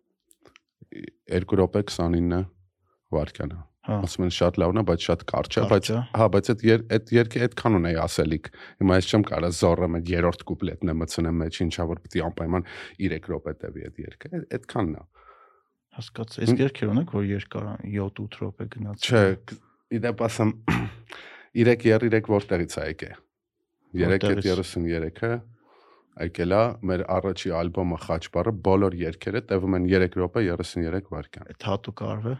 [1.38, 2.44] 2 րոպե 29
[3.16, 6.61] վարքանը Հա։ ասում են շատ լավն է բայց շատ կարճ է բայց հա բայց այդ
[6.97, 8.45] այդ երկը այդքան ունեի ասելիք
[8.79, 12.67] հիմա ես չեմ կարա զորը այդ երրորդ կուպլետն է մցնեմ մեջ ինչա որ պիտի անպայման
[13.03, 15.03] 3 րոպե տևի այդ երկը այդ- այդքանն է
[15.93, 19.19] Հասկացա։ Իսկ երկեր ունեք, որ երկար 7-8 րոպե գնաց։ Չէ,
[19.93, 20.53] իդեպ ասեմ
[21.53, 23.09] 3-3 որտեղից է եկե։
[23.93, 25.29] 3-33-ը
[26.23, 31.67] եկել է մեր առաջի ալբոմը Խաչբարը բոլոր երգերը տևում են 3 րոպե 33 վայրկյան։ Այդ
[31.69, 32.33] հատուկ արվե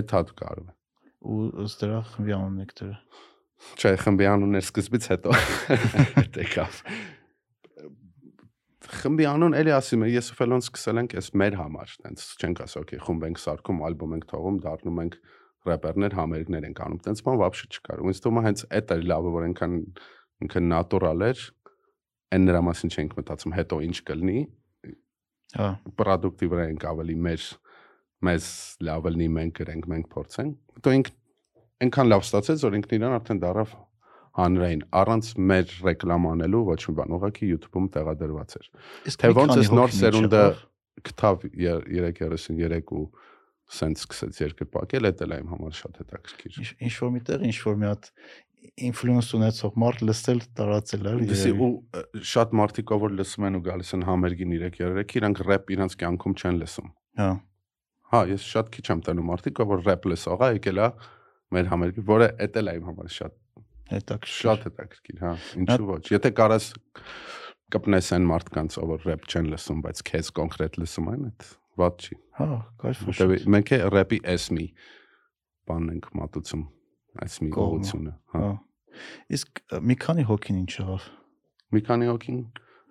[0.00, 0.74] Այդ հատ կարව է
[1.24, 2.94] ու ըստ դրա խմբի անունն եք դրա։
[3.80, 5.36] Չէ, խմբի անունն էր սկզբից հետո
[6.44, 6.80] եկավ։
[8.94, 12.60] Խմբի անուն էլի ասում եմ, ես ու Ֆելոն սկսել ենք էս մեր համար, տենց չենք
[12.64, 15.16] ասա, օքեյ, խումբ ենք սարքում, ալբոմ ենք թողում, դառնում ենք
[15.64, 19.04] рэպերներ, համերգներ ենք անում, տենց բան вообще չկար։ Ու ինձ թվում է հենց այդ էլ
[19.10, 19.76] լավը, որ այնքան
[20.44, 21.44] ինքն նատուրալ էր,
[22.34, 24.44] այն նրա մասին չենք մտածում, հետո ինչ կլինի։
[25.54, 25.68] Հա։
[26.00, 27.48] Պրոդուկտի վրա ենք ավելի մեր
[28.28, 28.46] մեզ
[28.88, 31.10] լավ լինի մենք գրենք, մենք փորձենք։ Հետո ինք
[31.84, 33.74] այնքան լավ ստացեց, որ ինքն իրան արդեն դարավ
[34.34, 38.70] հանրային առանց մեր ռեկլամ անելու ոչ մի բան, ուղղակի YouTube-ում տեղադրված էր։
[39.14, 40.42] Թե ոնց էս նոր սերունդը
[41.08, 43.04] գտավ 333 ու
[43.74, 47.78] սենց սկսեց երկը պակել, դա էլ իմ համար շատ հետաքրքիր։ ինչ որ միտեղ ինչ որ
[47.80, 48.10] մի հատ
[48.84, 51.70] ինֆլուենս ունեցող մարդ լսել տարածել էր Դեսի ու
[52.32, 56.36] շատ մարդիկ ով որ լսում են ու գալիս են համերգին 333, իրանք рэպ իրանք կյանքում
[56.40, 56.88] չեն լսում։
[57.20, 57.28] Հա,
[58.14, 60.88] Հա, ես շատ քիչ եմ տանում մարդիկը, որ ռեպլը սողա եկել է
[61.54, 63.34] մեր համերգի, որը էդ էլ է իմ համար շատ
[63.90, 65.32] հետաքրքիր։ Շատ հետաքրքիր, հա,
[65.64, 66.68] ինչու ոչ։ Եթե կարաս
[67.74, 71.48] կպնես այն մարդկանց, ով ռեպ չեն լսում, բայց քեզ կոնկրետ լսում են, այդ
[71.82, 72.48] ված չի։ Հա,
[72.84, 74.66] կարծում եմ։ Դե մենք է ռեպի էսմի
[75.74, 76.64] բանն ենք մատուցում
[77.24, 78.52] այս մի ուղությունը, հա։, հա։
[79.34, 81.06] Իսկ մի քանի հոգին ինչ եղավ։
[81.74, 82.42] Մի քանի հոգին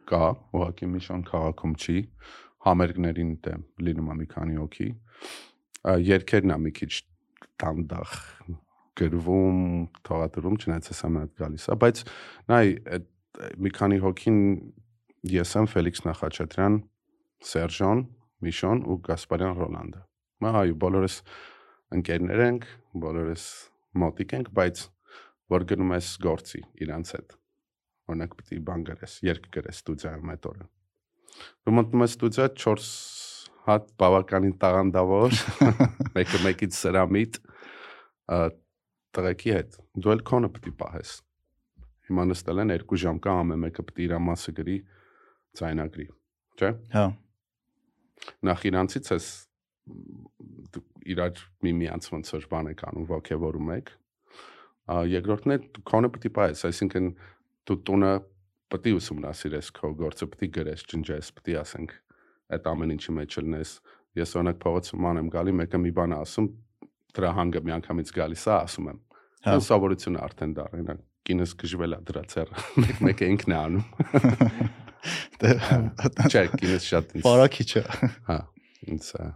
[0.03, 3.55] կա, ուղղակի Միշան քաղաքում չի։ Ա համերգներին դե
[3.87, 4.59] լինում է մի քանի
[5.83, 6.91] Ա, Երկերն է մի քիչ
[7.59, 8.13] տանդախ
[8.99, 9.59] գրվում,
[10.07, 12.01] թողադրում, չնայած հեսա մի հատ գալիս է, բայց
[12.53, 12.63] նայ
[12.97, 13.07] այդ
[13.65, 14.39] մի քանի հոգին
[15.33, 16.79] ես եմ Ֆելիքս Նախաչատրյան,
[17.51, 18.03] Սերժան,
[18.47, 20.01] Միշոն ու Գասպարյան Ռոլանդը։
[20.43, 21.19] Մա այո, բոլորս
[21.97, 22.67] ընկերներ ենք,
[23.03, 23.45] բոլորս
[24.03, 24.83] մոտիկ ենք, բայց
[25.53, 27.37] որ գնում ես գործի իրանց հետ
[28.13, 30.65] օրինակ պիտի բան գրես, երկ գրես ստուդիայում այդ օրը։
[31.63, 32.87] Դու մտնում ես ստուդիա 4
[33.63, 35.37] հատ բավականին տաղանդավոր,
[36.17, 37.41] մեկը մեկից սրամիտ
[39.13, 41.15] տղեկի հետ։ Դու էլ քոնը պիտի պահես։
[42.09, 44.77] Հիմա նստել են 2 ժամ կա ամեն մեկը պիտի իր մասը գրի
[45.59, 46.07] ցայնագրի,
[46.59, 47.05] չէ՞։ Հա,
[48.43, 49.27] Նախ իրանցից ես
[51.13, 53.91] իրար միմյանց ոնց որ բան եք անում, ողջևորում եք։
[55.13, 55.57] երկրորդն է
[55.89, 57.09] քոնը պիտի պահես, այսինքն
[57.67, 58.11] դու տունը
[58.71, 61.95] պիտի ուսումնասիրես քո գործը, պիտի գրես, ջնջես, պիտի ասենք
[62.53, 63.73] այդ ամեն ինչի մեջ լնես։
[64.13, 66.47] Ես օրինակ փողոցում ման եմ գալի, մեկը մի բան է ասում,
[67.17, 68.99] դրա հանգը միանգամից գալիս է, ասում եմ։
[69.43, 73.85] Հա։ Հա սովորությունը արդեն դառնա։ Կինս գժվել է դրա ցերը։ Մեկ-մեկը ինքն է անում։
[75.43, 75.51] դե
[76.29, 77.83] Չէ, կինս շատ ինձ Պարակիչ է։
[78.27, 78.37] Հա,
[78.93, 79.27] ինձ է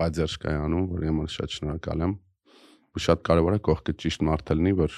[0.00, 2.14] բաժերշկայ անում, որ եմ շատ շնորհակալ եմ։
[2.90, 4.96] Ու շատ կարևոր է կողքը ճիշտ մարդը լինի, որ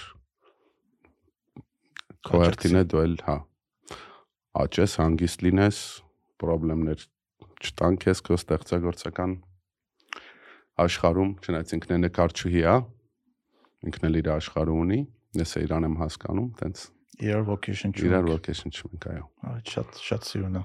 [2.28, 3.36] քոերտին է դու էլ, հա։
[4.52, 5.76] Աճես, հանգիստ լինես,
[6.42, 7.04] խնդիրներ
[7.62, 9.36] չտան քեզ քո ստեղծագործական
[10.82, 12.74] աշխարհում, չնայած ինքն է նկարչուհի, հա։
[13.88, 14.98] Ինքն էլ իր աշխարհը ունի,
[15.40, 16.82] ես է իրան եմ հասկանում, տենց
[17.22, 20.62] Իրար vocation իրար չունենք։ location չունենք, այո։ Այդ շատ շատ սիրուն է։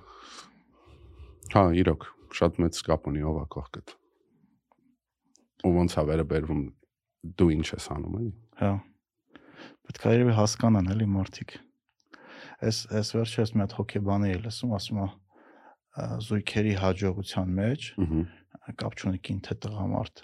[1.54, 2.08] Հա, իրոք,
[2.40, 3.96] շատ մեծ կապ ունի ով է կողքդ։
[5.68, 6.64] Ու ոնց է վերաբերվում
[7.38, 8.34] դու ինչ ես անում, էլի։
[8.64, 8.72] Հա։
[9.88, 11.58] Պետք է երևի հասկանան էլի մարդիկ։
[12.58, 15.08] Այս այս վերջերս մի հատ հոկեբանի է լսում, ասում է
[16.28, 17.86] զույգերի հաջողության մեջ
[18.82, 20.24] կապ չունի կին թե տղամարդ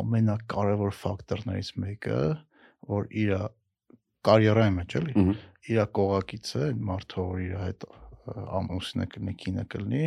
[0.00, 2.18] ամենակարևոր ֆակտորներից մեկը,
[2.90, 3.32] որ իր
[4.26, 5.14] կարիերայի մեջ էլի
[5.70, 7.86] իր կողակիցը, մարդը, որ իր հետ
[8.60, 10.04] ամուսինը կլինի, կինը կլինի,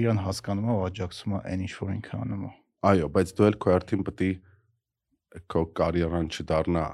[0.00, 2.50] իրան հասկանում է ու աջակցում է այն ինչ որ ինքը անում է։
[2.90, 6.84] Այո, բայց դու էլ քո արդին պետք է քո կարիերան չդառնա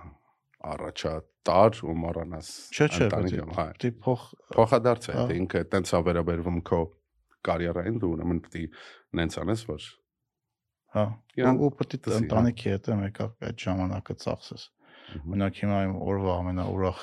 [0.72, 6.80] առաջատար ու մոռանաս ընտանիքը, հա։ դի փող Փոխադարձ է, թե ինքը տենց է վերաբերվում քո
[7.48, 8.64] կարիերային դու ուրեմն պետք է
[9.18, 9.88] նենց անես, որ
[10.92, 11.06] հա
[11.66, 14.68] ու պետք է հա։ ընտանիքի հետ եմ եկա այդ ժամանակը ծախսես։
[15.32, 17.00] Մենակ հիմա իմ օրվա ամենաուրախ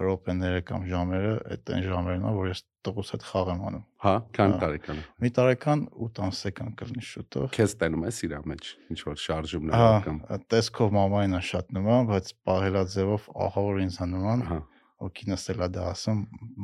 [0.00, 4.14] րոպեները կամ ժամերը այդ այն ժամերն է, որ ես տղուս հետ խաղ եմ անում։ հա,
[4.36, 9.00] քան Հա։ տարեկան։ Մի տարեկան 8 ամսեկան կլինի շուտով։ Քեզ տենում ես իր մեջ, ինչ
[9.10, 10.20] որ Հա, շարժումներ կամ
[10.54, 14.60] տեսքով մամային է շատ նման, բայց պահելաձևով ահա որ ինձ նման, հա,
[15.00, 16.18] ու կինս էլ է դա ասում,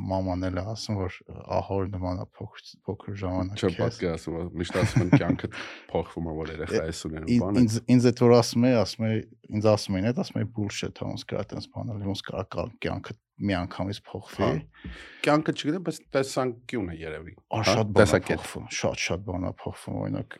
[0.09, 1.15] մաման էլ է ասում, որ
[1.57, 5.49] ահա որ նման է փոքր փոքր ժամանակ քեզ։ պատկերացնում, միշտ ասում են կյանքը
[5.89, 9.11] փոխվում է, որ երեխա ես ունենում, բանը։ ինձ ինձ այդ որ ասում է, ասում է,
[9.47, 12.65] ինձ ասում են, այդ ասում է bullshit, հա, ոնց կա այդպես բանել, ոնց կա կա
[12.83, 14.91] կյանքը մի անգամից փոխվի։ Հա,
[15.27, 19.51] Կյանքը չգիտեմ, բայց տեսանկյուն է երևի։ հա, շատ բան է փոխվում, շատ շատ բան է
[19.61, 20.37] փոխվում, օրինակ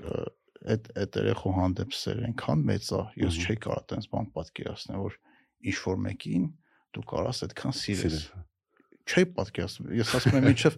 [0.68, 5.18] այդ այդ երեխու հանդեպ սերը այնքան մեծ է, ես չէի կարող այդպես բան պատկերացնել, որ
[5.68, 6.48] ինչ որ մեկին
[6.98, 8.46] դու կարաս այդքան սիրես։ Սիրես։
[9.08, 10.78] Չէի պատկերացնում։ Ես ասում եմ, ինչեվ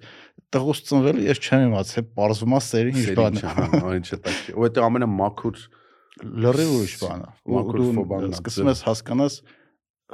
[0.53, 4.09] տղուս ծնվել ես չեմ իմացել, parzuma սերը ինչ Սերի բան ինչ է։ է, հա, ինչ
[4.09, 5.63] է տակ։ Ու դա ամենամաքուր
[6.19, 7.31] Լրիվ ուրիշ բան է։
[7.99, 9.39] ֆոբանն է, սկսում ես հասկանաս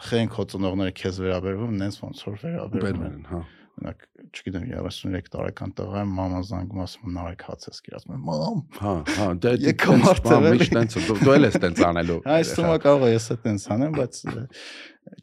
[0.06, 3.40] խենք հո ծնողները քեզ վերաբերվում, նենց ոնց որ վերաբերվում են։ հա։
[3.76, 8.94] Օրինակ, չգիտեմ, 33 տարեկան տղա եմ, մաման զանգում ասում նարեկ հաց ես կիրած։ Մամ, Հա,
[9.16, 12.18] հա, դա Եկա տենց մարդը, բան, էլի։ միշտ տենց դու դու էլ ես տենց անելու։
[12.36, 14.22] այս թվում է կարող է ես այդ տենց անեմ, բայց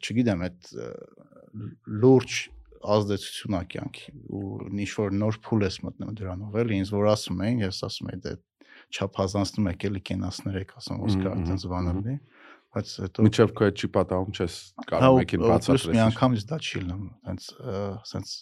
[0.03, 0.71] չգիտեմ, այդ
[2.03, 2.37] լուրջ
[2.93, 4.47] ազդեցություն է կյանքի ու
[4.83, 8.19] ինչ որ նոր փուլ ես մտնում դրանով, էլի ինձ որ ասում էին, ես ասում եի
[8.25, 8.33] դե
[8.93, 12.17] չափազանցնում եք էլի կենասներ եք ասում, որ Մհմ, սկա մհմ, այդպես բաներ մհմ։ լինի,
[12.73, 16.83] բայց հետո Միջև քո չի պատահում չես Հա, կարող մեկին բացատրես։ մի անգամից դա չի
[16.83, 17.47] լինում, հենց
[18.13, 18.33] հենց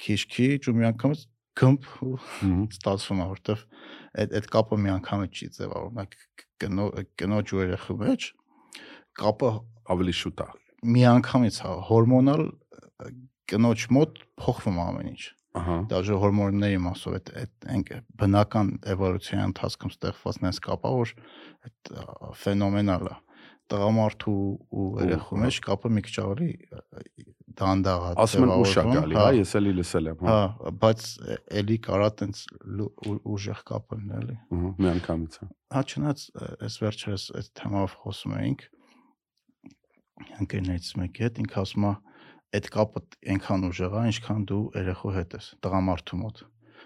[0.00, 1.24] քիչ-քիչ ու մի անգամից
[1.60, 1.88] գմփ
[2.70, 3.64] ստացվում է, որովհետև
[4.20, 6.14] այդ այդ կապը մի անգամից չի ձևավորվում,
[6.60, 6.86] կնո
[7.20, 8.26] կնոջ ու երեխու մեջ
[9.20, 9.50] կապը
[9.94, 10.48] ավելի շուտ է։
[10.94, 12.42] մի անգամից հա հորմոնալ
[13.50, 15.22] կնոջ մոտ փոխվում ամեն ինչ
[15.58, 17.30] Ահա։ դաժե հորմոնների մասով այդ
[17.74, 21.12] այդ բնական էվոլյուցիայի ընթացքում ստեղծված նես կապա որ
[21.66, 21.90] այդ
[22.42, 23.16] ֆենոմենալ է
[23.70, 24.36] տղամարդու
[24.70, 26.48] ու երեխու մեջ կապը մի քիչ ավելի
[27.60, 30.72] դանդաղ է Ասում են ուշ է ձևավորվում, գալի, հա, ես էլի լսել եմ, հա։ հա
[30.84, 31.06] բայց
[31.60, 32.42] էլի կարա տենց
[33.34, 36.24] ուժեղ կապ լինի էլի Ահա, մի անգամից է։ հա չնայած
[36.66, 38.64] այս վերջերս այդ թեմայով խոսում էինք
[40.40, 41.94] ընկերներից մեկի հետ ինքը ասում է
[42.56, 43.02] այդ կապը
[43.34, 46.40] այնքան ուժեղ է ինչքան դու երեխու հետ ես տղամարդու մոտ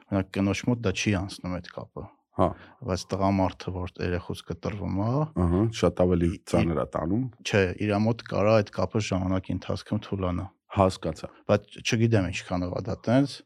[0.04, 2.04] օրինակ կնոջ մոտ դա չի անցնում այդ կապը
[2.34, 2.46] Հա,
[2.82, 5.04] բայց տղամարդը որ երեխուց կտրվում է
[5.44, 10.46] ահա, շատ ավելի ծանր է տանում։ չէ իր մոտ կարա այդ կապը ժամանակի ընթացքում թուլանա
[10.74, 13.36] Հասկացա։ բայց չգիտեմ ինչքանով է դա տենց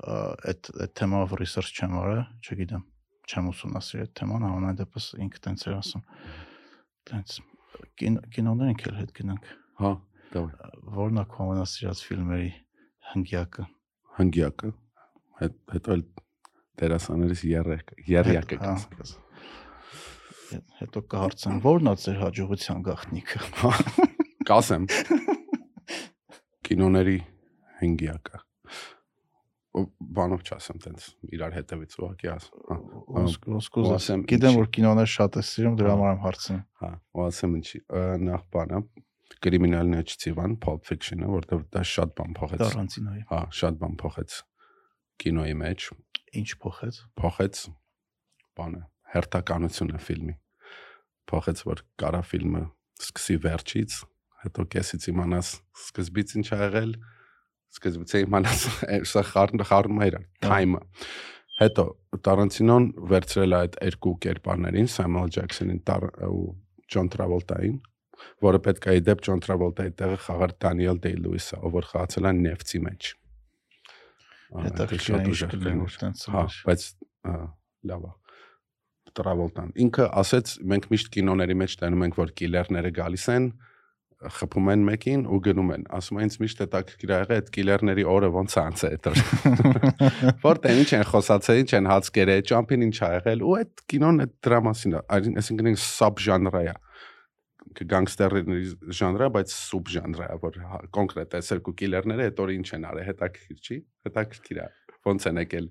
[0.00, 2.84] այդ այդ թեմայով research չեմ արել չգիտեմ
[3.30, 6.04] չեմ ուսումնասիրել այդ թեման համանայն դեպս ինքը տենց էր ասում
[7.10, 7.34] տենց
[8.00, 9.50] կին- կինոներ ենք էլ հետ գնանք
[9.80, 9.90] Հա,
[10.34, 12.50] որն է քո ամենասիրած ֆիլմերի
[13.10, 13.64] հնգյակը
[14.20, 14.70] Հնգյակը։
[15.40, 16.02] Հետ հետո էլ
[16.80, 19.12] դերասաներից երեք, երյակը Հա, կաս։ կաս։
[20.50, 23.40] Հետ- հետո կհարցան որն է ձեր հաջողության գաղտնիքը
[24.50, 24.86] Կասեմ։
[26.68, 27.18] Կինոների
[27.80, 28.40] հնգյակը։
[30.18, 32.78] բանով չասեմ տենց իրար հետևից ուղակի ասեմ։ Հա,
[33.54, 37.22] ոսկուզ ասեմ, գիտեմ որ կինոներ շատ է սիրում դրա Հա։ համար եմ հարցնում հա, ու
[37.30, 37.80] ասեմ ինչի,
[38.26, 38.80] նախ բանը
[39.44, 44.36] կրիմինալն չծիվան Pulp Fiction-ը, որտեղ դա շատ բան փոխեց։ Տարանցինոյի Հա, շատ բան փոխեց
[45.20, 45.86] կինոյի մեջ,
[46.40, 46.98] ինչ փոխեց?
[47.20, 47.62] Փոխեց
[48.60, 48.82] բանը,
[49.14, 50.34] հերթականությունը ֆիլմի։
[51.30, 52.62] Փոխեց որ կարա ֆիլմը
[53.00, 53.96] սկսի վերջից,
[54.44, 55.50] հետո կեսից իմանաս
[55.84, 56.94] սկզբից ինչ ա եղել,
[57.76, 58.64] սկզբից իմանաս
[59.12, 60.82] սա խառն խառնում է իրար, time-ը։
[61.60, 61.84] Հետո
[62.26, 65.82] Տարանցինոն վերցրել է այդ երկու կերպարներին, Samuel Jackson-ին
[66.30, 66.46] ու
[66.90, 67.76] John Travolta-ին,
[68.46, 72.80] որը պետք է իդեպ John Travolta-ի տեղը խաղար Daniel Day-Lewis-ը, ով որ խաղացել է նեֆտի
[72.86, 73.10] մեջ։
[75.16, 76.86] է ինչ կլինի որ տենց Հա, բայց
[77.90, 78.14] լավ է։
[79.10, 83.50] Տրավոլտան։ Ինքը ասեց մենք միշտ կինոների մեջ տենում ենք որ կիլերները գալիս են
[84.20, 88.04] խփում են մեկին ու գնում են։ Ասում են ինձ միշտ հետաքրքիր ա եղել այդ կիլերների
[88.14, 89.12] օրը ոնց անց է դա։
[90.44, 94.34] Որտե՞ղ ինչ են խոսացել, ինչ են հացկերը, ճամփին ինչ ա եղել ու այդ կինոն այդ
[94.44, 95.02] դրա մասին է,
[95.40, 96.62] այսինքն սաբ ժանրա
[97.78, 98.58] գանգստերի
[98.98, 103.60] ժանրը, բայց սուբ ժանրը, որ հա, կոնկրետ այս երկու կիլերները հետո ինչ են արել, հետաքրքիր
[103.60, 104.66] չի, հետաքրքիր է։
[105.06, 105.70] Ոնց են եկել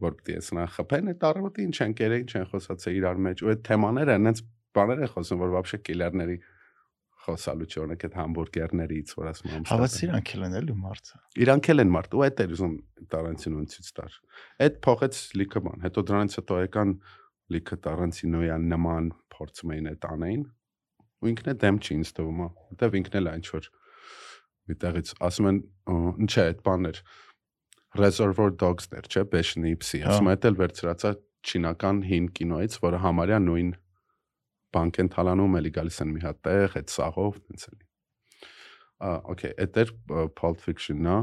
[0.00, 3.50] որ պիտի այսնա խփեն, այդ առավոտը ինչ են կերել, ինչ են խոսացել իրար մեջ, ու
[3.52, 4.40] այդ թեմաները այնց
[4.70, 6.36] բաներ են խոսում, որ բաբշե կիլերների
[7.20, 11.68] խոսալու չէ, օրինակ այդ համբուրգերներից, որ ասում եմ։ Հավաց իրանք էլ են էլի մարդը։ Իրանք
[11.74, 12.76] էլ են մարդ, ու այդ էր ուզում
[13.12, 14.16] Տարանտինոն ցույց տար։
[14.64, 16.94] Այդ փոխեց լիքը բան, հետո դրանից հետո եկան
[17.50, 20.44] լիքը Տարանտինոյան նման փորձում էին այդ անեին,
[21.21, 22.41] ու ինքն է դեմ չի ինձ թվում,
[22.75, 23.69] որտեվ ինքն էլ այն ինչ-որ
[24.65, 25.61] միտեղից ասում են
[26.25, 27.01] ինչ է այդ բաներ
[27.95, 31.11] Reservoir Dogs-ներ, չէ, Passion Ipsy, ասում եմ, դա էլ վերցրածա
[31.45, 33.69] չինական հին կինոից, որը համարյա նույն
[34.75, 37.85] բանկ են թալանում, էլի գալիս են մի հատ տեղ, այդ սաղով, տենց էլի։
[39.05, 39.93] Ա, okay, այդ էր
[40.35, 41.15] Pulp Fiction-ը,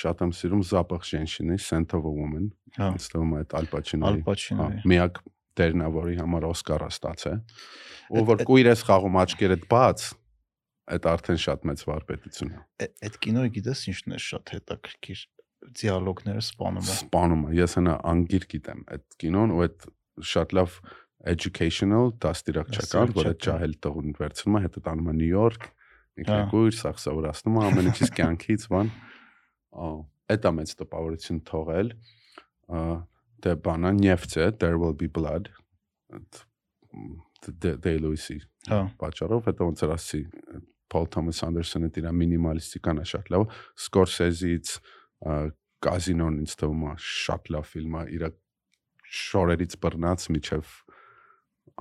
[0.00, 3.70] շատ եմ սիրում Zapach Женщины, Scent of a Woman։ Հա։ Ինձ թվում է այդ Al
[3.72, 5.20] Pacino-ի։ Al Pacino-ի։ հա, Միակ
[5.59, 7.39] դերն է, որի համար Օսկարը ստացել։
[8.09, 10.05] Ու որ կույր ես խաղում աչքերդ բաց,
[10.89, 15.21] այդ արդեն շատ մեծ վարպետություն է։ Այդ կինոյը գիտես ինչն է շատ հետաքրքիր
[15.79, 19.87] դիալոգները սպանում է։ Սպանում է։ Ես հնա անգիր գիտեմ այդ կինոն ու այդ
[20.29, 20.77] շատ լավ
[21.29, 26.23] educational դաստիարակչական, որ այդ Դաստիարակչական։ ջահել տղուն վերցնում է, հետո տանում է Նյու Յորք, Հա։
[26.23, 28.91] ինքնակույր սախսավորացնում է ամեն ինչից կյանքից, բան։
[29.79, 29.99] Ահա,
[30.33, 31.91] այդ է մեծ տպավորություն թողել։
[32.69, 32.81] Ա,
[33.43, 35.51] Դե բանա նեֆտը, there will be blood։
[37.47, 40.19] Day-Lewis-ի Հա։ պատճառով հետո ոնց էր ասի
[40.91, 43.45] Paul Thomas Anderson-ը դրա մինիմալիստիկան է շատ լավ
[43.85, 44.73] Scorsese-ից
[45.85, 48.25] կազինոն ինձ թվում է շատ լավ ֆիլմ է իր
[49.19, 50.73] շորերից բռնած միջև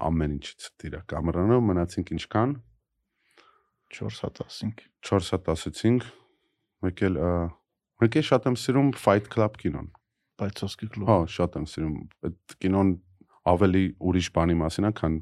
[0.08, 2.54] ամեն ինչից դրա կամերանով մնացինք ինչքան
[3.98, 6.08] 4 հատ ասինք։ 4 հատ ասեցինք
[6.86, 7.18] մեկ էլ
[8.04, 9.88] մեկ էլ շատ եմ սիրում Fight Club կինոն
[10.38, 11.94] Բայցովսկի կլուբ։ հա շատ եմ սիրում
[12.28, 12.92] այդ կինոն
[13.52, 15.16] ավելի ուրիշ բանի մասին է քան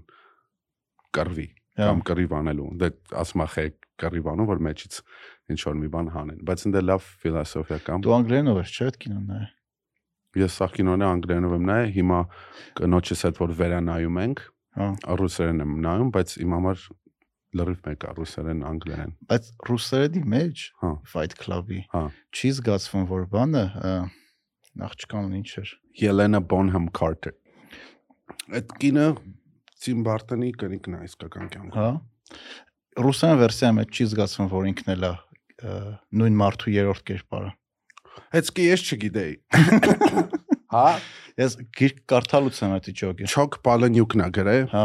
[1.16, 2.88] կռվի Հա։ կամ կռիվ անելու։ Դե
[3.20, 3.64] ասում է խե
[4.00, 4.94] կռիվ անում, որ մեջից
[5.52, 8.98] ինչ որ մի բան հանեն, բայց ընդ լավ ֆիլոսոֆիա կամ։ Դու անգլերենով ես, չէ՞, այդ
[9.04, 9.44] կինոն նայ։
[10.40, 12.20] Ես սա կինոն անգլերենով եմ նայ, հիմա
[12.80, 14.42] կնոջս հետ որ վերանայում ենք,
[14.76, 14.88] Հա։
[15.20, 16.80] ռուսերեն եմ նայում, բայց իմ համար
[17.56, 21.80] լրիվ մեկ է ռուսերեն, անգլերեն։ Բայց ռուսերենի մեջ Հա։ Fight Club-ի
[22.36, 23.64] չի զգացվում, որ բանը
[24.76, 25.72] ա, աղջկան ինչ էր։
[26.02, 27.34] Ելենա Bonham Carter։
[28.56, 29.06] Այդ կինը
[29.82, 31.90] Tim Burton-ի կնիկն է իսկական կյանքում։ Հա։
[33.06, 35.12] Ռուսերեն վերսիայի մեջ չի զգացվում, որ ինքն էլ է
[36.20, 37.52] նույն մարդու երրորդ կերպարը։
[38.36, 39.34] Հետսկի ես չգիտեի։
[40.76, 40.86] Հա,
[41.36, 44.84] Ես գիրք կարդալուց եմ այդ իջոգը։ Չոկ Պալենյուկն է գրե։ Հա։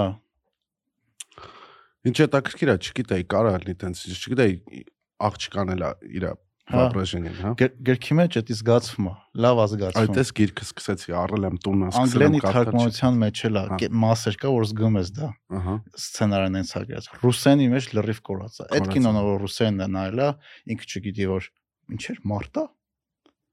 [2.11, 4.81] Ինչ է տակրկիրա, չգիտեի, կարա լինի տենց, չգիտեի
[5.27, 6.25] աղջկան էլա իր
[6.71, 11.15] Հա։ վաբրեժենին, հա։ Գեր- Գրքի մեջ դա զգացվում է, լավ է զգացվում։ Այդպես գիրքը սկսեցի
[11.21, 14.95] առել եմ տունը, սկսել եմ կարդալ։ թարգմանության մեջ էլ է Հա։ մասեր կա, որ զգում
[15.01, 19.35] ես դա։ Ահա։ սցենարն են ցակած։ Ռուսերենի մեջ լրիվ կորած է։ Այդ է։ կինոնը որ
[19.41, 20.29] ռուսերենն է նայել, է,
[20.71, 21.43] ինքը չգիտի որ
[21.91, 22.63] ինչ էր մարտա,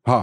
[0.09, 0.21] Հա,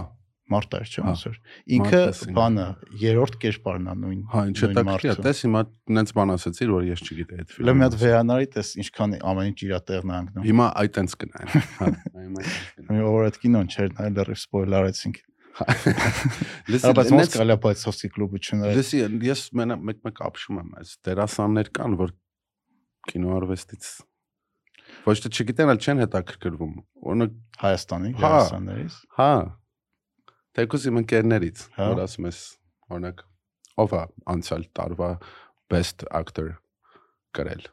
[0.52, 1.36] մարտա էր չէ՞ Հա, ոնց էր։
[1.76, 2.00] Ինքը
[2.36, 2.66] բանը
[3.02, 5.62] երրորդ կերպարն է նույն։ հա, ինչ է մարդը։ տես հիմա
[5.96, 9.50] նենց բան ասեցիր, որ ես չգիտեի այդ Լավ մի հատ ֆիլմը։ վերանարի տես ինչքան ամեն
[9.50, 13.26] ինչ իր տեղն է անգնում։ Հիմա այդ տենց կնայեմ։ Հա, հիմա այտենց կնայեմ։ Մի որ
[13.26, 15.22] այդ կինոն չէր նայել լրիվ սպոյլեր արեցինք։
[15.56, 20.90] Լսի, Բայց ոնց կարելի է բայցովսկի կլուբը չնայել։ Լսի, ես մենա մեկ-մեկ ապշում եմ, այս
[21.06, 22.12] դերասաններ կան, որ
[23.08, 23.88] կինոարվեստից
[25.06, 26.72] ոչ թե չգիտեն, այլ չեն հետաքրքրվում։
[27.06, 29.30] Օրինակ, Հայաստանի Հա։ դերասաններից։ հա,
[30.56, 32.40] թեկուզ իմ ընկերներից, Հա։ որ ասում ես,
[32.96, 33.22] օրինակ,
[33.84, 34.02] ով է
[34.34, 35.10] անցյալ տարվա
[35.72, 36.52] best actor
[37.36, 37.64] գրել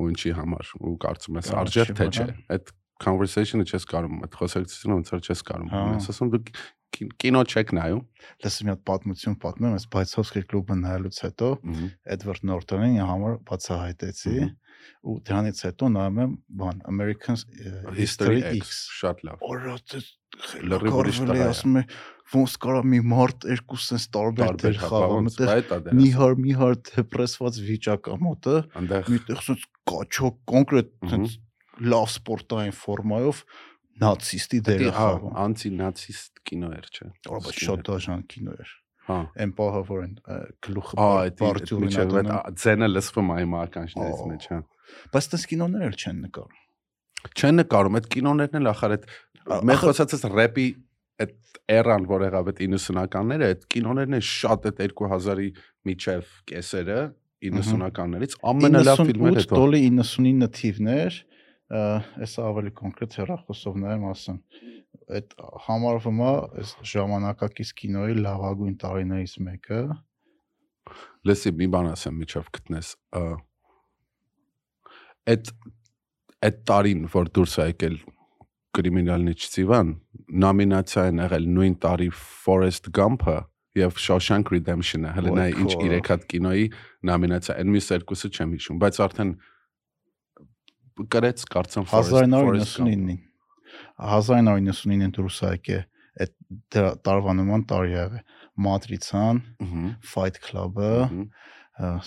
[0.00, 2.70] ու ինչի համար ու կարծում ես Կարա արժե չի թե չէ որը։ այդ
[3.00, 7.42] conversation-ը չես կարում այդ խոսակցությունը ոնց որ չես կարում Հա։ ես ասում դու կի- կինո
[7.50, 8.02] չեք նայում
[8.44, 11.48] Լսի մի հատ պատմություն պատմեմ, այս բայցովսկի կլուբը նայելուց հետո
[12.16, 14.34] Edward Norton-ին համար բացահայտեցի
[15.10, 17.40] ու դրանից հետո նայում եմ բան American
[17.98, 19.96] History X շատ լավ Օրոց
[20.70, 21.82] Լրիվ ուրիշ է։ ասում է
[22.30, 27.60] ոնց կարա մի մարդ երկու սենս տարբեր դեր խաղա, մտեղ մի հար մի հար դեպրեսված
[27.70, 28.56] վիճակ է մոտը,
[29.10, 31.36] միտեղ սենց կաչո կոնկրետ սենց
[31.90, 33.42] լավ սպորտային ֆորմայով
[34.00, 38.72] նացիստի դերը խաղա։ Անցի նացիստ կինո էր, չէ՞։ Ո՞վ շատ դաժան կինո էր։
[39.10, 40.14] Հա։ Էն պահը որ են
[40.66, 41.06] գլուխը
[41.40, 44.60] բարձրին ատոնը։ Ձենը լսվում այ մարկանչներից մեջ, հա։
[45.14, 46.60] Բայց դες կինոներ էլ չեն նկարում։
[47.40, 49.08] Չեն նկարում, այդ կինոներն էլ ախար այդ
[49.70, 50.66] մեր խոսածս рэպի
[51.20, 55.48] այդ էրան, որ եղավ այդ 90-ականները, այդ կինոներն են շատ այդ 2000-ի
[55.90, 57.00] միջև կեսերը
[57.40, 61.18] 90-ականներից ամենալավ ֆիլմերը 98 հետո։ դոլի 99 թիվներ,
[61.70, 64.38] այսա ավելի կոնկրետ հեռախոսով նայեմ ասեմ։
[65.20, 65.34] Այդ
[65.66, 69.80] համարվում է այս ժամանակակից կինոյի լավագույն տարիներից մեկը։
[71.30, 72.92] Լսի, մի բան ասեմ, միջով գտնես։
[75.30, 75.52] Այդ
[76.40, 77.96] այդ տարին, որ դուրս է եկել
[78.76, 79.88] կրիմինալնի չծիվան,
[80.44, 83.36] նոմինացիա են եղել նույն տարի Forrest Gump-ը
[83.80, 86.66] եւ Shawshank Redemption-ը։ Հələ նա ինչ 3 հատ կինոյի
[87.10, 89.32] նոմինացիա, այն մյուս երկուսը չեմ հիշում, բայց արդեն
[91.14, 92.14] գրեց կարծեմ Forrest-
[92.46, 93.20] Forrest Gump։ 1999-ին
[94.00, 95.78] 1999-ին դուրս է
[96.20, 96.32] այդ
[97.06, 98.24] տարվա նման տարի ա եղել
[98.60, 99.38] Matrix-ան,
[100.12, 100.90] Fight Club-ը,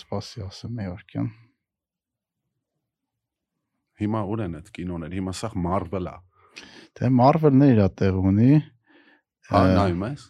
[0.03, 1.29] սպասի ասեմ Մեյորքյան։
[4.03, 6.13] Հիմա ուր են այդ կինոներ։ Հիմա սա Marvel-ա։
[6.99, 8.49] Դե Marvel-ն է իր տեղ ունի։
[9.49, 10.25] Հա, նայում ես։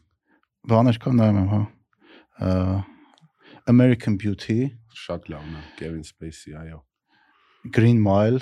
[0.71, 2.53] Բաներ կա նայում եմ, հա։
[3.73, 4.57] American Beauty,
[5.03, 6.79] Շատ լավն է, Kevin Spacey, այո։
[7.75, 8.41] Green Mile,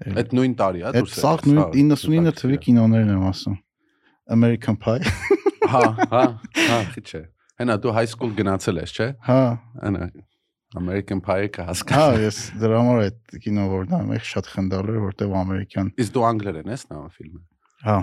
[0.00, 3.56] Էլ- Այդ նույն տարի է այդ դուրս սաղ նույն 99 թվի կինոներն եմ ասում։
[4.36, 5.02] American Pie։
[5.70, 5.82] Հա,
[6.14, 6.22] հա,
[6.56, 7.22] հա, քիչ է։
[7.60, 9.40] Հենա դու high school գնացել ես, չէ՞։ Հա,
[9.90, 10.08] Անա
[10.78, 15.00] American Pie-ը հա, կհասկանա։ ես դրա համար այդ կինո որ նայում եմ շատ խնդալու էր,
[15.02, 17.40] որտեվ ամերիկյան։ Իսկ դու անգլերեն ես նայում ֆիլմը։
[17.86, 17.96] Հա։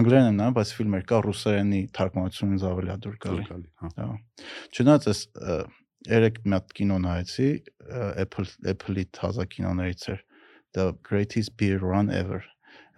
[0.00, 3.46] Անգլերեն եմ նայում, բայց ֆիլմեր կա ռուսերենի թարգմանությունից ավելի ադուր գալի։
[3.80, 4.10] հա։ Հա։
[4.70, 5.56] Չնայած ը,
[6.10, 7.48] երեք մի հատ կինո նայեցի,
[8.20, 10.22] Apple Apple-ի թազա կինոներից էր
[10.76, 12.44] The Greatest Beer Run Ever։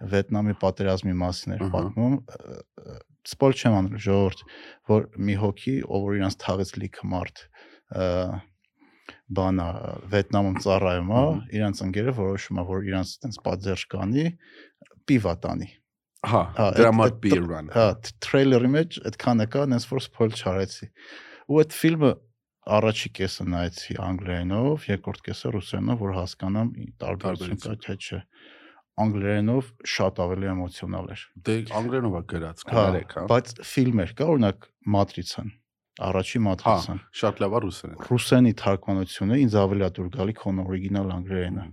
[0.03, 2.15] Վիետնամի պատերազմի մասին էր պատմում։
[3.23, 4.41] Սպոյլ չեմ անում ժողովուրդ,
[4.91, 7.43] որ մի հոգի, ով որ իրանց թաղեց լիքը մարդ,
[9.33, 9.67] բանա
[10.13, 11.23] Վիետնամում ծառայում է,
[11.57, 14.25] իրանց ընկերը որոշում է, որ իրանց այդպես պատժ կանի,
[15.09, 15.69] պիվա տանի։
[16.23, 17.87] Հա, դրա այդ- համար այդ- beer run։ Հա,
[18.23, 20.87] թրեյլերի մեջ այդքան եկա, այնպես որ սփոյլ չարեցի։
[21.51, 22.11] Ու այդ ֆիլմը
[22.63, 26.67] առաջի կեսը նայեցի անգլերենով, երկրորդ կեսը ռուսերենով, որ հասկանամ
[27.03, 28.19] տարբերություն կա թե չէ։
[29.03, 34.23] Անգլերենով շատ ավելի էմոցիոնալ էր։ Դե անգլերենով է գրած, Հա, կներեք, հա։ բայց ֆիլմեր կա,
[34.33, 35.49] օրինակ Matrix-ն,
[36.01, 41.11] առաջի Հա, Matrix-ն։ շատ լավ է ռուսերեն։ Ռուսերենի թարգմանությունը ինձ ավելի դուր գալի քոն օրիգինալ
[41.13, 41.65] անգլերենը։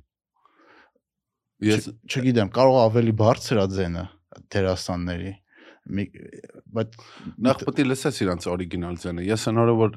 [1.70, 4.04] Ես Չգիտեմ, կարող ավելի բարձր է ձենը
[4.54, 5.32] դերասանների։
[5.90, 6.04] Մի
[6.76, 6.98] բայց
[7.48, 9.96] նախ պետք է լսես իրանց օրիգինալ ձենը։ Ես անորը որ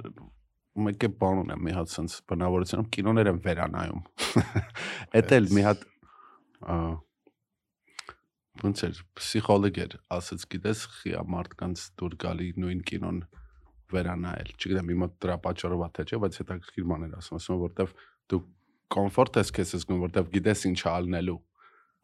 [0.87, 4.01] մեկ է բան ունեմ, մի հատ sense բնավորությունում կինոներ եմ վերանայում։
[5.19, 5.83] Էդ էլ մի հատ
[8.63, 13.21] ոնց էր պսիխոլոգ էր, ասած գիտես, խիա մարդկանց դուր գալի նույն կինոն
[13.93, 17.93] վերանայել։ Չգիտեմ, իմը դրա պատճառով է թե չէ, բայց հետաքրքիր բան էր ասում, ասում որտեվ
[18.33, 18.41] դու
[18.93, 21.39] կոմֆորտ ես քեզ զգում, որտեվ գիտես ինչ ալնելու։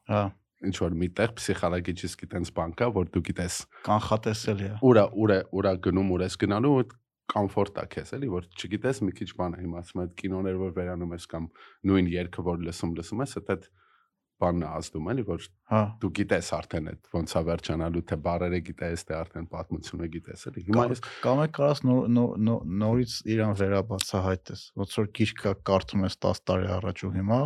[0.09, 0.23] հա,
[0.59, 5.71] Ինչ որ միտեղ պսիխոլոգիչիսկի տենց բան կա, որ դու գիտես կանխատեսելի է։ ուրա ուրա ուրա
[5.85, 6.73] գնում ուր ես գնալու
[7.29, 10.73] կոմֆորտ է քեզ էլի որ չգիտես մի քիչ բան է հիմա ասում այդ կինոներ որ
[10.79, 11.47] վերանում ես կամ
[11.89, 13.67] նույն երգը որ լսում լսում ես այդ այդ
[14.39, 18.59] բանն է ազդում էլի որ Հա, դու գիտես արդեն այդ ոնց է վերջանալու թե բարերը
[18.69, 23.13] գիտես թե արդեն պատմությունը գիտես էլի հիմա ես կամ է կարաս նոր նոր- նոր- նորից
[23.35, 27.39] իրան վերաբացահայտես, ոնց որ գիրքը կարդում ես 10 տարի առաջ ու հիմա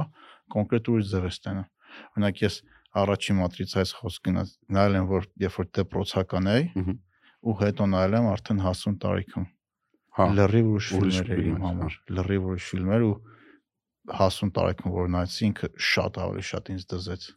[0.54, 1.68] կոնկրետ ուրիշ ձև ես տենում։
[2.14, 2.56] Օրինակ ես
[3.04, 6.66] առաջի մատրիցայից խոսք գնաց նայել եմ որ երբ որ դեպրոցական էի
[7.44, 9.48] ու հետո նայել եմ արդեն հասուն տարիքում
[10.14, 13.16] հա լրիվ ուրիշ ֆիլմեր հա։ համար լրիվ ուրիշ ֆիլմեր ու
[14.12, 17.28] հասուն տարիքում որ նայեց ինքը շատ ավելի շատ ինձ դզեց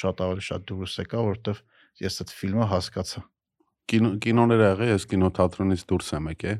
[0.00, 1.60] շատ ավելի շատ դուրս եկա որովհետև
[2.06, 3.22] ես այդ ֆիլմը հասկացա
[3.92, 6.54] կինո կինոները եղե ես կինոթատրոնից դուրս եմ եկե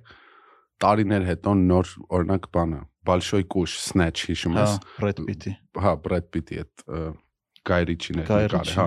[0.84, 5.52] տարիներ հետո նոր օրինակ բանը Большой կուշ Snatch հիշում հա, ես Բրեդ Պիտի
[5.86, 6.84] հա Բրեդ Պիտի այդ
[7.70, 8.86] գայրիչին էր նկարը հա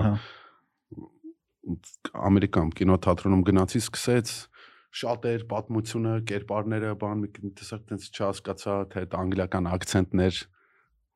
[2.30, 4.32] ամերիկան կինոթատրոնում գնացի սկսեց
[5.00, 7.28] շատեր պատմությունը, կերպարները, բան մի
[7.60, 10.40] տեսակ տենց չհասկացա, թե այդ անգլիական акցենտներ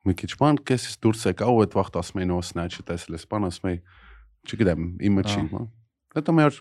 [0.05, 3.25] մի քիչ բան կեսից դուրս եկա ու այդ վաղտ ասում էին ո սնաչը տեսել ես,
[3.31, 3.79] բան ասում էի,
[4.45, 5.61] չգիտեմ, իմը չի, հա։
[6.15, 6.59] Հետո մեր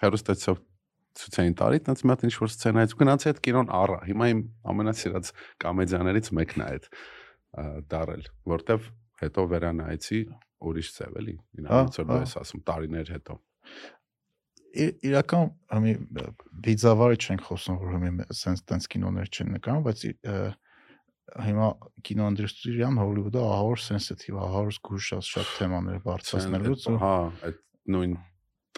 [0.00, 0.60] հերոստացիով
[1.20, 5.30] ցուցային տարի, տենց մի հատ ինչ որ սցենայից գնացի այդ կինոն առա։ Հիմա իմ ամենասիրած
[5.64, 6.86] կոմեդիաներից մեկն է այդ
[7.90, 8.90] դարել, որտեվ
[9.20, 10.20] հետո վերանայեցի
[10.70, 13.36] ուրիշ ձև էլի։ որ հա։ ես ասում տարիներ հետո։
[14.70, 15.94] իրական համի
[16.64, 20.04] վիզավարի չենք խոսում որ համի sense տենց կինոներ չեն նկարում բայց
[21.46, 21.68] հիմա
[22.08, 27.14] կինոինդուստրիան Հոլիվուդը ահավոր sensitive ահավոր զգուշ է շատ թեմաներ բարձրացնելուց ու հա,
[27.50, 27.58] այդ
[27.94, 28.14] նույն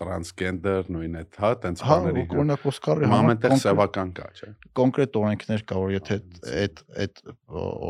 [0.03, 4.49] տրանսգենդեր, նույն այդ հա, տենց հա բաների։ օրինակ Օսկարի համար ամենտեղ կոնկրետ- սևական կա, չէ։
[4.81, 7.23] կոնկրետ օրենքներ կա որ եթե Հա, այդ այդ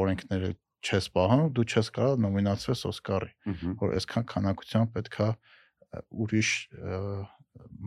[0.02, 0.50] օրենքները
[0.82, 3.30] չես պահում դու չես կարող նոմինացվես Օսկարի
[3.82, 5.28] որ այսքան քանակությամբ պետքա
[6.26, 6.50] ուրիշ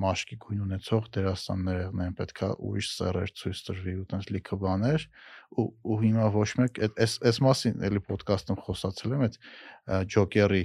[0.05, 5.05] մաշկի գույն ունեցող դերասաններ են պետքա ուրիշ սերեր ցույց տրվի ու տես լիքը բաներ
[5.55, 9.37] ու ու հիմա ոչ մեկ այդ այս այս մասին էլի ոդկասթում խոսացել եմ այդ
[10.15, 10.63] ջոկերի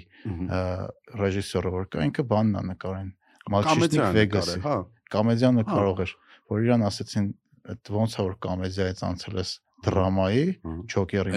[1.22, 3.10] ռեժիսորը որ կա ինքը բանն է նկարեն
[3.50, 4.76] Մալչիշնիկ Վեգասի հա
[5.10, 6.12] կոմեդիան Հա։ նկարող էր
[6.50, 7.26] որ իրան ասեցին
[7.70, 9.50] այդ ոնց է որ կոմեդիայից անցել ես
[9.84, 10.44] դրամայի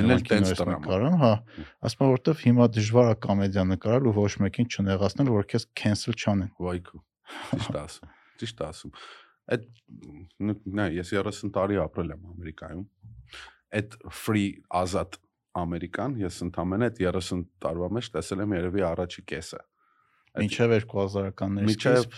[0.09, 1.31] տենց կինոյից դրամա։ նկարում, հա,
[1.87, 6.51] ասում որովհետև հիմա դժվար է կոմեդիա նկարել ու ոչ մեկին չնեղացնել, որ քեզ cancel չանեն։
[6.59, 7.03] Վայքու։
[7.53, 8.13] Ճիշտ ասում։
[8.43, 8.95] Ճիշտ ասում։
[9.53, 9.67] Այդ
[10.79, 12.83] նայ, ես 30 տարի ապրել եմ Ամերիկայում։
[13.79, 14.49] Այդ free
[14.79, 15.19] ազատ
[15.63, 19.59] Ամերիկան ես ընդամենը այդ 30 տարվա մեջ տեսել եմ երևի առաջի կեսը։
[20.33, 22.15] Մինչև 2000-ականների Մինչև սկիզբ,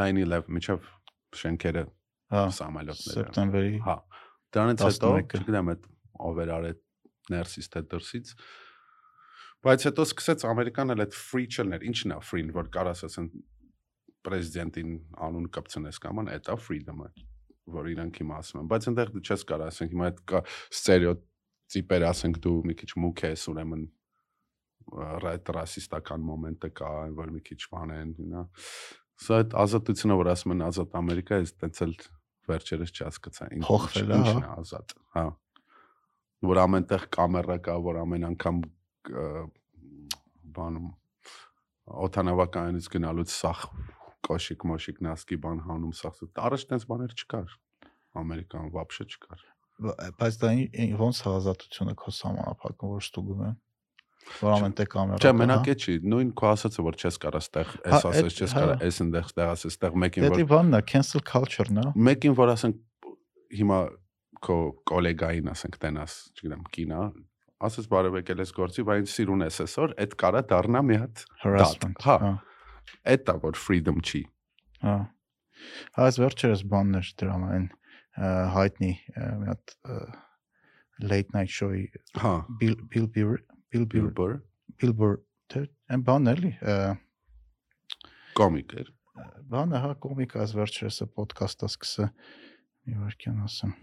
[0.00, 0.86] 9/11 միջև
[1.36, 1.82] շենքերը
[2.32, 3.96] հա, սամալյոտները։ սեպտեմբերի Հա։
[4.56, 5.84] Դրանից հետո, 11-ը։ չգիտեմ, այդ
[6.26, 6.78] ով էր արել
[7.36, 8.32] ներսից թե դրսից։
[9.66, 13.28] Բայց հետո սկսեց Ամերիկան էլ այդ free channel-ներ, ինչն է free-ն, որ կարաս ասեն
[14.26, 14.90] պրեզիդենտին
[15.26, 17.08] անուն կապցնես կաման, դա freedom-ը,
[17.76, 20.40] որ իրանք հիմա ասում են։ Բայց այնտեղ դու չես կարող ասենք հիմա այդ կա
[20.76, 23.86] ստերեոտիպեր ասենք դու մի քիչ մուք ես, ուրեմն
[25.26, 28.44] ռայտ ռասիստական մոմենտը կա, որ մի քիչ բան են, նա
[29.16, 31.92] Սա այդ ազատությունը, որ ասում են ազատ Ամերիկա, ես տենց էլ
[32.50, 35.22] վերջերս չհասկացա։ ինչ- Փոխվել է, հա։ ազատ։ Հա։
[36.46, 38.58] Որ ամենտեղ կամերա կա, որ ամեն անգամ
[40.56, 40.90] բանում
[42.06, 43.64] օթանավականից գնալուց սախ
[44.27, 47.55] կոշիկ մոշիկ նասկի բան հանում սախ։ Առաջ տենց բաներ չկար։
[48.21, 49.41] Ամերիկան вообще չկար։
[49.81, 53.55] Բ- բայց դա ի- ի- ոնց է ազատությունը քո սահմանափակում որ ստուգում են։
[54.41, 57.39] Որ ամենտեղ կամերա Չէ, կա, մենակ հա։ է չի, նույն քո ասածը որ չես կարա
[57.41, 60.37] ստեղ, Հա, էս ասես էդ- չես հա։ կարա, էս այնտեղ ստեղ ասես, ստեղ մեկին որ
[60.37, 62.77] Դա բանն է, cancel culture-ն է։ մեկին որ ասենք
[63.57, 63.79] հիմա
[64.45, 64.57] քո
[64.91, 67.01] գոլեգային ասենք տենաս, չգիտեմ, կինա,
[67.65, 72.05] ասես բարև եկել ես գործի, բայց սիրուն ես այսօր, այդ կարա դառնա մի հատ harassment։
[72.05, 72.31] հա։ հա։
[73.12, 74.22] այդ է որ freedom չի։
[74.84, 74.96] Հա։
[75.96, 77.66] Հա, այս վերջերս բաններ դրամ այն
[78.56, 79.76] հայտնի մի հատ
[81.04, 83.86] late night show-ի Հա, Bill Bill Bill
[84.80, 85.18] Bill Burr
[85.52, 86.52] թե այն բանն էլի
[88.36, 88.92] կոմիկ էր։
[89.52, 92.08] բանը հա կոմիկ այս վերջերս է ոդկասթը սկսը
[92.86, 93.74] մի վարքյան ասեմ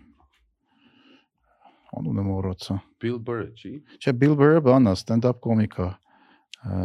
[1.98, 6.78] անունը մոռացա Billboard չի։ չէ Bill Burr-ը բանա stand-up կոմիկ է ը,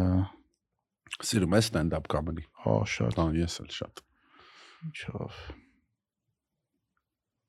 [1.24, 4.02] Սիրում ես stand-up comedy։ հա շատ Հա, ես էլ շատ։
[4.88, 5.36] ինչով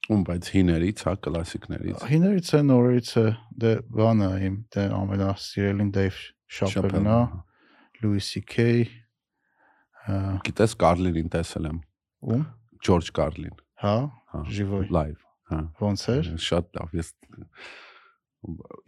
[0.05, 3.25] Ում բայց հիներից, հա, կլասիկներից։ Հիներից է նորից է
[3.63, 6.19] դե բանը իմ դե ամենասիրելին Dave
[6.57, 7.17] Chappelle-ն է
[8.03, 8.67] Louis CK
[10.05, 11.79] ը, Գիտես Կարլինին տեսել եմ։
[12.35, 12.43] ում
[12.85, 13.95] Ջորջ Կարլին։ հա
[14.35, 17.09] Հա, Живой։ live։ Հա։ ոնց էր Շատ լավ, ես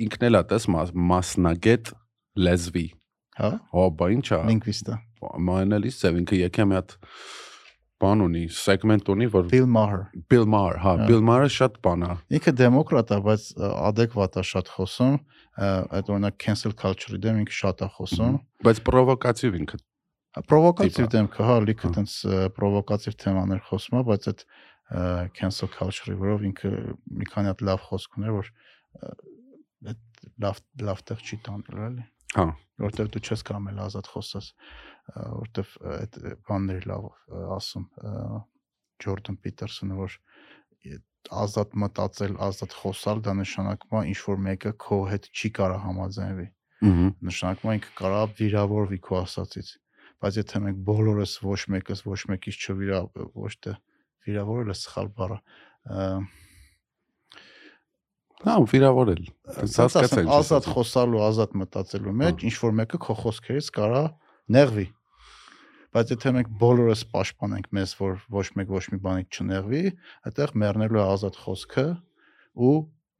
[0.05, 1.91] ինքն էլ է տես մաս- մասնագետ
[2.45, 2.85] լեզվի։
[3.38, 4.98] հա Հա, բա ինչա։ լինգվիստը
[5.48, 6.94] Մանելիս ծև ինքը եկե մի հատ
[8.02, 10.00] բան ունի, սեգմենտ ունի, որ Bill Maher
[10.32, 14.44] Bill Maher, հա, Հա։ Bill Maher-ը շատ բան է։ ինքը դեմոկրատ է բայց adekvat է
[14.50, 15.14] շատ խոսում
[15.62, 19.80] այդ օրինակ cancel culture-ի դեմ ինքը շատ է խոսում Բայց պրովոկատիվ ինքը։
[20.50, 22.12] պրովոկատիվ դեմքը հա լիքը տենց
[22.56, 24.44] պրովոկատիվ թեմաներ խոսում է բայց այդ
[25.38, 26.70] cancel culture-ի վրով ինքը
[27.20, 28.50] մի քանի հատ լավ խոսք ուներ որ
[29.92, 30.00] այդ
[30.42, 30.58] լավ
[30.88, 32.46] լավ տեղ չի տանել էլի Հա,
[32.82, 34.48] որտեվ դու չես կարող էլ ազատ խոսես
[35.42, 36.18] որտեվ այդ
[36.48, 37.08] բաններ լավ
[37.58, 37.86] ասում
[39.02, 40.16] Ջորդան Պիտերսոնը որ
[41.42, 46.46] ազատ մտածել, ազատ խոսալ դա նշանակում է ինչ որ մեկը քո հետ չի կարող համաձայնվի
[46.82, 49.70] ըհը։ նշանակում է ինքը կարա վիրավորվի քո ասածից
[50.22, 52.98] բայց եթե մենք բոլորս ոչ մեկս ոչ մեկից չվիրա
[53.42, 53.74] ոչ թե
[54.26, 55.40] վիրավորելը սխալ բառ է
[58.42, 64.00] Հա, վիրավորել։ Հասկացա ազատ խոսալու, ազատ մտածելու մեջ ինչ որ մեկը քո խոսքերից կարա
[64.56, 64.86] նեղվի։
[65.92, 69.82] Բայց եթե մենք բոլորս պաշտպանենք մեզ, որ ոչ մեկ ոչ մի բանից չնեղվի,
[70.26, 71.86] այդտեղ մեռնելու է ազատ խոսքը
[72.66, 72.74] ու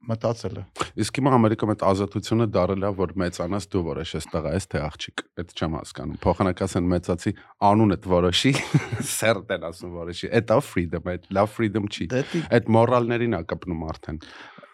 [0.09, 0.63] մտածելը։
[1.03, 5.23] Իսկ հիմա Ամերիկայում այդ ազատությունը դարել է, որ մեծանաս դու որոշես տղա ես թե աղջիկ։
[5.43, 7.33] Այդ չեմ հասկանում։ Փոխանակասեն մեծացի
[7.69, 8.51] անունդ որոշի,
[9.13, 12.09] սերտեն ասում որոշի։ Այդ է freedom, այդ love freedom չի։
[12.57, 14.21] Այդ մորալներին է կպնում արդեն։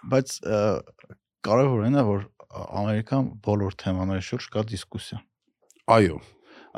[0.10, 0.36] բայց
[1.50, 5.20] կարևորն է որ Ամերիկան բոլոր թեմաների շուրջ կա դիսկուսիա։
[5.94, 6.16] Այո,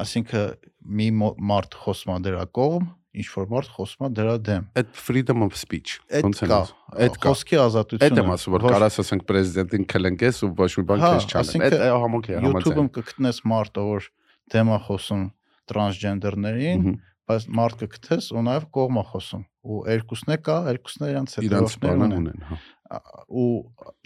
[0.01, 1.07] Այսինքն մի
[1.51, 5.57] մարդ խոսում է դրա կողմ, ինչ որ մարդ խոսում է դրա դեմ։ այդ freedom of
[5.59, 10.39] speech։ ոնց ասում։ Այդ կա։ խոսքի ազատությունը։ Այդ եմ ասում, որ կարաս ասենք պրեզիդենտին քլենկես
[10.47, 14.07] ու ոչ մի բան Հա, քեզ չանեմ։ Այդ համոք է YouTube-ում համաձայն։ կգտնես մարդը, որ
[14.51, 15.23] դեմա խոսում
[15.71, 16.87] տրանսջենդերներին,
[17.31, 21.97] բայց մարդ կգտնես ու նաև կողմա խոսում։ Ու երկուսն է կա, երկուսն է իրանց հետևորդներ
[22.01, 22.57] բանը ունեն։ հա։
[22.91, 23.43] ու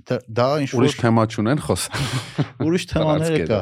[0.06, 1.86] դա- ինչ որ Ուրիշ թեմա չունեն խոս։
[2.66, 3.60] ուրիշ թեմաներ կա։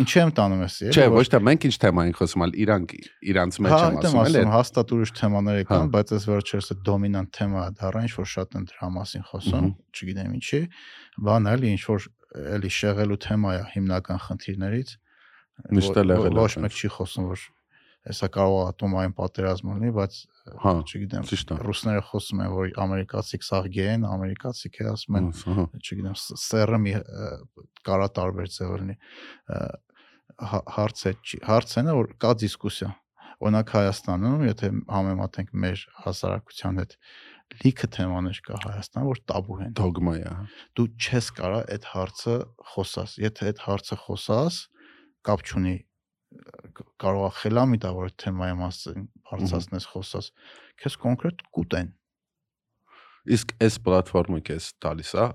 [0.00, 2.94] Ինչի եմ տանում ես, էլի, Չէ, ոչ թե մենք ինչ թեմա ենք խոսում, այլ իրանք
[3.32, 6.80] իրանց մեջ Հա, եմ ասում, էլի։ հաստատ ուրիշ թեմաներ Հա։ կան, բայց այս վերջերս այդ
[6.88, 10.60] դոմինանտ թեմա է դառա, ինչ որ շատ են դրա մասին խոսում, չգիտեմ ինչի,
[11.26, 12.08] բան էլի ինչ որ
[12.56, 14.88] էլի շեղելու թեմա է հիմնական խնդիրներից։
[15.76, 17.44] Միշտ էլ Ոչ- եղել է Ոչ մեկ չի խոսում, որ
[18.06, 20.18] հեսա կարող ատոմային պատերազմ լինի, բայց
[20.62, 21.24] Հա, չգիտեմ,
[21.66, 26.36] ռուսները խոսում են, որ ամերիկացիք սաղ գե են, ամերիկացիք է ասում են, Ահա։ չգիտեմ, ս-
[26.46, 26.92] սերը մի
[27.88, 28.96] կարա տարբեր ձև լինի։
[30.50, 31.12] հա- Հարցը
[31.48, 32.90] հարցն է որ կա դիսկուսիա։
[33.46, 36.94] Օրինակ Հայաստանում, եթե համեմատենք մեր հասարակության հետ,
[37.62, 40.46] լիքը թեմաներ կա Հայաստան, որ տաբու են։ Դոգմա է։ հա։
[40.78, 42.34] Դու չես կարա այդ հարցը
[42.72, 44.54] խոսաս։ Եթե այդ հարցը խոսաս,
[45.26, 45.74] կապ չունի
[47.02, 50.30] կարող է խելամիտավոր այդ թեմայի մասին բարձրացնես խոսաս։
[50.82, 51.90] Քեզ կոնկրետ կուտեն։
[53.36, 55.26] Իսկ այս պլատֆորմը քեզ տալիս է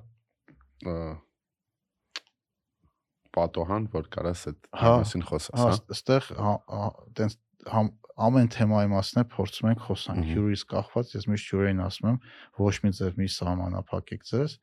[3.36, 6.26] պատոհան, որ կարաս այդ Հա, մասին խոսաս, Հա, հա։ ս- այստեղ
[7.20, 7.36] տենց
[8.22, 12.18] ամեն թեմայի մասին է փորձում ենք խոսանք հյուրից կախված ես միշտ հյուրերին ասում եմ
[12.66, 14.56] ոչ մի ձև մի սահմանափակեք ձեզ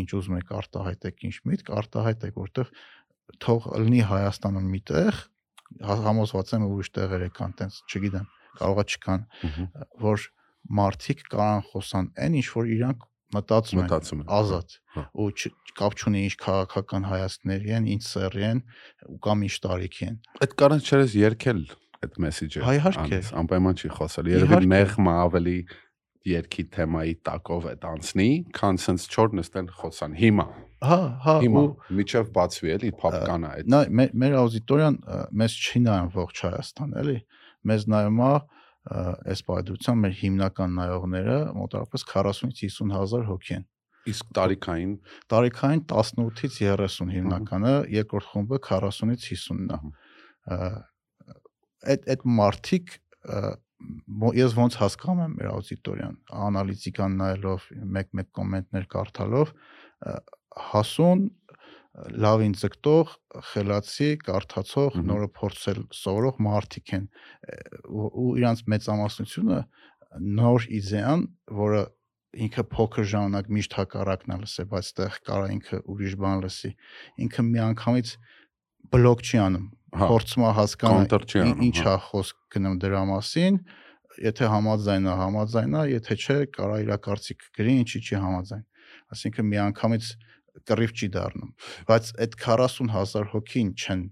[0.00, 2.72] ինչ ուզում եք արտահայտեք ինչ միտք արտահայտեք որտեվ
[3.46, 5.28] թող լինի Հայաստանում մի տեղ հա-
[5.80, 8.26] համոզված եմ ուրիշ տեղեր է կան տենց չգիտեմ
[8.60, 9.26] կարողա չկան
[10.04, 10.26] որ
[10.80, 15.28] մարդիկ կարան խոսան այն ինչ որ իրանք մտածում են հա, ազատ հա։ ու
[15.78, 18.62] կապ չունի ինչ քաղաքական հայացքների են ինչ սերի են
[19.06, 21.62] ու կամ ինչ տարիքի են Այդ կարան չերես երկել
[22.00, 25.56] այդ մեսեջը։ Հա, իհարկե։ Անպայման չի խոսել։ Երևի մեղմը ավելի
[26.30, 30.46] երկի թեմայի տակով է տանցնի, քան sense չոր նստեն խոսան հիմա։
[30.80, 34.96] Հա, հա, Հիմա ու միջև բացվի էլի փապկան է այդ։ նա մե- մեր աուդիտորիան
[35.40, 37.16] մեզ չի նայում ողջ Հայաստան, էլի։
[37.70, 38.30] Մեզ նայում է
[39.34, 43.66] այս բայդրության մեր հիմնական նայողները մոտավորապես 40-ից 50 հազար հոգի են։
[44.10, 44.92] Իսկ տարիքային?
[45.28, 50.60] Տարիքային 18-ից 30 հիմնականը, երկրորդ խումբը 40-ից 50-ն է։
[51.90, 52.96] Այդ այդ մարտիկ
[54.40, 56.16] ես ոնց հասկանում եմ մեր աուդիտորիան,
[56.48, 59.52] անալիտիկան նայելով, մեկ-մեկ կոմենտներ կարդալով,
[60.70, 61.28] հասուն
[62.22, 63.14] լավին ձգտող,
[63.50, 67.06] խելացի, կարդացող, նորը փորձել սովորող մարդիկ են
[67.90, 69.58] ու, իրանց մեծամասնությունը
[70.40, 71.24] նոր իդեան,
[71.60, 71.82] որը
[72.46, 76.70] ինքը փոքր ժամանակ միշտ հակառակն է լսել, բայց այդտեղ կարա ինքը ուրիշ բան լսի։
[77.26, 78.12] Ինքը միանգամից
[78.94, 81.06] բլոկ չի անում, Հա, փորձում է հասկանալ
[81.66, 83.56] ինչ հա։ է խոսք գնում դրա մասին,
[84.30, 88.64] եթե համաձայնա, համաձայնա, եթե չէ, կարա իր կարծիք գրի, ինչի չի համաձայն։
[89.10, 90.10] Այսինքն միանգամից
[90.68, 91.52] կռիվ չի դառնում,
[91.90, 94.02] բայց այդ 40000 հոգին չեն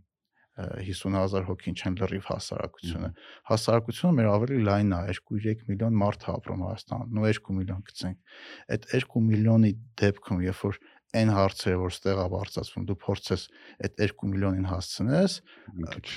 [0.58, 3.10] ը, 50000 հոգին չեն լրիվ հասարակությունը։
[3.50, 8.34] Հասարակությունը մեր ավելի լայն է, 2-3 միլիոն մարդ է ապրում Հայաստանում, ու 2 միլիոն գցենք։
[8.74, 9.72] Այդ 2 միլիոնի
[10.02, 10.80] դեպքում, երբ որ
[11.18, 13.44] այն հարցերը, որ ստեղ է բարձրացվում, դու փորձես
[13.86, 15.36] այդ 2 միլիոնին հասցնես,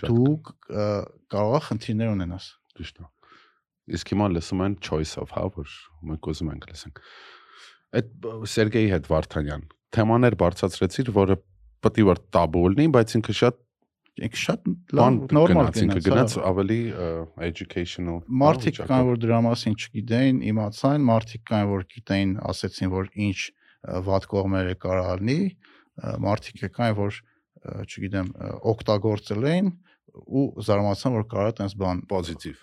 [0.10, 0.34] դու
[1.32, 2.48] կարող ես խնդիրներ ունենաս։
[2.82, 3.08] ճիշտ է։
[3.98, 5.72] Իսկ հիմա լսում են choice of, հա, որ
[6.12, 7.02] մենք ուզում ենք լսենք։
[8.02, 9.64] Այդ Սերգեյի հետ Վարդանյան
[9.96, 11.38] թեմաներ բարձրացրեցիր, որը
[11.82, 13.62] պետք է որ տաբու լինի, բայց ինքը շատ
[14.22, 14.66] Ինքը շատ
[15.00, 16.80] լավ նորմալ ինքը գնաց, գնաց հա։ ավելի
[17.48, 23.08] educational։ հա, Մարդիկ կան, որ դրա մասին չգիտեին, իմացան, մարդիկ կան, որ գիտեին, ասեցին, որ
[23.28, 23.38] ինչ
[24.12, 25.38] վատ կողմերը կարող լինի,
[26.28, 27.22] մարդիկ կան, որ
[27.88, 28.34] չգիտեմ,
[28.76, 29.72] օգտագործել էին
[30.12, 32.62] ու զարմացան, որ կարող է տես բան Պոզիտիվ։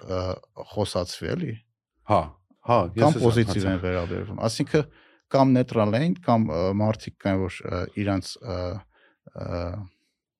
[0.68, 1.54] խոսացվի, էլի,
[2.08, 2.20] Հա,
[2.68, 4.84] հա, կամ էլ պոզիտիվ են վերաբերվում։ Այսինքն
[5.34, 6.48] կամ նեյտրալ են, կամ
[6.80, 7.60] մարդիկ կան, որ
[8.02, 8.32] իրանց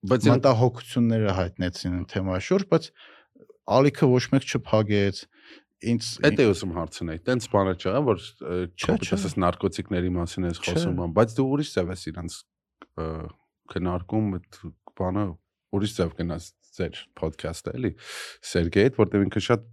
[0.09, 2.85] Բայց մտահոգությունները հայտնեցին այն թեմայի շուրջ, բայց
[3.75, 5.19] ալիքը ոչ մեկ չփագեց։
[5.89, 11.03] Ինձ Էդ է ուզում հարցնել։ Տենց բանը չա, որ չէ։ չոպիտես նարկոտիկների մասին ես խոսում,
[11.19, 12.37] բայց դու ուրիշ ձև ես իրանց
[13.73, 14.59] քննարկում այդ
[14.99, 15.25] բանը
[15.79, 16.49] ուրիշ ձև գնաց
[16.79, 17.91] ձեր ոդքասթը էլի
[18.49, 19.65] Սերգեյ հետ, որտեղ ինքը շատ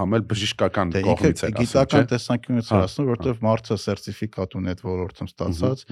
[0.00, 4.56] ամել բժշկական դե կողմից էր ասում, գիտական չէ։ տեսանկյունից Հա, էր ասում, որովհետև մարդը սերտիֆիկատ
[4.60, 5.82] ունի այդ ոլորտում ստացած,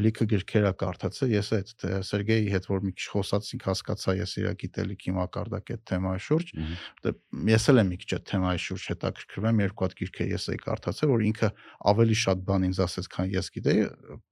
[0.00, 4.48] լիքը գրքեր է կարդացել, ես այդ Սերգեյի հետ որ մի քիչ խոսացինք, հասկացա ես իր
[4.60, 6.74] գիտելիքի մակարդակ այդ թեմայի շուրջ, Մհմ։
[7.06, 7.14] դե
[7.54, 11.10] ես էլ եմ մի քիչ այդ թեմայի շուրջ հետաքրքրվում, երկու հատ գիրք ես էի կարդացել,
[11.10, 11.50] որ ինքը
[11.90, 13.84] ավելի շատ բան ինձ ասեց, քան ես գիտեի,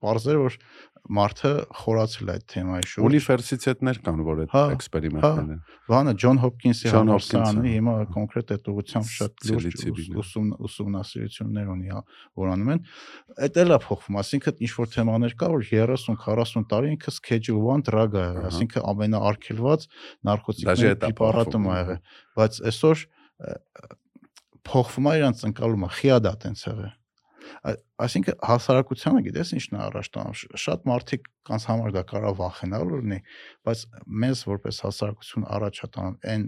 [0.02, 0.58] բարձր որ
[1.08, 6.92] մարդը խորացել այդ թեմայի շուրջ։ Ունիվերսիտետներ կան, որ այդ Հա, էքսպերիմենտներ են։ Բանը Ջոն Հոփքինսի
[6.92, 9.84] համալսարանը հիմա հա։ կոնկրետ այդ ուղղությամբ շատ լուրջ
[10.22, 12.02] ուսում ուսումնասիրություններ ունի, հա,
[12.40, 12.82] որ անում են։
[13.46, 17.86] Այդ էլ է փոխվում, այսինքն ինչ որ թեմաներ կա, որ 30-40 տարի ինքը schedule 1
[17.88, 19.88] drug է, այսինքն ամենաարգելված
[20.28, 22.00] նարկոտիկների փոխվում, ա եղել,
[22.38, 23.04] բայց այսօր
[24.68, 26.96] փոխվում է իրանց ընկալումը, խիադա տենց եղել։
[28.04, 33.18] Այսինքն հասարակությանը գիտես ինչն է առաջ տանում։ Շատ մարդիկ կանց համար դա կարող վախենալ լինի,
[33.68, 33.84] բայց
[34.24, 36.44] մեզ որպես հասարակություն առաջ է տանում այն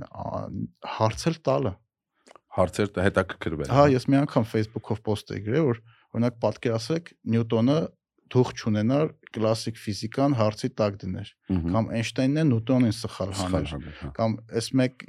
[0.97, 1.73] հարցել տալը։
[2.57, 5.81] Հարցեր հետաքրքրվել։ Հա, ես մի անգամ Facebook-ով post էի գրել, որ
[6.17, 7.79] օրինակ պատկերացրեք Նյուտոնը
[8.31, 14.37] թուղթ չունենար կլասիկ ֆիզիկան հարցի տակ դներ, կամ Էյնշտայնն է Նյուտոնին սխալ հանել, հա։ կամ
[14.61, 15.05] այս մեկ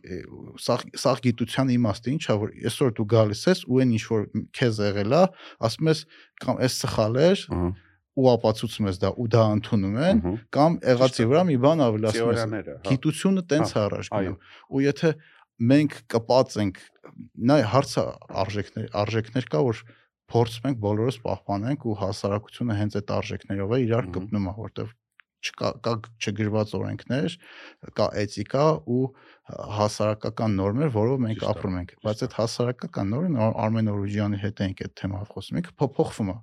[1.02, 4.26] սա գիտության իմաստը ի՞նչ է որ այսօր դու գալիս ես ու այն ինչ որ
[4.58, 5.24] քեզ եղել է
[5.70, 6.02] ասում ես
[6.46, 7.46] կամ այս սխալ էր
[8.12, 10.18] ու ապացուցում ես դա ու դա ընդունում են
[10.52, 14.36] կամ եղածի վրա մի բան ավելացնում ես հա։ գիտությունը տենց է Հա, առաջ գնում
[14.68, 15.14] ու եթե
[15.72, 16.80] մենք կպած ենք
[17.52, 18.04] նայ հարցը
[18.44, 19.82] արժեքներ արժեքներ կա որ
[20.32, 24.94] փորձում ենք բոլորս պահպանենք ու հասարակությունը հենց այդ արժեքներով է իրար կպնում է որտեվ
[25.42, 27.36] չկա կա չգրված օրենքներ
[27.98, 28.66] կա էթիկա
[28.96, 29.02] ու
[29.78, 34.94] հասարակական նորմեր որով մենք ապրում ենք բայց այդ հասարակական Ար- Արմեն Օրուջյանի հետ ենք այդ
[35.02, 36.36] թեմայով խոսում ինքը փոփոխվում է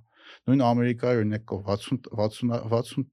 [0.49, 3.07] նույն ամերիկայի օրինակ կա 60 60 60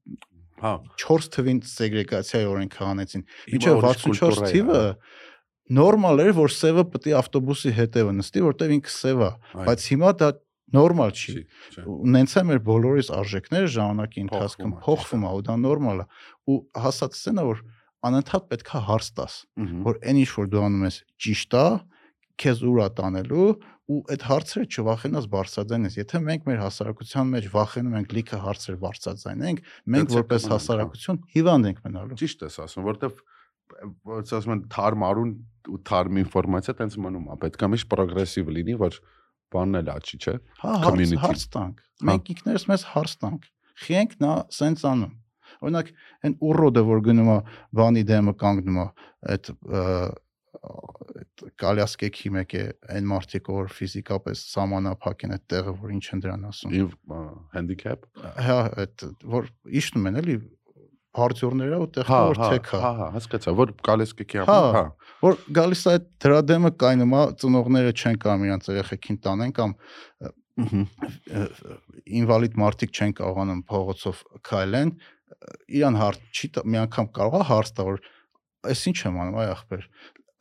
[0.56, 3.22] Հա, 4 թվին սեգրեգացիայի օրենքը հանեցին։
[3.76, 4.92] ուրիշ 64 կուլտուրա է, թիվը հա։
[5.76, 9.30] նորմալ էր, որ սևը պետք է ավտոբուսի հետևը նստի, որտեվ ինքը սև է,
[9.66, 10.28] բայց հիմա դա
[10.76, 11.34] նորմալ չի։
[11.76, 16.06] չէ։ Ունենցա մեր բոլորիս արժեքները ժամանակի ընթացքում Փոխվում է, է, ու դա նորմալ է։
[16.47, 16.56] Ու
[16.86, 17.60] հասած սենա որ
[18.06, 19.36] անընդհատ պետքա հարց տաս,
[19.86, 21.66] որ այն ինչ որ դու անում ես ճիշտ է,
[22.36, 23.47] քեզ ուր է տանելու
[23.86, 29.60] ու այդ հարցերը չվախենաս բարձրաձայնես։ Եթե մենք մեր հասարակության մեջ վախենում ենք լիքը հարցեր բարձրաձայնենք,
[29.94, 33.22] մենք որպես հա։ հասարակություն հիվանդ ենք մնալու։ Ճիշտ ես ասում, որովհետև
[34.06, 35.32] ոնց ասում են թարմ արուն
[35.66, 38.98] ու թարմ ինֆորմացիա տենց մնում է։ Պետք է միշտ պրոգրեսիվ լինի, որ
[39.56, 40.74] բանն էլ աճի, չէ։ Հա,
[41.22, 43.48] հարց տանք։ Հա։ Մենք ինքներս մեզ հարց տանք։
[43.86, 45.14] Խիենք նա սենց անում։
[45.66, 45.90] Օրինակ,
[46.26, 47.36] այն ուռոդը, որ գնում է
[47.78, 48.86] բանի դեմը կանգնում է,
[49.34, 49.51] այդ
[50.66, 52.62] այդ կալյասկեքի մեկ է
[52.97, 56.94] այն մարդիկ, որ ֆիզիկապես սահմանափակ են այդ տեղը, որ ինչ են դրան ասում։ Իվ
[57.56, 58.06] հենդիքեփ։
[58.47, 59.05] Հա, այդ
[59.36, 60.36] որ իշտում են էլի
[61.16, 64.84] բարձորները ու տեղ Հա, որ հա, թեքա։ հա, հա, հասկացա, որ կալեսկեքի Հա, համար, հա։
[65.26, 69.76] որ գալիս է այդ դրա դեմը կայնում է, ծնողները չեն կարող իրանց երեխեքին տանեն կամ
[72.16, 74.93] ինվալիդ մարդիկ չեն կարողանում փողոցով քայլեն,
[75.76, 77.98] իրան հարց չի մի անգամ կարող է հարց տա որ
[78.72, 79.82] այս ինչ եմ անում այ ախպեր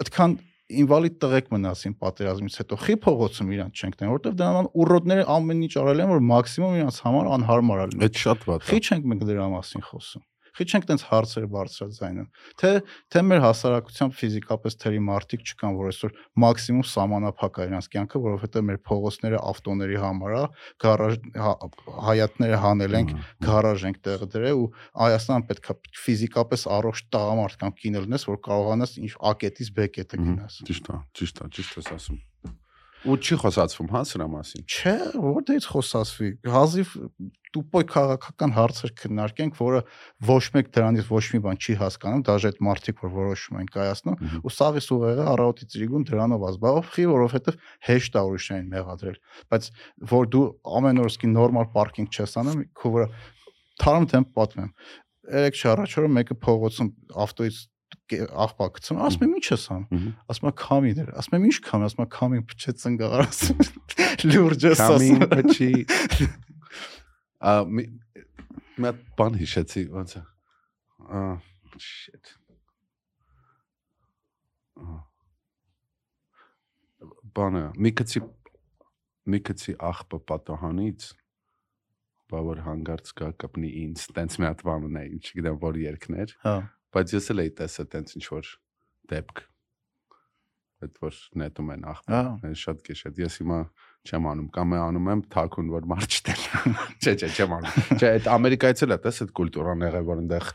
[0.05, 0.35] այդքան
[0.65, 5.73] ինվալիդ տղեկ մնացին պատերազմից հետո խի փողոցում իրանց չենք տեն որովհետև դրանան ուռոդները ամեն ինչ
[5.81, 9.05] արել են որ մաքսիմում իրանց համար անհարմար է լինում Այդ շատ վատ խի է։ չենք
[9.11, 10.25] մենք դրա մասին խոսում
[10.55, 12.27] խի չենք տենց հարցեր բարձրաձայնում
[12.61, 12.71] թե
[13.11, 16.15] թե մեր հասարակության ֆիզիկապես թերի մարդիկ չկան որ այսօր
[16.45, 20.43] մաքսիմում սահմանափակ է իրանց կյանքը որովհետև մեր փողոցները ավտոների համար է
[20.85, 21.57] գարաժ հա-
[22.09, 23.13] հայատները հանել ենք
[23.45, 25.75] գարաժ ենք տեղը դրել ու Հայաստան պետքա
[26.05, 31.41] ֆիզիկապես առողջ տղամարդ կամ կին լինես, որ կարողանաս ինչ ակետից բեկետը գնաս։ Ճիշտ է, ճիշտ
[31.41, 32.21] է, ճիշտ ես ասում։
[33.05, 36.93] Ու չի խոսացվում հա սրա մասին։ Չէ, որտեղից խոսասվի։ Հազիվ
[37.55, 39.81] տուպոյ քաղաքական հարցեր քննարկենք, որը
[40.25, 44.17] ոչ մեկ դրանից ոչ մի բան չի հասկանում, դաժե այդ մարդիկ, որ որոշում են կայացնում,
[44.41, 49.21] ու սաղի սուղեղը առավոտի ծրիգուն դրանով ազբաղով խի, որովհետև հեշտ է ուրիշներին մեղադրել։
[49.53, 49.69] Բայց
[50.11, 50.45] որ դու
[50.81, 53.07] ամեն օր սկի նորմալ պարկինգ չես անում, քո վրա
[53.85, 54.69] թարմ տեմ պատմեմ։
[55.25, 56.91] Երեք չառաջ օրը մեկը փողոցում
[57.25, 57.63] ավտոից
[58.11, 61.57] կե- աղբա գցում, ասում եմ ի՞նչ ես Մհմ։ Ասում եմ քամի դեր։ Ասում եմ ի՞նչ
[61.65, 63.59] քամի, ասում եմ քամի փչեց ծնգաղար ասում։
[64.35, 65.69] Լուրջ ես ասում։ փչի։
[67.49, 67.85] Ա մի
[68.85, 70.23] հատ բան հիշեցի ոնց է։
[71.05, 71.23] Ա
[71.85, 72.33] shit։
[77.35, 78.09] Բանը մի քիչ
[79.33, 79.59] մի քիչ
[79.89, 81.05] աղբը պատահանից
[82.31, 86.55] բավար հանգարց կա կապնի ինձ տենց մի հատ բան ունեի չգիտեմ որ երկներ Հա։
[86.95, 88.53] բայց ես էլ էի տեսա տենց ինչ որ
[89.11, 89.43] դեպք
[90.85, 93.59] այդ որ նետում են Հա։ Այն շատ կեշետ։ Ես հիմա
[94.05, 96.43] չեմ անում, կամ է անում եմ թակուն, որ մարդ չտեն։
[97.01, 100.51] Չէ, չէ, չեմ անում։ Չէ, այդ Ամերիկայից էլ է, տես այդ կուլտուրան եղել, որ այնտեղ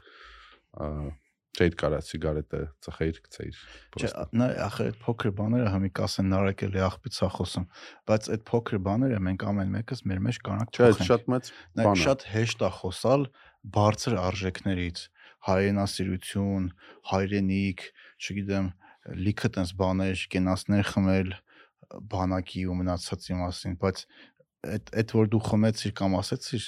[1.51, 3.57] չէ կարա սիգարետը ծխեիր գցեիր։
[3.99, 7.67] Չէ, նա ախր այդ փոքր բաները համի կասեն նարեկել է աղբից է խոսում,
[8.11, 11.51] բայց այդ փոքր բաները մենք ամեն մեկս մեր մեջ կանանք Չէ, այդ փոխենք։ շատ մեծ
[11.81, 13.27] բան է։ շատ հեշտ է խոսալ
[13.81, 15.03] բարձր արժեքներից,
[15.49, 16.67] հայրենասիրություն,
[17.11, 17.87] հայրենիք,
[18.21, 18.67] չգիտեմ,
[19.25, 21.33] լիքը տես բաներ, կենասներ խմել
[22.11, 24.05] բանակի ու մնացածի մասին, բայց
[24.61, 26.65] այդ այդ որ դու խմեցիր կամ ասեցիր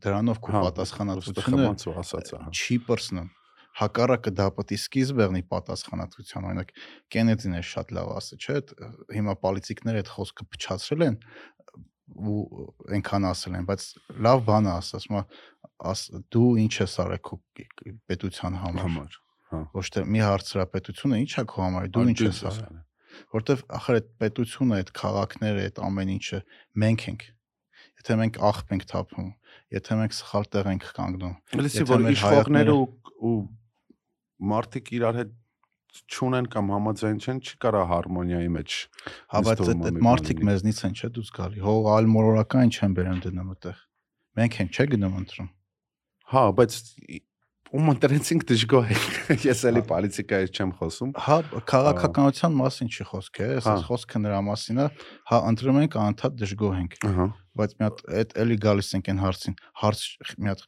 [0.00, 1.66] դրանով քո Հա, պատասխանատվությունը
[2.00, 3.28] ասացա։ չի պրսնում
[3.74, 6.68] հակառակը դա պետք է սկիզբ եղնի պատասխանատվության օրինակ
[7.14, 8.58] Կենեդին է շատ լավ ասը չէ
[9.16, 11.16] հիմա պոլիտիկները այդ խոսքը փչացրել են
[12.14, 12.64] ու
[12.94, 13.84] այնքան ասել են բայց
[14.26, 15.06] լավ բան է ասած
[15.84, 17.38] ասում դու ինչ ես արել քո
[18.10, 19.20] պետության համար Համար։
[19.74, 22.82] ոչ թե մի հարցրապետությունը ինչ է քո համար դու ինչ ես արել
[23.34, 26.40] որտեվ ախր այդ պետությունը այդ քաղաքները այդ ամեն ինչը
[26.84, 27.26] մենք ենք
[28.04, 29.28] եթե մենք աղբ ենք թափում,
[29.74, 33.36] եթե մենք սխալ տեղ ենք կանգնում։ Լսի որ իշխողները ու
[34.50, 35.32] մարդիկ իրար հետ
[36.10, 38.78] չունեն կամ համաձայն չեն, չի կարա հարմոնիայի մեջ։
[39.34, 43.52] Հա, բայց այդ մարդիկ մեզնից են չէ դուք գալի։ Հող այլ մորորական չեն բերում դնում
[43.54, 43.78] այդտեղ։
[44.40, 45.48] Մենք ենք չէ գնում ընտրում։
[46.34, 46.78] Հա, բայց
[47.74, 48.98] ում ընտրեցինք դժգոհ է։
[49.50, 51.38] Ես էլի պոլիտիկայից չեմ խոսում։ Հա,
[51.70, 54.86] քաղաքականության մասին չի խոսք է, Հա։ այս խոսքը նրա մասին է։
[55.30, 59.20] Հա, ընտրում ենք անընդհատ դժգոհ ենք։ Ահա։ բայց մի հատ այդ էլի գալիս ենք այն
[59.22, 60.00] հարցին հարց
[60.42, 60.62] մի հատ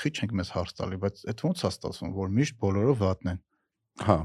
[0.00, 3.40] խիչ ենք մեզ հարց տալի բայց այդ ո՞նց է ստացվում որ միշտ բոլորը վատն են
[4.00, 4.16] Հա,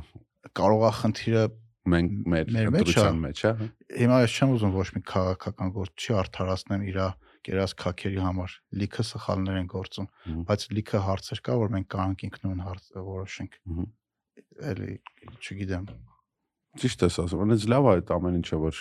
[0.60, 1.46] կարող է խնդիրը
[1.86, 3.68] մենք մեր ընտրության մեջ, հա։
[4.00, 6.98] հիմա ես չեմ ուզում ոչ մի քաղաքական գործ չի արդարացնեմ իր
[7.46, 10.10] կերած քակերի համար լիքը սխալներ են գործում
[10.50, 13.60] բայց լիքը հարցեր կա որ մենք կարանք ինքնուրույն հարց որոշենք
[14.74, 14.98] էլի
[15.46, 15.88] չգիտեմ
[16.76, 18.80] Ճիշտ ես ասում։ Այնց լավ է այդ ամեն ինչը որ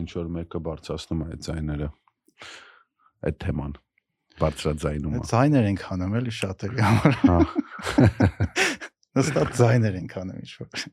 [0.00, 1.88] ինչ որ մեկը բարձրացնում է այդ ձայները։
[3.28, 3.74] Այդ թեման
[4.40, 7.40] բարձրաձայնում է։ ձայներ ենք հանում էլի շատերի համար Հա։
[9.19, 10.85] նստած ձայներ ենք հանում ինչ որ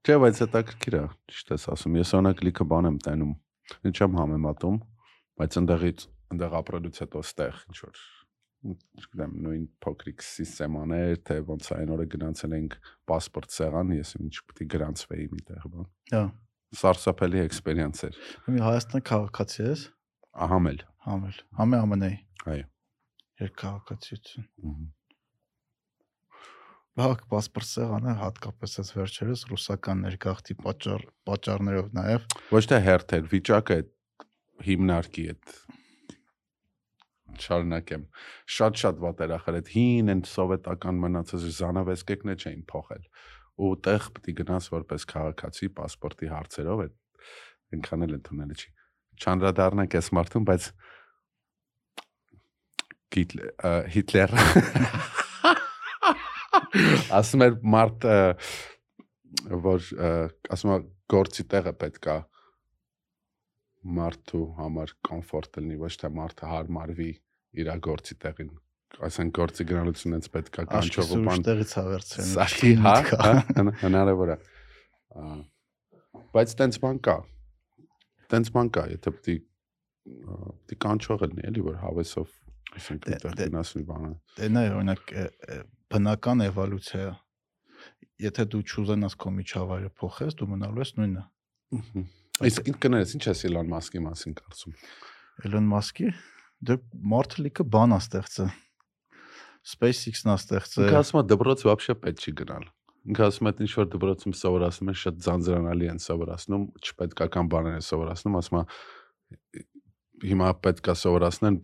[0.00, 3.34] Չէ, բայց հետաքրքիր է, ճիշտ ես ասում։ Ես օրինակ լիքը բան եմ տենում։
[3.90, 4.78] Ինչ եմ համեմատում,
[5.40, 8.00] բայց ընդեղից ընդեղ ապրելուց հետո ստեղ ինչ որ
[8.60, 12.74] չգիտեմ, նույն փոքրիկ սիստեմաներ, թե ոնց այն օրը գնացել ենք
[13.08, 16.22] паспорт սեղան, ես ինչ պետք է գրանցվեի միտեղ բան։ հա
[16.80, 18.18] Սարսափելի էքսպերիենս էր։
[18.52, 19.80] մի հայաստան քաղաքացի ես
[20.44, 22.12] Ահամել։ համել համե ԱՄՆ-ի
[22.52, 22.66] Այո։
[23.40, 24.84] երկհաղաքացիություն Մհմ։
[26.95, 33.25] բակ պասպորտ սեղանը հատկապես այս վերջերս ռուսական ներգաղթի պատճառ պատճառներով նաև ոչ թե հերթ էր
[33.33, 33.77] վիճակը
[34.67, 35.55] հիմնարկի այդ
[37.45, 38.05] շարունակեմ
[38.57, 43.03] շատ-շատ վատերախել այդ հին են սովետական մնացած զանավեսկեկն է չէին փոխել
[43.65, 46.95] ու տեղ պետք է գնաս որպես քաղաքացի պասպորտի հարցերով այդ
[47.75, 48.73] այնքան էլ ընդունելի չի
[49.25, 50.71] չանդրադառնանք այս մարդուն բայց
[53.15, 54.33] Հիտլեր
[57.19, 58.07] ասում էր մարդ
[59.65, 59.89] որ
[60.55, 60.77] ասում է
[61.15, 62.15] գործի տեղը պետքա
[63.95, 67.09] մարդու համար կոմֆորտ լինի, ոչ թե մարդը հարմարվի
[67.61, 68.47] իր գործի տեղին։
[69.05, 73.73] Ասեն գործի գնալությունից պետքա կանչող ու կանչողը բան տեղից է վերցրել Սարքի, հա, հա, հն-
[73.83, 74.37] հնարավոր է։
[76.35, 77.15] Բայց տենց բան կա։
[78.33, 79.37] Տենց բան կա, եթե պետք է
[80.65, 82.33] պետք է կանչող լինի, էլի որ հավեսով
[82.79, 85.13] ասենք Դե- այդտեղ դե- գնաս մի բանը։ Դենա է օրինակ
[85.94, 87.12] բնական էվոլյուցիա է։
[88.20, 91.22] Եթե դու չուզենաս քո միջավայրը փոխես, դու մնալու ես նույնը։
[92.50, 94.76] Իսկ ինքն կներես, ինչ ես Elon Musk-ի մասին կարծում։
[95.48, 96.10] Elon Musk-ի
[96.68, 96.76] դե
[97.12, 98.50] մարդը լիքը բան է ստեղծել։
[99.70, 102.66] SpaceX-ն է ստեղծել։ Ինքը ասում է դպրոց вообще պետք չի գնալ։
[103.10, 107.86] Ինքը ասում է ինչ որ դպրոցում սովորացնում են շատ ձանձրանալի են սովորացնում, չպետքական բաներ են
[107.86, 108.64] սովորացնում, ասում է
[110.30, 111.56] հիմա պետքա սովորացնեն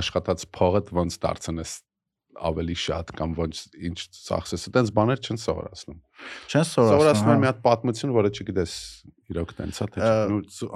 [0.00, 1.72] աշխատած փողդ ոնց դարձնես
[2.47, 3.97] ավելի շատ կամ ոնց ինչ
[4.27, 5.97] ծախսես, այդպես բաներ չեն սովորացնում։
[6.47, 8.73] Չեն Սովորացնում են մի սովորացնում։ հատ պատմություն, որը չգիտես
[9.27, 10.09] իրոք տենց է թե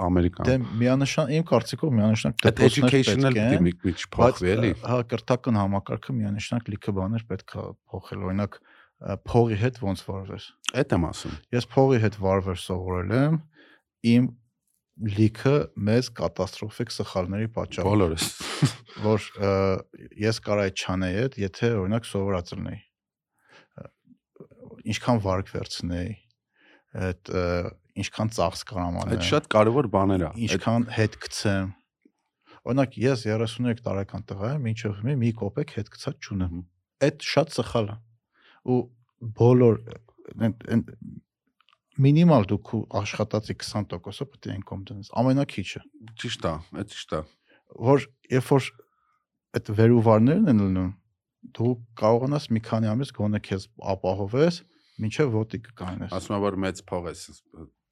[0.06, 6.16] ամերիկան։ Դե միանշան իմ կարծիքով միանշանակ Այդ educational մի մի չփոխվի էլի։ Հա, կրթական համակարգը
[6.18, 8.60] միանշանակ լիքը բաներ պետք է փոխել։ Օրինակ
[9.32, 10.44] փողի հետ ոնց վարվես։
[10.78, 13.38] Այդ եմ ասում։ Ես փողի հետ վարվեր սովորել եմ
[14.12, 14.28] իմ
[15.16, 15.54] լիքը
[15.88, 18.26] մեծ կատաստրոֆիկ սխալների պատճառով, Բոլորս։
[19.08, 19.26] որ
[20.22, 22.80] ես կարայի չանեի այդ, եթե օրինակ սովորած լինեի։
[24.92, 26.12] Ինչքան վարկ վերցնեի,
[27.06, 27.32] այդ
[28.02, 31.68] ինչքան ծախս կարամ Այդ անեմ, շատ կարևոր բաներ է։ Այդ ինչքան հետ գցեմ։
[32.62, 36.62] Օրինակ ես 33 տարեկան տղա եմ, ինչով մի մի կոպեկ հետ գցած չունեմ։
[37.02, 37.96] Այդ շատ սխալ է։
[38.72, 38.78] Ու
[39.38, 39.80] բոլոր
[42.02, 45.82] մինիմալ դու քո աշխատածի 20%-ը պետք է ինքոմ դնես։ Ամենակիչը,
[46.22, 47.20] ճիշտ է, այդ ճիշտ է։
[47.78, 48.68] որ երբ որ
[49.58, 50.90] այդ վերուվարներն են լինում,
[51.56, 54.58] դու կարողանաս մի քանի ամիս գոնե քեզ ապահովես,
[55.02, 57.14] ինչեւ ոտի կկանես։ Ասում եմ որ մեծ փող է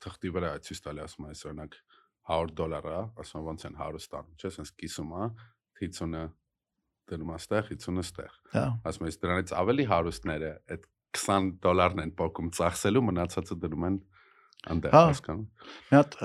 [0.01, 1.77] թղթի վրա ցույց տալի, ասում եմ այս օրինակ
[2.31, 5.27] 100 դոլար է, ասում եմ ոնց են 100 ստանում, չէ՞, sense կիսում է
[5.81, 6.25] 50-ը
[7.11, 8.37] դնում աստեղ, 50-ը ստեղ։
[8.87, 10.87] Ասում եմ, դրանից ավելի հարուստները այդ
[11.21, 13.97] 20 դոլարն են փոկում ծախսելու, մնացածը դնում են
[14.71, 15.47] անդեր, Հա։ հասկանում։
[15.91, 16.17] Մի հատ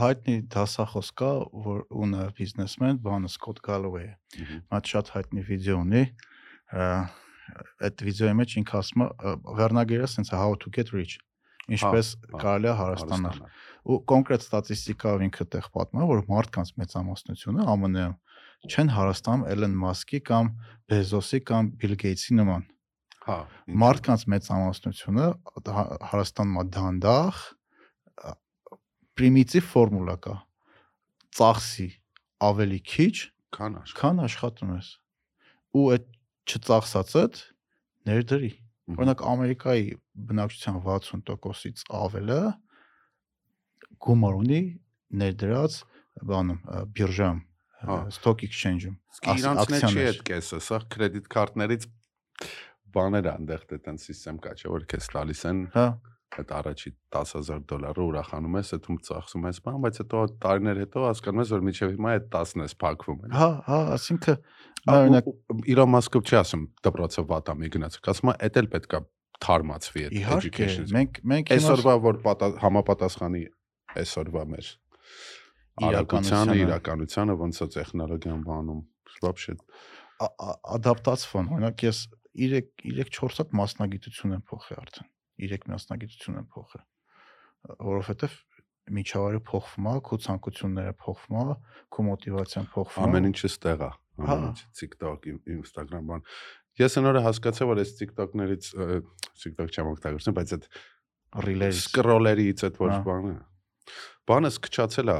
[0.00, 1.30] հայտնի դասախոս կա,
[1.68, 6.02] որ ունը բիզնեսմեն, բանը Սկոտ Մհմ։ Մատ շատ հայտնի վիդեո ունի։
[7.88, 11.18] Այդ վիդեոյի մեջ ինքը ասում է վերնագիրը sense how to get rich։
[11.68, 13.38] Ինչպես հա, կարելի է հարստանալ։
[13.88, 18.16] Ու կոնկրետ ստատիստիկայով ինքը տեղ պատմում է, որ մարդկանց մեծամասնությունը ԱՄՆ-ում
[18.68, 20.48] չեն հարստանում Elon Musk-ի կամ
[20.90, 22.64] Bezos-ի կամ Bill Gates-ի նման։
[23.28, 23.36] Հա։
[23.82, 25.26] Մարդկանց մեծամասնությունը
[25.76, 27.42] հա- հարստանում է դանդաղ
[29.18, 30.36] պրիմիտիվ ֆորմուլա կա։
[31.38, 31.88] Ծախսի
[32.48, 33.14] ավելի քիչ,
[33.58, 34.88] քան աշխ։ քան աշխատում ես։
[35.78, 36.06] Ու այդ
[36.48, 37.42] չծախսածդ
[38.08, 38.52] ներդրի։
[38.88, 39.88] Օրինակ Ամերիկայի
[40.28, 42.40] բնակչության 60%-ից ավելը
[44.06, 44.60] գումար ունի
[45.22, 45.76] ներդրած
[46.28, 47.40] բանում ը, բիրժայում,
[47.78, 48.96] Հա։ stock exchange-ում։
[49.38, 51.84] իրանցն է չի այդ կեսը, սա կրեդիտ քարտներից
[52.96, 55.86] բաներ անդեղ դե տեն համակարգ կա, չէ՞ որ քեզ տալիս են Հա,
[56.33, 61.41] այդ առաջի 10000 դոլարը ուրախանում ես, այդում ծախսում ես, բան, բայց հետո տարիներ հետո հասկանում
[61.43, 64.39] ես, որ միջև հիմա այդ 10-ն ես փակվում են։ հա, հա, ասինքն
[64.93, 65.29] օրինակ
[65.73, 68.99] Իրոն մասկով չի ասում դպրոցը վատամի գնացեք, ասում է, էդ էլ պետքա
[69.43, 73.43] թարմացվի այդ իհարկե education-ը։ մենք մենք հիմա Այսօրվա որ պատա- համապատասխանի
[74.03, 74.67] այսօրվա մեր
[75.83, 78.81] արագությանը, իրականությանը իրականությանը ոնց է տեխնոլոգիան բանում։
[79.23, 79.55] Вообще
[80.23, 81.97] ա- ա- ադապտացվան, օրինակ ես
[82.43, 85.07] 3 3-4 հատ մասնագիտություն եմ փոխել արդեն։
[85.38, 86.84] 3 մասնագիտություն եմ փոխել։
[87.88, 88.36] Որովհետև
[88.98, 91.56] միջավայրը փոխվում է, քո ցանկությունները փոխվում է,
[91.92, 95.26] քո մոտիվացիան փոխվում է։ ամեն ինչը ստեղ է։ Հա։ Ամեն ինչ TikTok,
[95.58, 96.24] Instagram բան։
[96.78, 98.70] Ես այնօրը հասկացա, որ այս TikTok-ներից
[99.42, 100.68] TikTok չեմ օգտագործում, բայց այդ
[101.48, 103.34] ռիլերից սկրոլերից այդ ոչ Հա։ բանը։
[104.28, 105.18] Բանը սկչացել է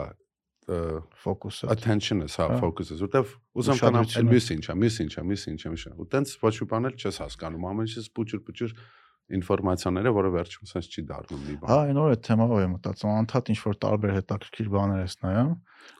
[0.68, 5.70] ֆոկուսը։ attention-ը, հա, Հա։ focus-ը, որտեվ ուզում կանամ, այլ մյուս ինչա, մյուս ինչա, մյուս ինչա,
[5.72, 8.74] ինչա։ Ու տենց ոչ մի բան էլ չես հասկանում, ամեն ինչը սպուճուր-պուճուր
[9.28, 13.12] ինֆորմացիաները, որը վերջում sense չի դառնում մի Հա, բան։ այն օր այդ թեմայով եմ մտածում,
[13.18, 15.52] անդադ ինչ որ տարբեր հետաքրքիր բաներ ես նայում,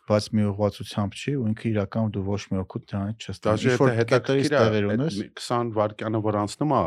[0.08, 3.92] բայց մի ուղղվածությամբ չի ու ինքը իրական դու ոչ մի օգուտ դրանից չես Դաժե Ինչ-որ
[3.92, 6.82] եթե հետաքրքիր է, տեղեր ունես, մի 20 վայրկյանը որ անցնում է,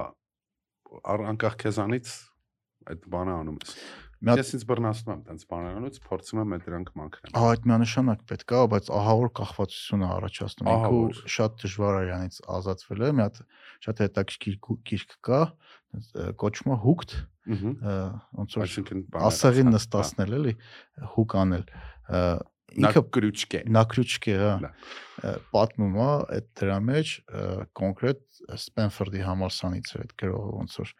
[1.32, 2.16] անկախ քեզանից
[2.92, 3.76] այդ բանը անում ես։
[4.22, 8.54] Ես ինձ բռնացնում եմ տենց բաներանից, փորձում եմ այդ դրանք մաքրեմ։ Ահա այդ միանշանակ պետք
[8.54, 13.40] է, բայց ահավոր կախվածություն է առաջացնում։ Ինքը Ահավոր։ շատ դժվար է իրանից ազատվել։ Մի հատ
[13.82, 14.60] շատ հետաքրքիր
[14.92, 15.42] գիրք կա,
[16.42, 16.80] կոչվում է
[17.82, 17.98] ը,
[18.42, 18.72] ոնց որ
[19.28, 20.56] ասեղին հա, նստածնել էլի,
[21.16, 21.66] հուկ անել։
[22.12, 22.24] հա։
[22.72, 26.06] Նա Ինքը գրուչք է։ նակրուչկե, հա, պատմում է
[26.38, 27.10] այդ դրա մեջ
[27.80, 28.22] կոնկրետ
[28.56, 30.94] Սպենֆորդի համալսանից է այդ գրողը ոնց որ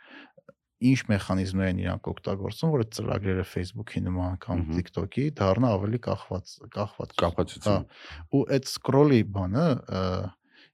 [0.82, 6.54] ինչ մեխանիզմներ են իրանք օգտագործում, որ այդ ծրագրերը Facebook-ի նման կամ TikTok-ի դառնա ավելի կախված
[6.76, 7.86] կախված Կապացություն։
[8.34, 9.68] ու այդ scroll-ի բանը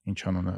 [0.07, 0.55] ինչ անունը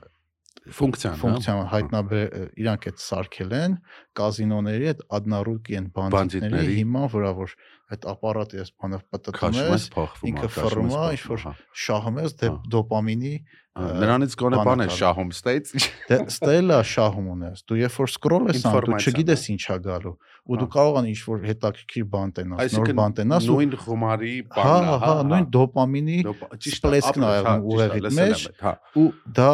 [0.75, 3.75] Ֆունկցիան, հա։ ֆունկցիան հայտնաբեր իրանք այդ սարքել են
[4.19, 7.55] կազինոների այդ ադնարուկի են բանդիտների հիման վրա որ
[7.89, 9.87] այդ ապարատը ես բանը պատտում ես
[10.29, 11.53] ինքը է, փոխվում, ինչ-որ հա։
[11.85, 13.33] շահում ես Հա։ դոպամինի
[13.79, 15.71] Նրանից գոնե բան է շահում ստեյց։
[16.09, 20.13] դե ստելա շահում ունես դու երբ որ scroll ես անում դու չգիտես հա։ ինչա գալու
[20.49, 24.33] ու դու Հա։ կարող ես ինչ-որ հետաքրքիր բան տենաս նոր բան տենաս ու նույն խմարի
[24.49, 26.19] հա բանն է, հա նույն դոպամինի
[26.69, 29.05] սպլեսկն ա հա, լսել եմ մեջ, Հա, ու
[29.39, 29.49] դա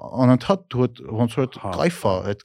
[0.00, 1.70] անընդհատ դու այդ ոնց որ այդ Հա,
[2.10, 2.44] է, այդ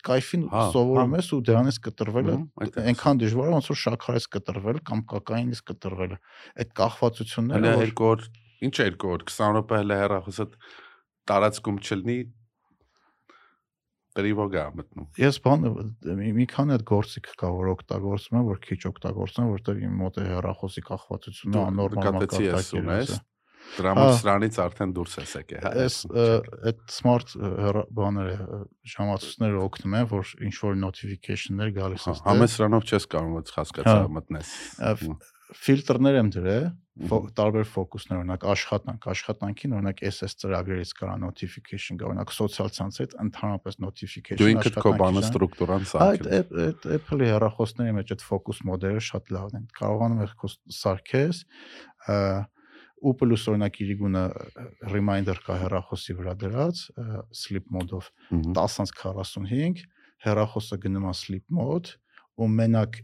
[0.55, 2.37] հա, սովորում հա։ ես ու դրանից կտրվելը
[2.85, 6.17] այնքան դժվար է ոնց որ շաքարից կտրվել կամ կոկայինից կտրվելը։
[6.65, 8.25] Այդ կախվածությունները որ երկու օր,
[8.65, 10.45] ինչ երկու օր, 20 րոպե հələ հեռախոսը
[11.29, 12.17] տարածքում չլինի
[14.15, 15.63] տրիվոգա մտնում։ ես բան
[16.39, 20.27] մի, քանի այդ գործիք կա որ օգտագործում եմ, որ քիչ օգտագործում որտեղ իմ մոտ է
[20.29, 23.19] հեռախոսի կախվածությունը ես մակարդակի ունես, վրա։
[23.75, 26.25] դրա Հա։ համար սրանից արդեն դուրս ես եկել, հա։ ը,
[26.69, 27.35] այդ smart
[27.97, 28.59] բաները
[28.93, 33.95] ժամացույցները օգնում են, որ ինչ որ notification-ներ գալիս Հա, է։ Համես սրանով չես կարող հասկացա
[33.95, 34.53] Հա։ մտնես։
[35.65, 42.31] ֆիլտրներ եմ դրել, տարբեր ֆոկուսներ, օրինակ աշխատանք, աշխատանքին օրինակ SS ծրագրերից կարա notification գա, օրինակ
[42.31, 48.13] սոցիալ ցանցերից ընդհանրապես notification Դու ինքդ քո բանը ստրուկտուրան սարքել։ այդ այդ Apple-ի հեռախոսների մեջ
[48.15, 51.41] այդ focus մոդելը շատ լավն են։ Կարողանում ես քո սարքես
[53.05, 54.23] ու պլյուս օրինակ իրիգունը
[54.93, 56.85] reminder կա հեռախոսի վրա դրած
[57.35, 59.83] sleep mode-ով Մհմ։ 10:45
[60.25, 61.99] հեռախոսը գնում է sleep mode
[62.39, 63.03] ու մենակ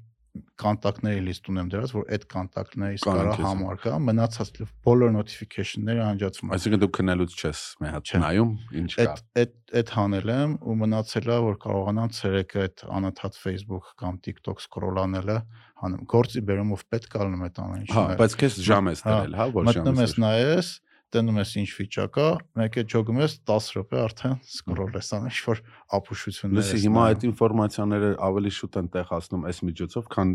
[0.62, 4.52] կոնտակտների լիստ ունեմ դրած, որ այդ կոնտակտներից կարա քեզ։ համարկա, մնացած
[4.88, 9.58] բոլոր notification-ները անջատվում են։ Այսինքն դու քնելուց չես մի հատ նայում, ինչ կա։ Այդ այդ
[9.82, 15.38] այդ հանել եմ ու մնացել է որ կարողանամ ցերեկը այդ անընդհատ Facebook կամ TikTok scroll-անելը
[15.82, 19.16] հանում։ Գործի բերումով պետք է ալնում այդ ամեն ինչը։ Հա, բայց քեզ ժամ ես Հա,
[19.18, 20.72] դրել, հա, որ ժամ մտնում ես ես։ նայես,
[21.12, 22.28] տենում ես ինչ վիճակա,
[22.62, 25.62] մեկ է ջոգում ես 10 րոպե արդեն scroll ես անում, ինչ որ
[25.98, 30.34] ապուշություններ Լսի, հիմա այդ ինֆորմացիաները ավելի շուտ են տեղացնում այս միջոցով, քան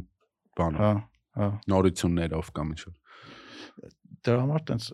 [0.60, 0.92] բանը, հա,
[1.40, 2.94] հա։ նորություններով կամ ինչ որ։
[4.26, 4.86] Դրա համար տենց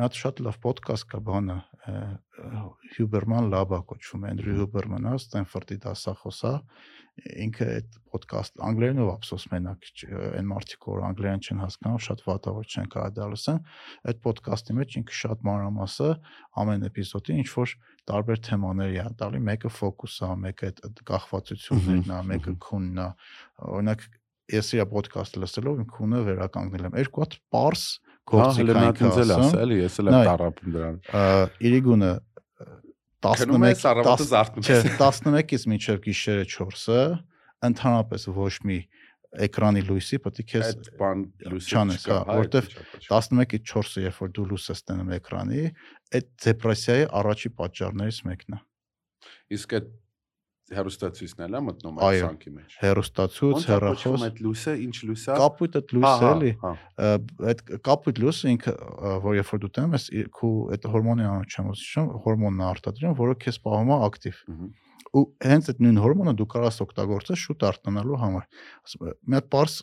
[0.00, 1.56] հատ շատ լավ ոդկաստ կա բանը
[2.96, 6.52] Հյուբերման լաբա կոչվում է Էնդրյու Հյուբերմանը Ստենֆորդի դասախոսա
[7.20, 12.90] ինքը այդ ոդկաստ անգլերենով ափսոս մենակ այն մարդիկ որ անգլերեն չեն հասկանում շատ վատավոր չեն
[12.94, 13.58] կարող դա լսեն
[14.10, 16.10] այդ ոդկասթի մեջ ինքը շատ մանրամասը
[16.62, 17.74] ամեն էպիզոդի ինչ որ
[18.10, 23.08] տարբեր թեմաների է տալի մեկը ֆոկուս է մեկը այդ կախվածություններն է մեկը քունն է
[23.70, 24.06] օրինակ
[24.50, 27.84] ես իր ոդկասթը լսելով իմ քունը վերականգնել եմ երկու հատ པարս
[28.30, 30.98] գործի դել ասում։ ասել, ես էլ եմ տարապում դրան։
[31.70, 32.12] Իրիգունը
[33.20, 37.00] Քնում ես 11 առավոտը 10 զարթնում չէ ես։ 11-ից մինչև գիշերը 4-ը
[37.68, 38.78] ընդհանրապես ոչ մի
[39.46, 44.22] էկրանի լույսի պետք է քեզ բան լույսը չանես, հա, որտեվ այդպես չէ, 11-ից 4-ը երբ
[44.24, 45.66] որ դու լույս ես տենում էկրանի,
[46.18, 48.60] այդ դեպրեսիայի առաջի պատճառներից մեկն է։
[49.60, 49.92] Իսկ այդ
[50.70, 55.38] հերոստացույցն էլ է մտնում այդ սանքի մեջ։ Հերոստացույց, է հեռախոս, այդ լույսը, ինչ լույս է։
[55.40, 56.52] կապույտ այդ լույսը էլի,
[57.50, 58.74] այդ կապույտ լույսը ինքը
[59.24, 60.06] որ երբ որ դու տենում ես
[60.38, 64.44] քու այդ հորմոնի ասում, հորմոնն է արտադրում, որը քեզ պահում է ակտիվ։
[65.10, 68.44] ու հենց այդ նույն հորմոնը դու կարաս օգտագործես շուտ արթնանալու համար։
[69.26, 69.74] Մի հատ པարս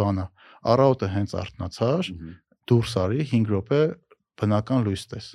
[0.00, 0.26] բան է։
[0.74, 2.10] Առավոտը հենց արթնացար,
[2.68, 3.80] դուրս արի 5 րոպե
[4.42, 5.30] բնական լույս տես։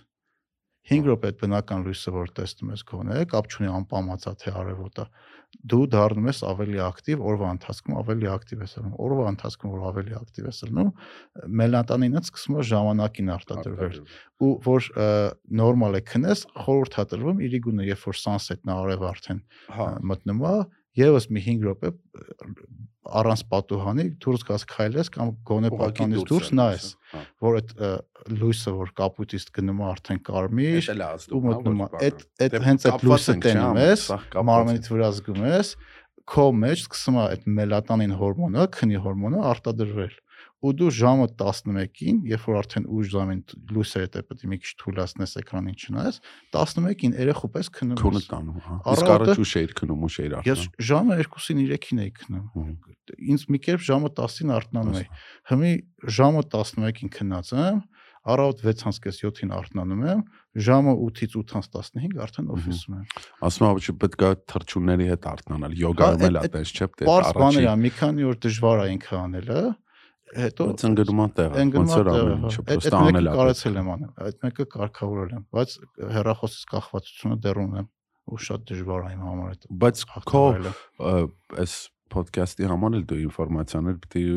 [0.90, 5.06] 5 րոպե այդ բնական լույսը որ տեսնում ես գոնե, կապ չունի անպամացա թե արևոտ է։
[5.70, 10.16] Դու դառնում ես ավելի ակտիվ, օրվա ընթացքում ավելի ակտիվ ես ելնում։ Օրվա ընթացքում որ ավելի
[10.20, 10.92] ակտիվ ես ելնում,
[11.62, 13.98] մելատոնինը սկսում է ժամանակին արտադրվել
[14.46, 14.90] ու որ
[15.62, 19.42] նորմալ է քնես, խորհուրդ է տրվում իրիգունը, երբ որ sunset-ն արև արդեն
[19.74, 20.54] Հա։ մտնում է,
[21.00, 21.92] եւս մի 5 րոպե
[23.20, 27.72] առանց պատուհանի դուրս գաս քայլես կամ գոնե պատանից դուրս նայես, հա։ որ այդ
[28.40, 30.90] լույսը որ կապույտից գնում է արդեն կարմիր,
[31.34, 34.06] ու հա, մտնում է այդ այդ հենց այդ լույսը տենում ես,
[34.50, 35.74] մարմնիդ վրա զգում ես,
[36.30, 40.18] քո մեջ սկսում է այդ մելատոնին հորմոնը, քնի հորմոնը արտադրվել
[40.60, 43.42] ու դու ժամը 11-ին, երբ որ արդեն ուժ ժամին
[43.72, 46.18] լույսը հետ է պետք է մի քիչ թույլատնես էկրանին չնայես,
[46.52, 50.36] 11-ին երեխու պես քնում քունը ես։ տանում, հա։ Իսկ առաջ ուշ էիր քնում, ուշ էիր
[50.50, 52.44] Ես արդեն։ ժամը 2-ին 3-ին էի քնում։
[53.30, 55.08] Ինձ մի կերպ ժամը 10-ին արթնանում էի։
[55.50, 55.72] Հիմի
[56.20, 57.80] ժամը 11-ին քնած եմ,
[58.30, 60.22] առավոտ 6:30-7-ին արթնանում եմ,
[60.60, 63.06] ժամը 8-ից 8:15 արդեն օֆիսում եմ։
[63.48, 67.08] Ասում եմ, որ պետք է թրջունների հետ արթնանալ։ Յոգայում Հա, էլ այդ- այդպես, չէ՞, դե
[67.10, 69.62] Պարզ բաներ է, մի քանի օր դժվար է ինքը անելը,
[70.38, 74.12] հետո է տեղը, ոնց որ ամեն ինչը, Այդ պրոստը այդ անել է։ կարեցել եմ անել,
[74.26, 75.76] այդ մեկը կարգավորել եմ, բայց
[76.16, 77.88] հերախոսից կախվածությունը դեռ ունեմ
[78.30, 80.44] ու շատ դժվար իմ համար այդ Բայց քո
[81.60, 81.74] այս
[82.10, 84.30] ոդքասթի համար էլ դու ինֆորմացիաներ է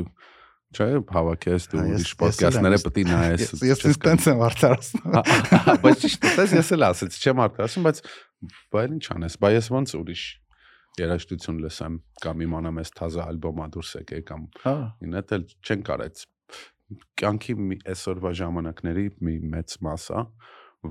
[0.73, 5.16] չէ հավաքես դու Հա, ուրիշ ոդքասթները է նայես։ Ես տենց եմ արդարացնում։
[5.66, 8.01] Հա, Բայց ճիշտ է, ես էլ ասեցի, չեմ արդարացում, բայց
[8.73, 10.23] բայց ինչ անես, բայց ես ոնց ուրիշ
[11.01, 14.74] երաժշտություն լսեմ կամ իմանամ այս թազա ալբոմա դուրս եկե կամ Հա,
[15.09, 16.24] ինդ էլ չեն կարեց
[17.20, 17.55] կյանքի
[17.93, 20.23] այսօրվա ժամանակների մի մեծ մասա,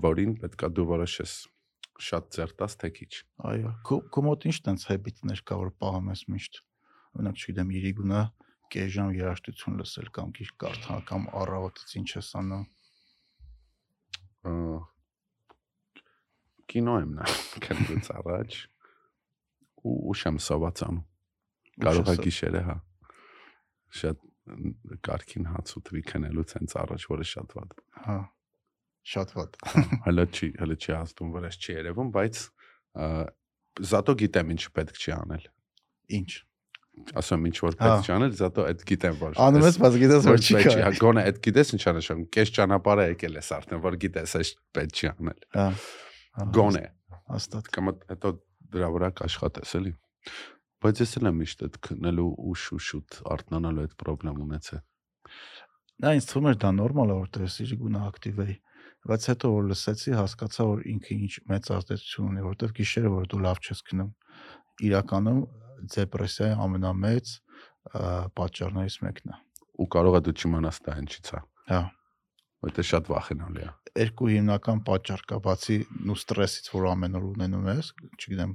[0.06, 1.34] որին պետքա դու որոշես
[2.02, 3.12] շատ ծերտած թե քիչ։
[3.52, 6.62] այո։ Քո մոտ ինչ տենց հեբիտներ կա որ պահում ես միշտ։
[7.12, 8.22] Օրինակ, չգիտեմ, իրիգունա
[8.72, 12.66] կեժամ երաժշտություն լսել կամ գիրք կարդալ կամ առավոտից ինչ ես անում։
[16.72, 17.26] Կինո եմ նա
[17.68, 18.62] քննուց առաջ
[19.88, 21.06] ու ուշեմ սովածանում։
[21.82, 22.76] Կարող է գիշերը, հա։
[24.02, 24.22] Շատ
[25.06, 27.76] կարքին հաց ու թվի քնելուց հենց առաջ, որը շատ վատ։
[28.06, 28.20] Հա։
[29.12, 29.58] Շատ վատ։
[30.06, 32.40] Հələ չի, հələ չի ազդում, որ ես չի երևում, բայց
[33.92, 35.46] զատո գիտեմ ինչ պետք չի անել։
[36.22, 36.32] Ինչ։
[37.22, 40.26] Ասում ինչ որ Հա։ պետք չի անել, զատո այդ գիտեմ որ։ Անում ես, բայց գիտես
[40.28, 44.36] որ չի Հա, գոնե այդ գիտես ինչ անշան, կես ճանապարհը եկել ես արդեն, որ գիտես
[44.42, 45.68] այս պետք չի անել։ Հա։
[46.36, 46.84] հա, Գոնե
[47.32, 48.32] Հաստատ։ կամ հետո
[48.76, 49.94] դրա վրա կաշխատես էլի։
[50.82, 54.82] Բայց ես էլ եմ միշտ այդ քննելու ու շուշուտ արտնանալու այդ խնդրեմ ունեցել։
[56.02, 58.56] Դա ինձ թվում էր դա նորմալ է որտեղ ես իրգունը ակտիվ էի
[59.02, 63.42] բայց հետո որ լսեցի հասկացա որ ինքը ինչ մեծ ազդեցություն ունի որտեղ գիշերը որ դու
[63.46, 64.12] լավ չես քնում
[64.90, 65.40] իրականում
[65.96, 67.34] դեպրեսիայի ամենամեծ
[68.38, 69.40] պատճառներից մեկն է
[69.82, 71.40] Ու կարող է դու չիմանաս դա ինչից է։
[71.72, 71.82] հա
[72.62, 73.70] Որտե շատ վախենալի է։
[74.00, 75.78] երկու հիմնական պատճառ կա բացի
[76.08, 78.54] նու ստրեսից որ ամեն օր ունենում ես չգիտեմ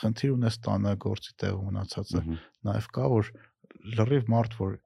[0.00, 3.32] խնդիր ունես տանը գործի տեղ ունացածը Մհմ։ նաև կա որ
[3.96, 4.76] լրիվ մարդ որ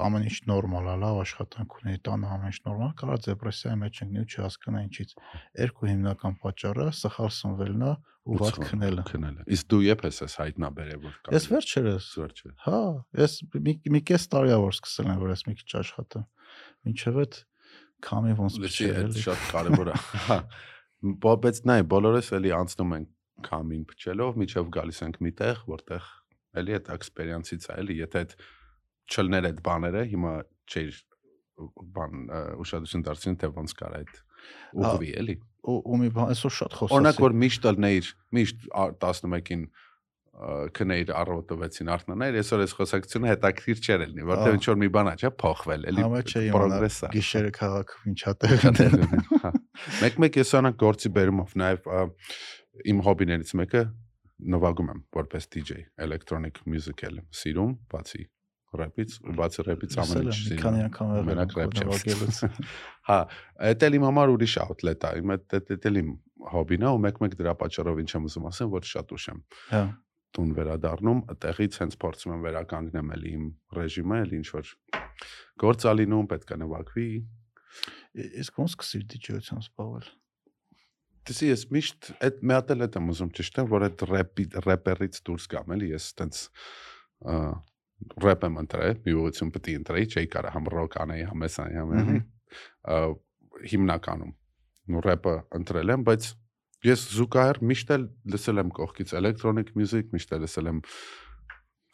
[0.00, 4.22] ամեն ինչ նորմալ է, լավ աշխատանք ունի, տանը ամեն ինչ նորմալ, կարա դեպրեսիայի մեջ ընկնի
[4.22, 5.12] ու չհասկանա ինչից։
[5.60, 7.92] Երկու հիմնական պատճառը սխալ սնվելն է
[8.30, 12.50] ու վատ քնելը։ Քնելը։ Իսկ դու երբ ես այս հայտնաբերել որ կա։ Ես վերջերս, վերջը։
[12.64, 12.80] հա,
[13.20, 13.36] ես
[13.68, 16.26] մի մի կես տարի ա որ սկսել եմ որ ես մի քիչ աշխատեմ։
[16.88, 17.20] Մինչև
[18.06, 19.96] կամի ոնց Լսի, այդ շատ կարևոր է։
[20.26, 20.38] Հա։
[21.24, 23.08] Բա- Բայց նայ, բոլորս էլի անցնում ենք
[23.50, 26.08] կամին փչելով, միջև գալիս ենք միտեղ, որտեղ
[26.60, 28.34] էլի այդ էքսպերիենսից է, էլի, եթե այդ
[29.10, 30.32] չլներ այդ բաները, հիմա
[30.70, 30.98] չէր
[31.96, 32.14] բան
[32.64, 34.12] ուշադրություն դարձին թե ոնց կար այդ
[34.80, 35.34] ուղղվի, էլի։
[35.70, 38.06] Ու ու մի բան, այսօր շատ խոսացի։ Օրինակ որ միշտ ալնեիր,
[38.36, 39.64] միշտ ա- 11-ին
[40.40, 45.10] քնեիր առավոտը 6-ին արթնանայր, այսօր այս խոսակցությունը հետաքրքիր չէր ելնի, որտեղ ինչ որ մի բան
[45.10, 46.06] է, չէ, փոխվել, էլի
[46.54, 48.64] պրոգրես է։ գիշերը քաղաքում ինչա տեղ
[49.44, 49.52] Հա։
[50.00, 51.90] Մեկ-մեկ անակ գործի բերումով նաև
[52.90, 53.84] իմ հոբիներից մեկը
[54.40, 58.24] նվագում եմ որպես DJ, electronic music էլ սիրում, բացի
[58.80, 62.38] ռեպից ու բացի Լսել ամեն ինչ սիրում քանի անգամ Մենակ եմ ռեպ չեմ նվագելուց։
[63.10, 63.18] Հա,
[63.80, 66.12] դա էլ իմ համար ուրիշ outlet է։ Իմ այդ դա էլ իմ
[66.54, 69.42] հոբին է ու մեկ-մեկ դրա պատճառով ինչ եմ ուզում ասեմ, որ շատ ուշ եմ
[69.74, 69.82] Հա։
[70.36, 73.44] տուն վերադառնում, այդտեղից հենց փորձում եմ վերականգնեմ էլ իմ
[73.76, 74.72] ռեժիմը, էլ ինչ որ
[75.64, 77.06] գործալինում պետք է նվագվի։
[78.40, 80.10] Իսկ ոնց սկսիր դիջեյությամբ զբաղվել։
[81.30, 85.46] Դեսի ես միշտ այդ մի հատ էլ եմ ուզում է, որ այդ ռեպի ռեպերից դուրս
[85.52, 86.40] գամ էլի, ես տենց
[88.24, 91.56] ռեպ եմ ընտրել, մի ուղղություն պետք է ընտրեի, չէի կարա համ ռոք անեի, համ էս
[91.60, 92.20] անեի, համ էլի։
[93.70, 94.32] հիմնականում
[94.90, 96.28] նո ռեպը ընտրել եմ, բայց
[96.86, 100.80] ես զուգահեռ միշտ էլ լսել եմ կողքից electronic music, միշտ էլ լսել եմ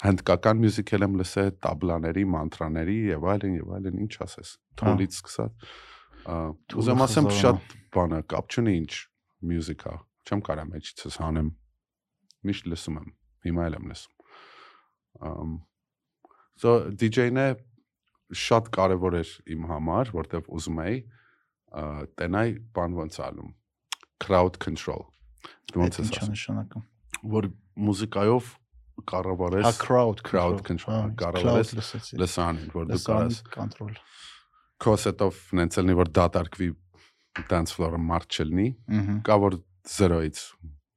[0.06, 5.68] հնդկական մյուզիք էլ եմ լսել, տաբլաների, մանտրաների եւ այլն եւ այլն, ինչ ասես։ Թոլից սկսած։
[6.26, 6.36] Ա,
[6.70, 8.92] Թուլը Ուզեմ ասեմ շատ բանը կապ չունի ինչ
[9.50, 9.94] մյուզիկա։
[10.26, 11.50] Չեմ կարա մեջիցս հանեմ։
[12.46, 13.10] Միշտ լսում եմ։
[13.46, 14.14] Հիմա էլ եմ լսում։
[15.26, 15.56] Ամ
[16.56, 17.48] So DJ-ն է
[18.32, 20.96] շատ կարևոր էր իմ համար, որտեվ ուզում էի
[22.16, 23.50] տենայ բան ոնց ալում
[24.22, 25.04] crowd control։
[25.76, 26.86] ոնց ինչա ասում, նշանակում։
[27.36, 27.50] որ
[27.86, 28.50] մուզիկայով
[29.10, 31.74] կառավարես Հա crowd crowd control, կառավարես
[32.22, 33.94] լսանին, որ դու կարաս կոնտրոլ։
[34.86, 36.70] քո սետով նենց լինի որ դատարկվի
[37.50, 40.42] dance floor-ը մարդ չլինի, Ահա։ կա որ 0-ից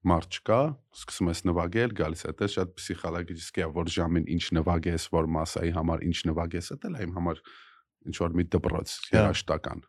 [0.09, 0.59] մարդ չկա,
[0.95, 5.73] սկսում ես նվագել, գալիս է, դա շատ պսիխոլոգիչիսկ է, որ ժամին ինչ նվագես, որ մասայի
[5.75, 7.41] համար ինչ նվագես, դա էլ է իմ համար
[8.09, 9.83] ինչ որ մի դպրոց երաշտական։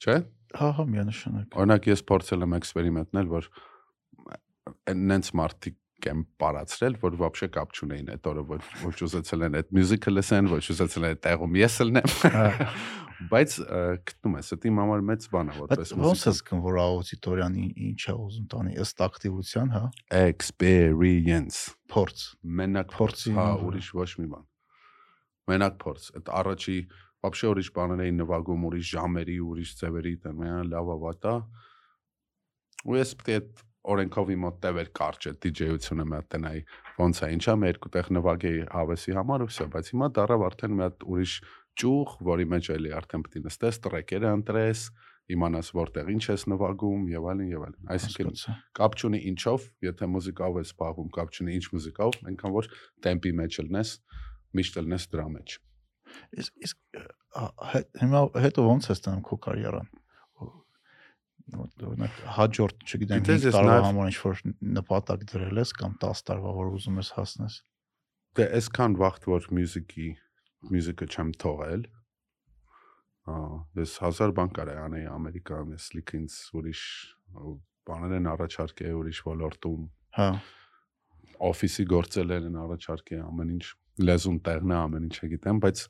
[0.00, 0.16] Չէ՞։
[0.55, 3.45] Հա, հա, միանշանակ։ Օրինակ ես փորձել եմ էքսպերիմենտնել, որ
[4.91, 5.77] այնց մարդիկ
[6.11, 10.47] եմ պարացրել, որ вообще կապ չունեին այդ օրը, որ ոչ ուզեցել են այդ մյուզիկը լսեն,
[10.51, 12.45] ոչ ուզեցել են այդ տեղում ես լնեմ։ Հա։
[13.31, 16.39] Բայց ը, գտնում ես, դա իմ համար մեծ բան է, Բայց որպես ոնց մուզիկա։ ես
[16.47, 19.83] գն որ աուդիտորիան ի- ինչ է ուզում տանի ըստ ակտիվության, հա,
[20.25, 21.59] experience
[21.93, 22.23] փորձ։
[22.61, 24.45] մենակ Փորձի փորձ, հա, համար։ ուրիշ ոչ մի բան։
[25.51, 26.77] Մենակ փորձ։ Այդ առաջի
[27.26, 31.34] Вообще ուրիշ բաներ էին նվագում, ուրիշ ժամերի, ուրիշ ծևերի, դեռ լավ ավատա։
[32.86, 36.62] Ու ես պետք է օրենքով իմ մոտ տևեր կարճ է DJ-ությունը մի հատ տնայի
[36.98, 40.74] ոնց է ինչա մեր երկու տեղ նվագեի հավեսի համար ու վсё բայց հիմա դարավ արդեն
[40.76, 41.34] մի հատ ուրիշ
[41.82, 44.82] ճուղ որի մեջ էլի արդեն պետք է նստես տրեքերը ընտրես
[45.36, 50.60] իմանաս որտեղ ինչ ես նվագում եւ այլն եւ այլն այսինքն կապ չունի ինչով եթե մուզիկով
[50.62, 52.70] ես զբաղվում կապ չունի ինչ մուզիկով այնքան որ
[53.06, 53.94] տեմպի մեջ լնես
[54.56, 55.58] միշտ լնես դրա մեջ
[56.42, 57.00] Իսկ իսկ
[58.02, 59.88] հիմա հետո ոնց ես տանում քո կարիերան։
[61.56, 64.40] Օրինակ հաջորդ, չգիտեմ, Գիտես, 5 ես տարվա համար ինչ որ
[64.76, 67.58] նպատակ դրել ես կամ 10 տարվա որ ուզում ես հասնես։
[68.36, 70.08] Դե այսքան վաղտ որ մյուզիկի
[70.72, 71.86] մյուզիկը չեմ թողել։
[73.26, 76.82] Ահա, ես հազար բան կարա անեի Ամերիկայում, ես լիքինց ուրիշ
[77.86, 79.82] բաներ են առաջարկել ուրիշ ոլորտում,
[80.18, 80.28] Հա։
[81.50, 83.66] օֆիսի գործել են առաջարկել ամեն ինչ,
[84.02, 85.84] լեզուն տեղն է, ամեն ինչը գիտեմ, բայց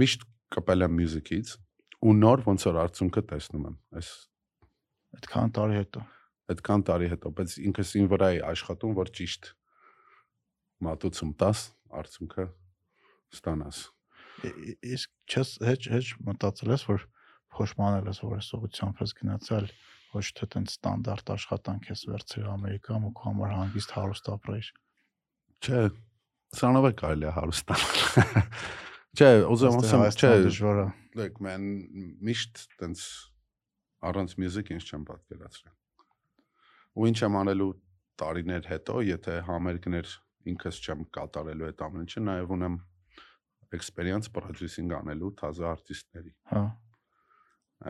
[0.00, 0.24] միշտ
[0.56, 1.52] կպել եմ մյուզիկից
[2.00, 4.10] ու նոր ոնց որ արդյունքը տեսնում եմ։ Այս
[5.10, 6.02] Այդքան տարի հետո։
[6.50, 9.48] այդքան տարի հետո, բայց ինքս ին վրա է աշխատում, որ ճիշտ
[10.86, 11.62] մատուցում տաս,
[12.00, 12.46] արդյունքը
[13.36, 13.80] ստանաս։
[14.90, 17.06] Իսկ չես հեչ հեչ մտածել ես որ
[17.54, 19.66] փոշմանել ես որ այս ուղղությամբ ես գնացել
[20.10, 24.70] ոչ թե տենց ստանդարտ աշխատանք ես վերցրել Ամերիկայում ու քո համար հանգիստ հարուստ ապրեիր։
[25.60, 25.82] Չէ,
[26.58, 28.40] սրանով է կարելի է հարստանալ։
[29.20, 30.86] Չէ, ուզում ասեմ, չէ, դժվար է։
[31.18, 31.66] like man
[32.22, 33.04] միշտ տենց
[34.10, 35.74] առանց մյուզիկ ինչ չեմ պատկերացրել։
[37.00, 37.70] Ու ինչ եմ անելու
[38.22, 40.14] տարիներ հետո, եթե համերգներ
[40.50, 42.78] ինքս չեմ կատարելու այդ ամեն ինչը, նաև ունեմ
[43.76, 46.62] experience producing անելու թազա արտիստների։ Հա։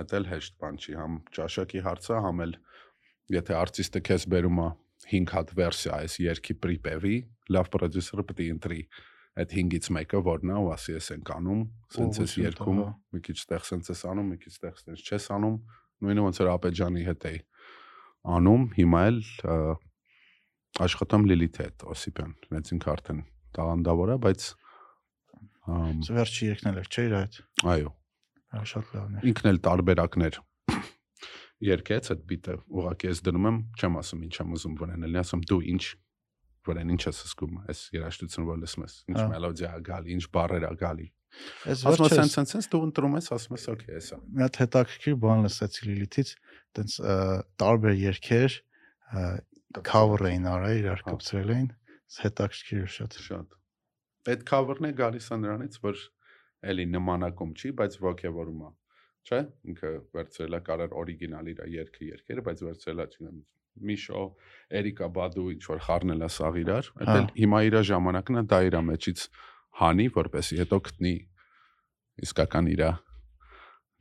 [0.00, 2.52] Այդ էլ հեշտ բան չի, համ ճաշակի հարցը, համ էլ
[3.34, 4.68] եթե արտիստը քեզ բերում է
[5.10, 7.16] 5 հատ վերսիա այս երկի պրիպևի,
[7.56, 8.80] լավ պրոդյուսերը պետք է ընտրի
[9.40, 11.60] այդ 5-ից մեկը որն է, ու ասի ես ենք անում,
[11.94, 15.56] սենց էս հա։ մի քիչ տեղ սենց էս անում, մի քիչ տեղ սենց չես անում,
[16.00, 17.40] նույնը ոնց որ Ապեջանի հետ էի
[18.36, 19.20] անում, հիմա էլ
[20.80, 23.22] աշխատում Լիլիթ հետ, Օսիպյան, հենց ինքը արդեն
[23.56, 24.50] տաղանդավոր է, բայց
[25.70, 27.36] Սա վերջի երկն էլ էր, չէ՞ իր այդ։
[27.70, 27.90] այո,
[28.70, 30.38] շատ լավն է։ ինքն էլ տարբերակներ
[31.60, 35.42] երկեց այդ բիտը ուղղակի ես դնում եմ չեմ ասում ինչ եմ ուզում վրան ելնի ասում
[35.50, 35.84] դու ինչ
[36.68, 40.66] վրան ինչ ես զգում այս երաժշտությունը որ լսում ես ինչ մելոդիա ա գալի ինչ բառեր
[40.70, 44.18] ա գալի ասում ես վերջերս սենց սենց սենց դու ընտրում ես ասում ես օքեյ էսա
[44.20, 46.32] մի հատ հետաքրքիր բան լսեցի Լիլիթից,
[46.80, 46.96] տենց
[47.60, 48.56] տարբեր երգեր
[49.86, 51.68] cover էին արա, իրար կպցրել էին։
[52.10, 53.58] հետաքրքիր էր շատ։ շատ
[54.30, 56.00] այդ cover-ն է գալիս է նրանից որ
[56.70, 58.70] էլի նմանակում չի բայց ոգևորում է
[59.28, 59.40] չէ
[59.70, 63.40] ինքը վերցրել է կարար օրիգինալ իր երգը երգերը բայց վերցրել է չգիտեմ
[63.80, 64.22] Միշո,
[64.80, 68.42] Էրիկա Բադու ինչ որ խառնել է սաղ իրար, Հա։ դա էլ հիմա իր ժամանակն է,
[68.50, 69.22] դա իր մեջից
[69.80, 71.14] հանի, որպեսի հետո գտնի
[72.26, 72.90] իսկական իրա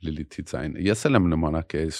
[0.00, 1.90] Լիլիթի ցայն։ Ես էլ եմ նմանակել,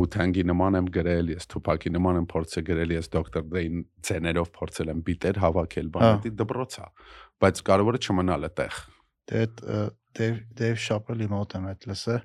[0.00, 3.42] Wu-Tang-ի նման եմ գրել, ես Tupac-ի նման եմ փորձել գրել, ես Dr.
[3.50, 6.86] Dre-ին ցեներով փորձել եմ բիտեր հավաքել, բանը դպրոց է,
[7.44, 8.80] բայց կարևորը չմնալ այդտեղ։
[9.26, 9.42] Դե
[10.16, 12.16] Դեյվ Դեյվ Շապելի մոտ եմ այդ լսը,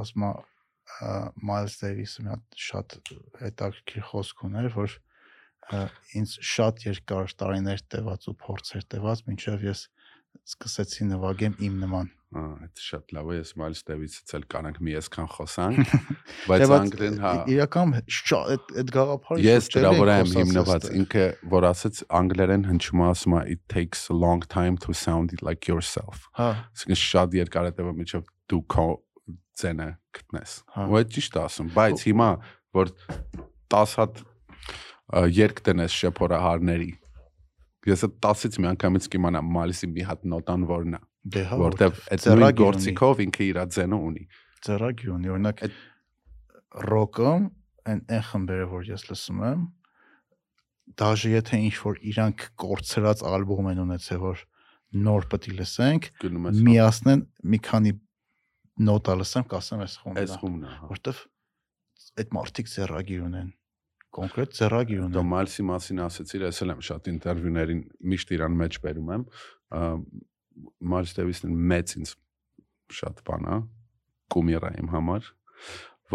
[0.00, 0.30] ասма
[1.42, 2.96] Miles Davis-ը մի հատ շատ
[3.42, 4.96] հետաքրքիր խոսք ուներ, որ
[6.20, 9.86] ինձ շատ երկար տարիներ տևած ու փորձեր տևած, մինչև ես
[10.46, 15.28] սկսեցի նվագեմ իմ նման։ այդ շատ լավ է, ես Miles Davis-ից էլ կանանք մի այսքան
[15.30, 15.92] խոսանք,
[16.50, 21.24] բայց անգլեն հա իրական շատ այդ գաղափարը Ես դրա վրա եմ հիմնված, ինքը
[21.54, 25.70] որ ասաց անգլերեն հնչում ասում է it takes a long time to sound it like
[25.70, 28.86] yourself։ Հա։ Իսկ շատ երկար է տևում միջև դու քո
[29.62, 32.30] ցենը գտնես։ Հա։ Ու այդ ճիշտ է ասում, բայց հիմա
[32.76, 32.94] որ
[33.72, 34.22] 10 հատ
[35.36, 36.92] երկ տնես շեփորահարների
[37.86, 42.02] ես այդ 10-ից մի անգամից կիմանամ մալիսի մի հատ նոտան որն է Դե հա, որտեվ
[42.14, 44.26] այդ նույն գործիքով ինքը իր ձենը ունի
[44.66, 45.76] ծրագիր ունի, օրինակ այդ
[46.86, 47.32] ռոկը,
[47.90, 49.64] այն այն խմբերը, որ ես լսում եմ,
[51.02, 54.42] դաժե եթե ինչ որ իրանք կորցրած ալբոմ են ունեցել, որ
[55.06, 56.10] նոր պետք է լսենք,
[56.66, 57.22] միացնեն
[57.52, 57.92] մի քանի
[58.86, 61.22] նոտա լսեմ, կասեմ այս խումբն այս է, խումբն է հա որտեվ
[62.16, 63.50] այդ մարտիկ ծրագիր ունեն
[64.16, 64.54] կոնկրետ
[65.12, 67.80] Դու ունեն։ Մալսի մասին ասացիր, ես էլ եմ շատ ինտերվյուներին
[68.12, 69.24] միշտ իրան մեջ բերում եմ։
[70.92, 72.12] Մալս Դեվիսն մեծ ինձ
[72.96, 73.58] շատ բան է,
[74.32, 75.30] կումիրա իմ համար,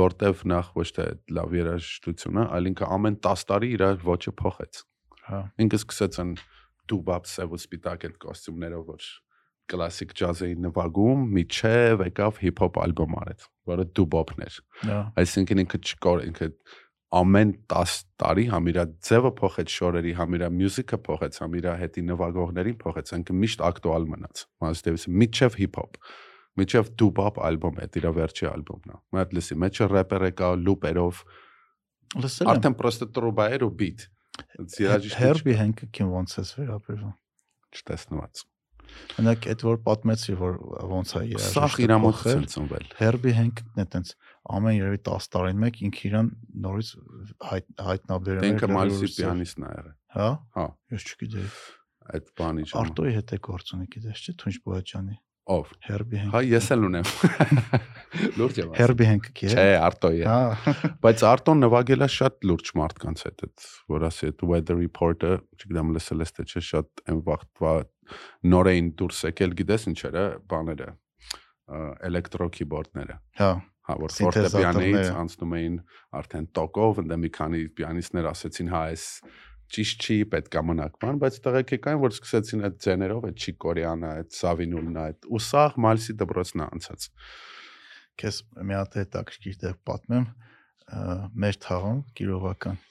[0.02, 4.82] որտեվ նախ ոչ թե լավ երաժշտությունը, այլ ինքը ամեն 10 տարի իր ոճը փոխեց։
[5.28, 6.32] Հա։ Ինքը սկսեց են
[6.92, 9.10] դուբապ սև ու սպիտակ այդ կոստյումներով, որ
[9.72, 15.80] կլասիկ ջազ էին նվագում, միջև եկավ հիփ-հոփ ալբոմ արեց, որը դուբոպն էր։ Հա։ Այսինքն ինքը
[15.92, 16.50] չկոր, ինքը
[17.12, 22.04] ամեն 10 տարի համ իր ձևը փոխեց շորերի, համ իր մյուզիկը փոխեց, համ իր հետի
[22.08, 24.44] նվագողներին փոխեց, ինքը միշտ ակտուալ մնաց։
[24.88, 26.00] Davis-ը միջև հիփ-հոփ,
[26.62, 30.52] միջև դուբապ ալբոմ է, իր վերջի ալբոմն է։ Մի հատ լսի, մեջը рэպեր է կա
[30.62, 31.24] լուպերով,
[32.12, 34.02] Լսել եմ։ արդեն պրոստը տրուբա էր ու բիթ։
[35.22, 37.14] Հերբի Հենկին ոնց էս վերաբերվում։
[37.72, 38.42] չտեսնված։
[39.16, 40.58] Մենակ այդ որ պատմեցի, որ
[40.92, 44.12] ոնց է Սախ իր մոտ ցնցվել։ Հերբի Հենկն է տենց
[44.50, 46.30] ամեն երևի 10 տարին մեկ ինքը իրան
[46.66, 46.92] նորից
[47.52, 51.50] հայտ, հայտնաբերել Դե Ինքը էր Մալսի պիանիստն է եղել։ Հա։ Հա։ Ես չգիտեի։
[52.12, 55.18] Այդ բանի ժամանակ։ Արտոյի հետ է գործ ունի, գիտես չէ, Թունջ Բոյաջյանի։
[55.52, 57.08] Ով։ Հերբի Հենկ։ Հա, ես էլ ունեմ։
[58.38, 62.46] Լուրջ եմ։ ասում։ Հերբի Հենկը քիչ Չէ, Արտոյի է։ Հա։ Բայց Արտոն նվագել է շատ
[62.52, 63.66] լուրջ մարդկանց հետ, այդ
[63.96, 67.74] որ ասի այդ weather report-ը, չգիտեմ լսել ես թե չէ, շատ այն վաղտվա
[68.54, 70.90] նոր էին դուրս եկել, գիտես ինչերը, բաները,
[72.12, 73.52] էլեկտրո կիբորդները։ Հա։
[73.82, 75.78] Հա, որ Սինթեզատորները։ ֆորտեպիանոից անցնում էին
[76.22, 79.06] արդեն տոկով, ընդ մի քանի պիանիստներ ասեցին, հա, այս
[79.72, 84.12] ճիշտ չի, պետք է մնաք բան, բայց տղեկ եկան, որ սկսեցին այդ ձեներով, այդ Չիկորյանը,
[84.22, 87.08] այդ Սավինուլնը, այդ ու սաղ Մալսի դպրոցն է անցած։
[88.22, 90.26] Քեզ մի հատ հետաքրքիր դեպք պատմեմ,
[91.42, 92.82] մեր թաղում գիրովական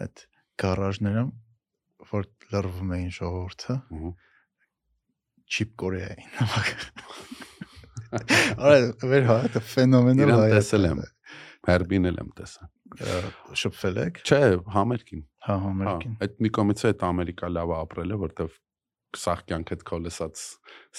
[0.00, 0.24] այդ
[0.64, 1.24] գարաժները
[2.10, 3.76] որ լրվում էին ժողովուրդը
[5.54, 6.30] չիպ կորեային
[8.14, 8.78] Արա
[9.10, 11.00] վեր հա դա ֆենոմենալ Իրան հայ է, տեսել եմ։
[11.64, 12.70] Հերբին էլ եմ տեսել։
[13.60, 14.20] շփվել եք?
[14.24, 14.40] Չէ,
[14.74, 18.52] համերգին։ հա Հա, համերգին այդ մի կողմից է այդ Ամերիկա լավ ապրելը, որտեվ
[19.14, 20.44] սաղ կյանքդ քո լսած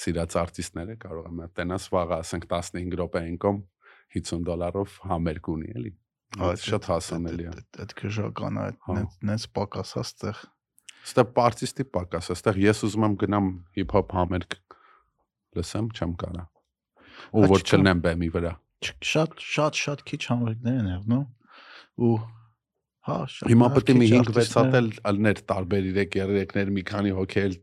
[0.01, 3.61] սիրած արտիստները կարող եմ տենաս վաղը ասենք 15 րոպեին կոմ
[4.15, 5.93] 50 դոլարով համերգ ունի, էլի։
[6.45, 7.55] Այդ շատ հասանելի է։
[7.85, 10.43] այդ քժական է Հա։ այդ նենց պակասած տեղ
[11.05, 14.55] Ստե արտիստի պակաս, այստեղ ես ուզում եմ գնամ հիփ-հոփ համերգ
[15.59, 16.45] լսեմ, չեմ կարա։
[17.35, 18.53] Ու որ չլնեմ բեմի վրա։
[18.85, 21.25] շատ շատ շատ քիչ համերգներ են եղնում
[22.05, 22.15] ու
[23.05, 26.83] հա շատ Հիմա պետք է մի քիչ 5-6 արտիստներ- հատ էլ ալներ տարբեր 3-3-ներ, մի
[26.91, 27.55] քանի հոգի էլ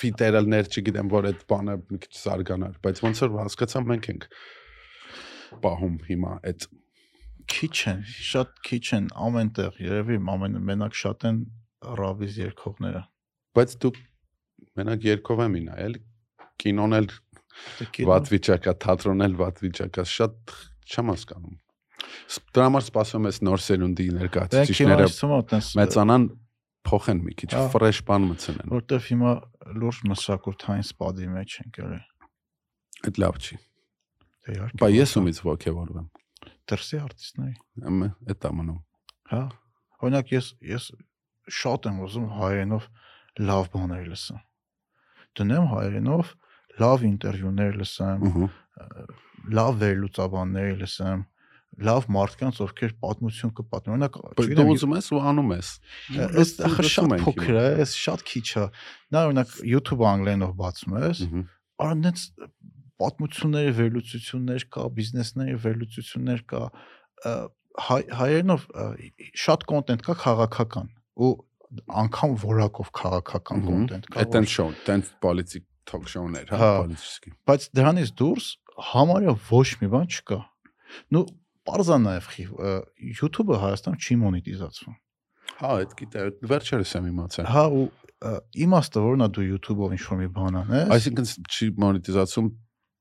[0.00, 4.26] ֆիտերալներ, չգիտեմ, որ այդ բանը մի քիչ զարգանար, բայց ոնց որ հասկացամ մենք ենք
[5.64, 6.66] պահում հիմա այդ
[7.54, 8.00] քիչ են,
[8.30, 11.38] շատ քիչ են ամենտեղ, երևի ամեն մենակ շատ են
[12.00, 13.02] ռաբիզ երկողները։
[13.54, 13.92] բայց դու
[14.80, 15.98] մենակ երկով եմ նայել
[16.64, 17.08] կինոն էլ
[18.08, 21.60] վատ վիճակա, թատրոնն էլ վատ վիճակա, շատ չեմ հասկանում։
[22.54, 25.06] Դրա համար սպասում ես նոր սերունդի Դե ներկայացուցիչները
[25.80, 26.26] մեծանան
[26.84, 29.32] փոխեն մի քիչ, ֆրեշ բան մտցնեն։ որտեվ հիմա
[29.80, 32.04] լուրջ մշակութային սպադի մեջ ենք ելել։
[33.08, 33.56] Այդ լավ չի։
[34.44, 36.08] Դե իհարկե։ Բայց ես ումից ողջևորվեմ։
[36.70, 37.54] դրսի արտիստների։
[37.88, 38.78] Ամ այդ ամնում։
[39.32, 39.42] Հա։
[40.04, 40.86] Օրինակ ես ես
[41.58, 42.88] շատ եմ ուզում հայերենով
[43.44, 44.40] լավ բաներ լսեմ։
[45.40, 46.32] Դնեմ հայերենով
[46.82, 48.26] լավ ինտերվյուներ լսեմ,
[49.54, 51.22] լավ վերլուծաբաններ լսեմ,
[51.84, 55.70] լավ մարդկանց, ովքեր պատմություն կպատմեն։ Օրինակ, դու ուզում ես ու անում ես։
[56.24, 58.66] Այս ախր շատ փոքր է, այս շատ քիչ է։
[59.14, 61.44] Նա օրինակ YouTube անգլերենով բացում ես, Մհմ։
[61.88, 62.24] առնեց
[63.04, 66.62] պատմությունների վերլուծություններ կա, բիզնեսների վերլուծություններ կա,
[67.84, 68.66] հայերենով
[69.44, 70.90] շատ կոնտենտ կա քաղաքական
[71.26, 71.30] ու
[72.04, 76.70] անգամ որակով քաղաքական կոնտենտ կա։ Այդ են որ- շոու, տենց պոլիտիկ թոք շոուներ, հա, Հա։
[76.80, 78.46] պոլիտիկի։ բայց դրանից դուրս
[78.90, 80.38] համարյա ոչ մի բան չկա։
[81.14, 81.24] Ну,
[81.64, 82.30] parza նաև
[83.14, 84.96] YouTube-ը Հայաստանում չի մոնետիզացվում։
[85.54, 87.84] Հա, այդ գիտե, վերջերս եմ իմացել։ Հա ու
[88.64, 92.48] իմաստը որն է դու YouTube-ով ինչ-որ մի բան անես։ Այսինքն չի մոնետիզացում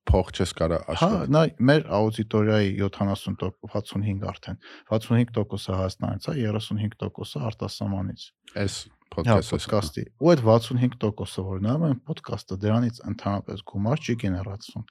[0.09, 4.57] փող չես կարա Հա, աշխատել։ նա մեր աուդիտորիայի 70% 65 արդեն
[4.91, 8.25] 65%-ը Հայաստանից է, 35%-ը արտասահմանից։
[8.63, 8.75] Այս
[9.13, 14.85] Հա, ոդքասթը։ ոդկասթի։ Ու այդ 65%-ը որ նայում են ոդկասթը, դրանից ընդհանրապես գումար չի գեներացվում։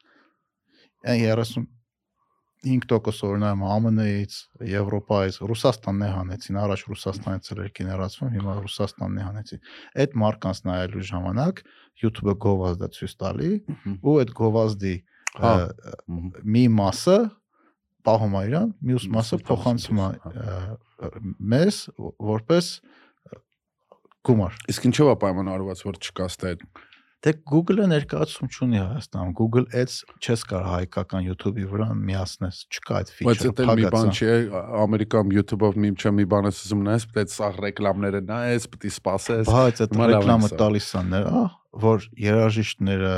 [1.13, 1.23] Այն
[2.63, 4.35] 35% որ նայում ԱՄՆ-ից,
[4.71, 9.65] Եվրոպայից, Ռուսաստանն է հանեցին, առաջ Ռուսաստանից էր գեներացվում, հիմա Ռուսաստանն է հանեցին։
[10.03, 11.63] Այդ մարկանց նայելու ժամանակ
[12.03, 13.51] YouTube-ը գովազդ է ցույց տալի
[13.99, 14.95] ու այդ գովազդի
[15.33, 15.53] Հա։
[16.45, 17.17] մի մասը
[18.05, 21.11] պահում է իրան, մյուս մասը փոխանցում է ը,
[21.53, 21.79] մեզ
[22.29, 22.69] որպես
[24.29, 26.67] գումար։ Իսկ ինչով է պայմանավորված, որ չկաստ այդ
[27.23, 33.13] Դե Google-ը ներկայացում չունի Հայաստանում։ Google Ads չես կարող հայկական YouTube-ի վրա միացնես։ Չկա այդ
[33.13, 34.31] Բայց feature-ը։ դա էլ մի բան չի,
[34.83, 38.89] Ամերիկայում YouTube-ով մի չէ մի բան ես ուզում նայես, պետք է սա ռեկլամները նայես, պետք
[38.91, 41.45] է սպասես։ Բայց այդ են ռեկլամը տալիս է նրա,
[41.87, 43.17] որ երաժիշտները,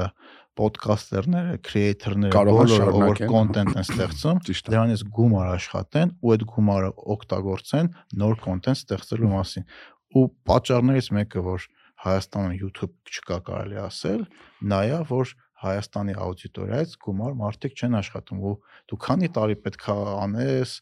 [2.31, 7.89] Կարող են բոլորը որ content են ստեղծում, դրանից գումար աշխատեն ու այդ գումարը օգտագործեն
[8.23, 9.67] նոր content ստեղծելու մասին։
[10.15, 11.67] Ու պատճառներից մեկը, որ
[12.05, 14.25] Հայաստանում YouTube չկա կարելի ասել,
[14.71, 15.33] նա է, որ
[15.65, 18.55] Հայաստանի աուդիտորիայից գումար մարդիկ չեն աշխատում ու
[18.91, 20.73] դու քանի տարի պետք է անես,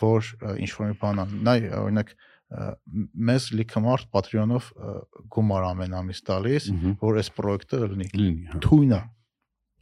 [0.00, 2.14] որ ը, ինչ-որ մի բան ան- նայ օրինակ
[3.30, 4.70] մեզ լիքը մարդ Patreon-ով
[5.36, 6.64] գումար ամեն ամիս տալիս,
[7.04, 9.02] որ այս պրոյեկտը լինի Լինի, հա։ թույն է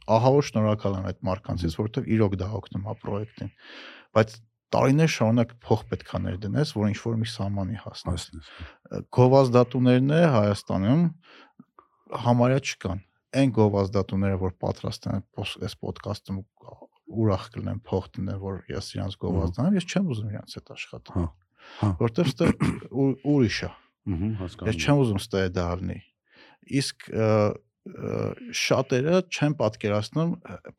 [0.09, 3.51] ահա որ շնորհակալ եմ այդ մարկանցից որովհետև իրոք դա օգնում է պրոյեկտին
[4.19, 4.35] բայց
[4.75, 11.03] տարիներ շարունակ փող պետքա ներդնես որ ինչ որ մի սահմանի հասնես Հասնես։ գովազդատուներն է Հայաստանում
[12.29, 13.03] համարյա չկան
[13.39, 16.39] այն գովազդատուները որ պատրաստ են այս ոդկասթում
[17.19, 21.27] ուրախ կլինեն փող դնել որ ես իրանց գովազդանեմ ես չեմ ուզում իրանց հետ աշխատել Հա,
[21.79, 22.49] հա։ որովհետև ստե
[23.33, 23.71] ուրիշ է
[24.09, 25.97] Ես հասկանում։ չեմ ուզում ստե դա լինի։
[26.79, 27.07] Իսկ
[28.59, 30.31] շատերը չեն պատկերացնում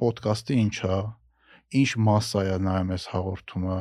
[0.02, 0.98] ոդկասթի ինչա,
[1.80, 3.78] ինչ մասա է նայում այս հաղորդումը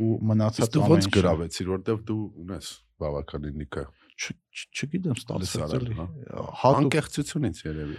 [0.00, 2.66] ու մնացած Իսկ դու ամեն ոնց գրավեցիր, որտեվ դու ունես
[3.02, 3.84] բավականին լիքը
[4.20, 7.96] Չգիտեմ Լսարան, էլի։ հա։ անկեղծությունից երևի։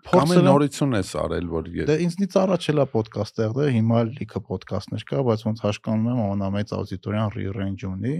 [0.00, 4.40] Կամ նորություն ես արել, որ ե- Դե ինձնից առաջ էլա ոդկաստ եղել, հիմա էլ լիքը
[4.50, 8.14] ոդկաստներ կա, բայց ոնց հաշկանում եմ ամենամեծ աուդիտորիան re-range ունի։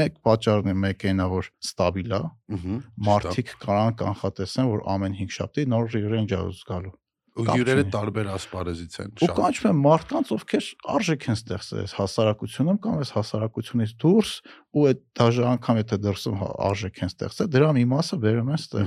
[0.00, 2.20] Մեկ պատճառն է, մեկ այնա որ ստաբիլ է,
[2.56, 2.76] Մհմ,
[3.08, 6.94] մարդիկ կարան կանխատեսեն, որ ամեն 5 շաբթի նոր re-range է զգալու։
[7.36, 13.10] հյուրերը տարբեր ասպարեզից են Ու կանչում են մարդկանց, ովքեր արժեք են ստեղծել հասարակությունում կամ այս
[13.16, 14.30] հասարակությունից դուրս
[14.76, 18.60] ու այդ դաժե անգամ եթե դրսում հա- արժեք են ստեղծել, դրա մի մասը վերում են
[18.62, 18.86] ստեղ։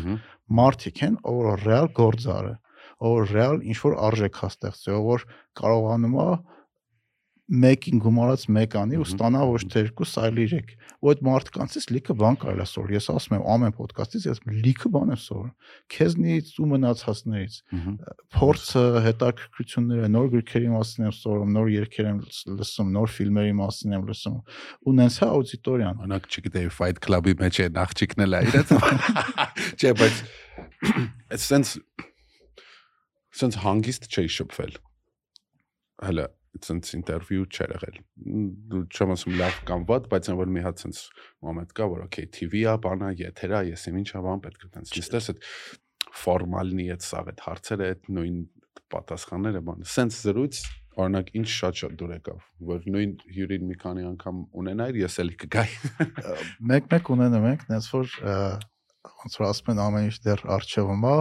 [0.50, 2.56] Մարդիկ են, որ ռեալ գործարը,
[3.00, 5.20] ով որ ռեալ ինչ որ արժեք հա ստեղծել, որ
[5.60, 6.30] կարողանում է
[7.50, 12.16] մեկին գումարած մեկ անի ու ստանա ոչ թե երկու, այլ 3։ Ու այդ մարդկանցից լիքը
[12.20, 15.54] բան կարելի է սովորել։ Ես ասում եմ ամեն ոդկասթից ես լիքը բան եմ սովորում։
[15.96, 17.56] Քեզնից ու մնացածներից
[18.38, 23.96] փորձը, հետաքրքրությունները, նոր գրքերի մասին եմ սովորում, նոր երգեր եմ լս- լսում, նոր ֆիլմերի մասին
[23.98, 24.38] եմ լսում։
[24.86, 28.74] Ու նենց է աուդիտորիան։ Անակ չգիտեի Fight Club-ի մեջ է աղջիկն էլ է իրաց։
[29.80, 30.22] Չէ, բայց
[31.50, 31.80] sense
[33.40, 34.76] sense հանգիստ չի շփվել։
[36.04, 36.28] Հələ
[36.66, 38.00] sense ինտերվյու չէր եղել։
[38.90, 42.26] չեմ ասում լավ կամ վատ, բայց այն որ մի հատ sense մոմենտ կա, որ okay,
[42.36, 45.44] TV-ա, բանա, եթերա, ես իմ ինչա բան պետք է տենց։ Ինստես այդ
[46.20, 48.38] ֆորմալնի այդ սաղ այդ հարցերը, այդ նույն
[48.90, 50.62] պատասխանները բան։ Sense զրույց
[51.00, 52.40] օրինակ ինչ շատ-շատ դուր եկավ,
[52.70, 55.78] որ նույն հյուրին մի քանի անգամ ունենայր, ես էլի կգայի։
[56.72, 58.16] Մեկ-մեկ ունենում ենք, նենց որ
[59.20, 61.16] ոնց որ ասում են ամեն ինչ դեռ արժևում է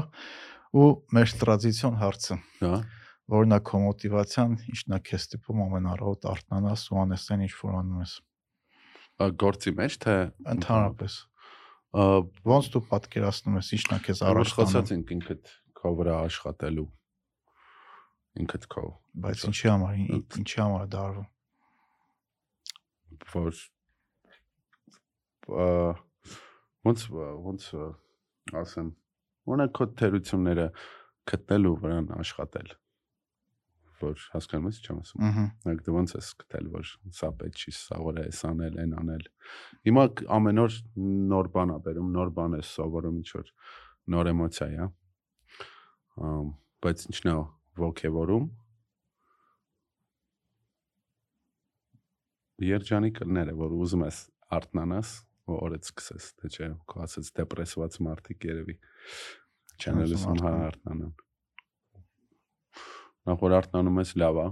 [0.78, 2.72] ու մեր տրադիցիոն հարցը Հա։
[3.28, 7.74] որն է քո մոտիվացիան, ինչն է քեզ տիպում ամենառավոտ արթնանաս ու անես այն ինչ որ
[7.78, 8.12] անում ես։
[9.18, 10.14] Ա, գործի մեջ թե
[10.54, 11.16] Ընդհանրապես
[11.98, 12.06] ա,
[12.48, 14.54] ոնց դու պատկերացնում ես ինչն է քեզ առաջ
[14.94, 16.86] ենք ինքդ քո վրա աշխատելու
[18.38, 18.84] ինքդ քո
[19.28, 21.28] բայց ինչի համար, ին- ինչի համար դարվում։
[23.34, 23.52] որ
[25.48, 25.68] ա,
[26.88, 27.06] ոնց
[27.48, 27.68] ոնց
[28.62, 28.92] ասեմ
[29.48, 30.66] օրինակ քո թերությունները
[31.32, 32.68] գտնելու վրան աշխատել
[34.02, 37.98] որ հասկանում ես չեմ ասում։ Ահա։ դու ոնց ես գտել, որ սա պետք չի, սա
[38.04, 39.26] որ է, սա անել, այն անել։
[39.88, 40.04] Հիմա
[40.38, 40.78] ամեն օր
[41.32, 43.52] նոր բան ա բերում, նոր բան է սովորում ինչ որ
[44.14, 44.88] նոր էմոցիա է։
[46.28, 46.48] Ամ
[46.84, 47.36] բայց ինչն է
[47.82, 48.48] ոգևորում
[52.68, 54.18] երջանիկները, որ ուզում ես
[54.58, 55.12] արտնանաս,
[55.58, 58.76] օրը սկսես, թե չէ, քո ասած դեպրեսված մարդիկ երևի
[59.78, 61.12] չեն լսում հա արտնանան։
[63.28, 64.48] Նախ որ արտնանում ես լավ է,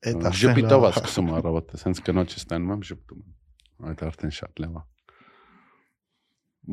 [0.00, 4.78] Այդ Ժպիտով է սկսում առավոտը, հենց կնոջը ստանում եմ ժպտում եմ։ Այդ արդեն շատ լավ
[4.80, 4.82] է։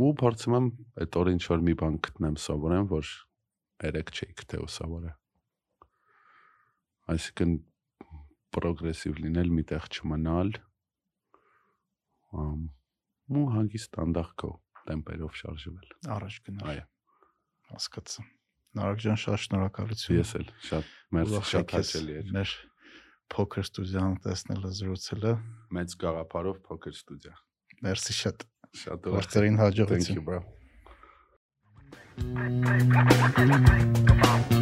[0.07, 0.69] Ու փորձում եմ
[1.03, 3.11] այդ օրը ինչ որ մի բան գտնեմ, սովորեմ, որ
[3.87, 5.11] երեք չի գտել սովորը։
[7.17, 7.53] Այսինքն
[8.55, 10.55] պրոգրեսիվ լինել, միտեղ չմնալ։
[12.47, 12.63] Ամ
[13.27, 14.53] ու հանգիստ անդախ քո
[14.87, 16.89] տեմպերով շարժվել։ Առաջ գնալ։ Այո,
[17.75, 18.27] Հասկացա։
[18.77, 22.49] Նարեկ ջան, շատ շնորհակալություն։ ես էլ շատ մերսի շատ հաճելի էր։ Մեր
[23.33, 25.33] փոքր ստուդիան տեսնելը զրուցելը։
[25.77, 27.35] Մեծ գաղափարով փոքր ստուդիա։
[27.87, 28.45] Մերսի շատ։
[28.83, 30.39] Շատ ուրախ։ Գործերին Thank հաջողություն։ you, bro.
[32.17, 34.57] Come on, come on, come on.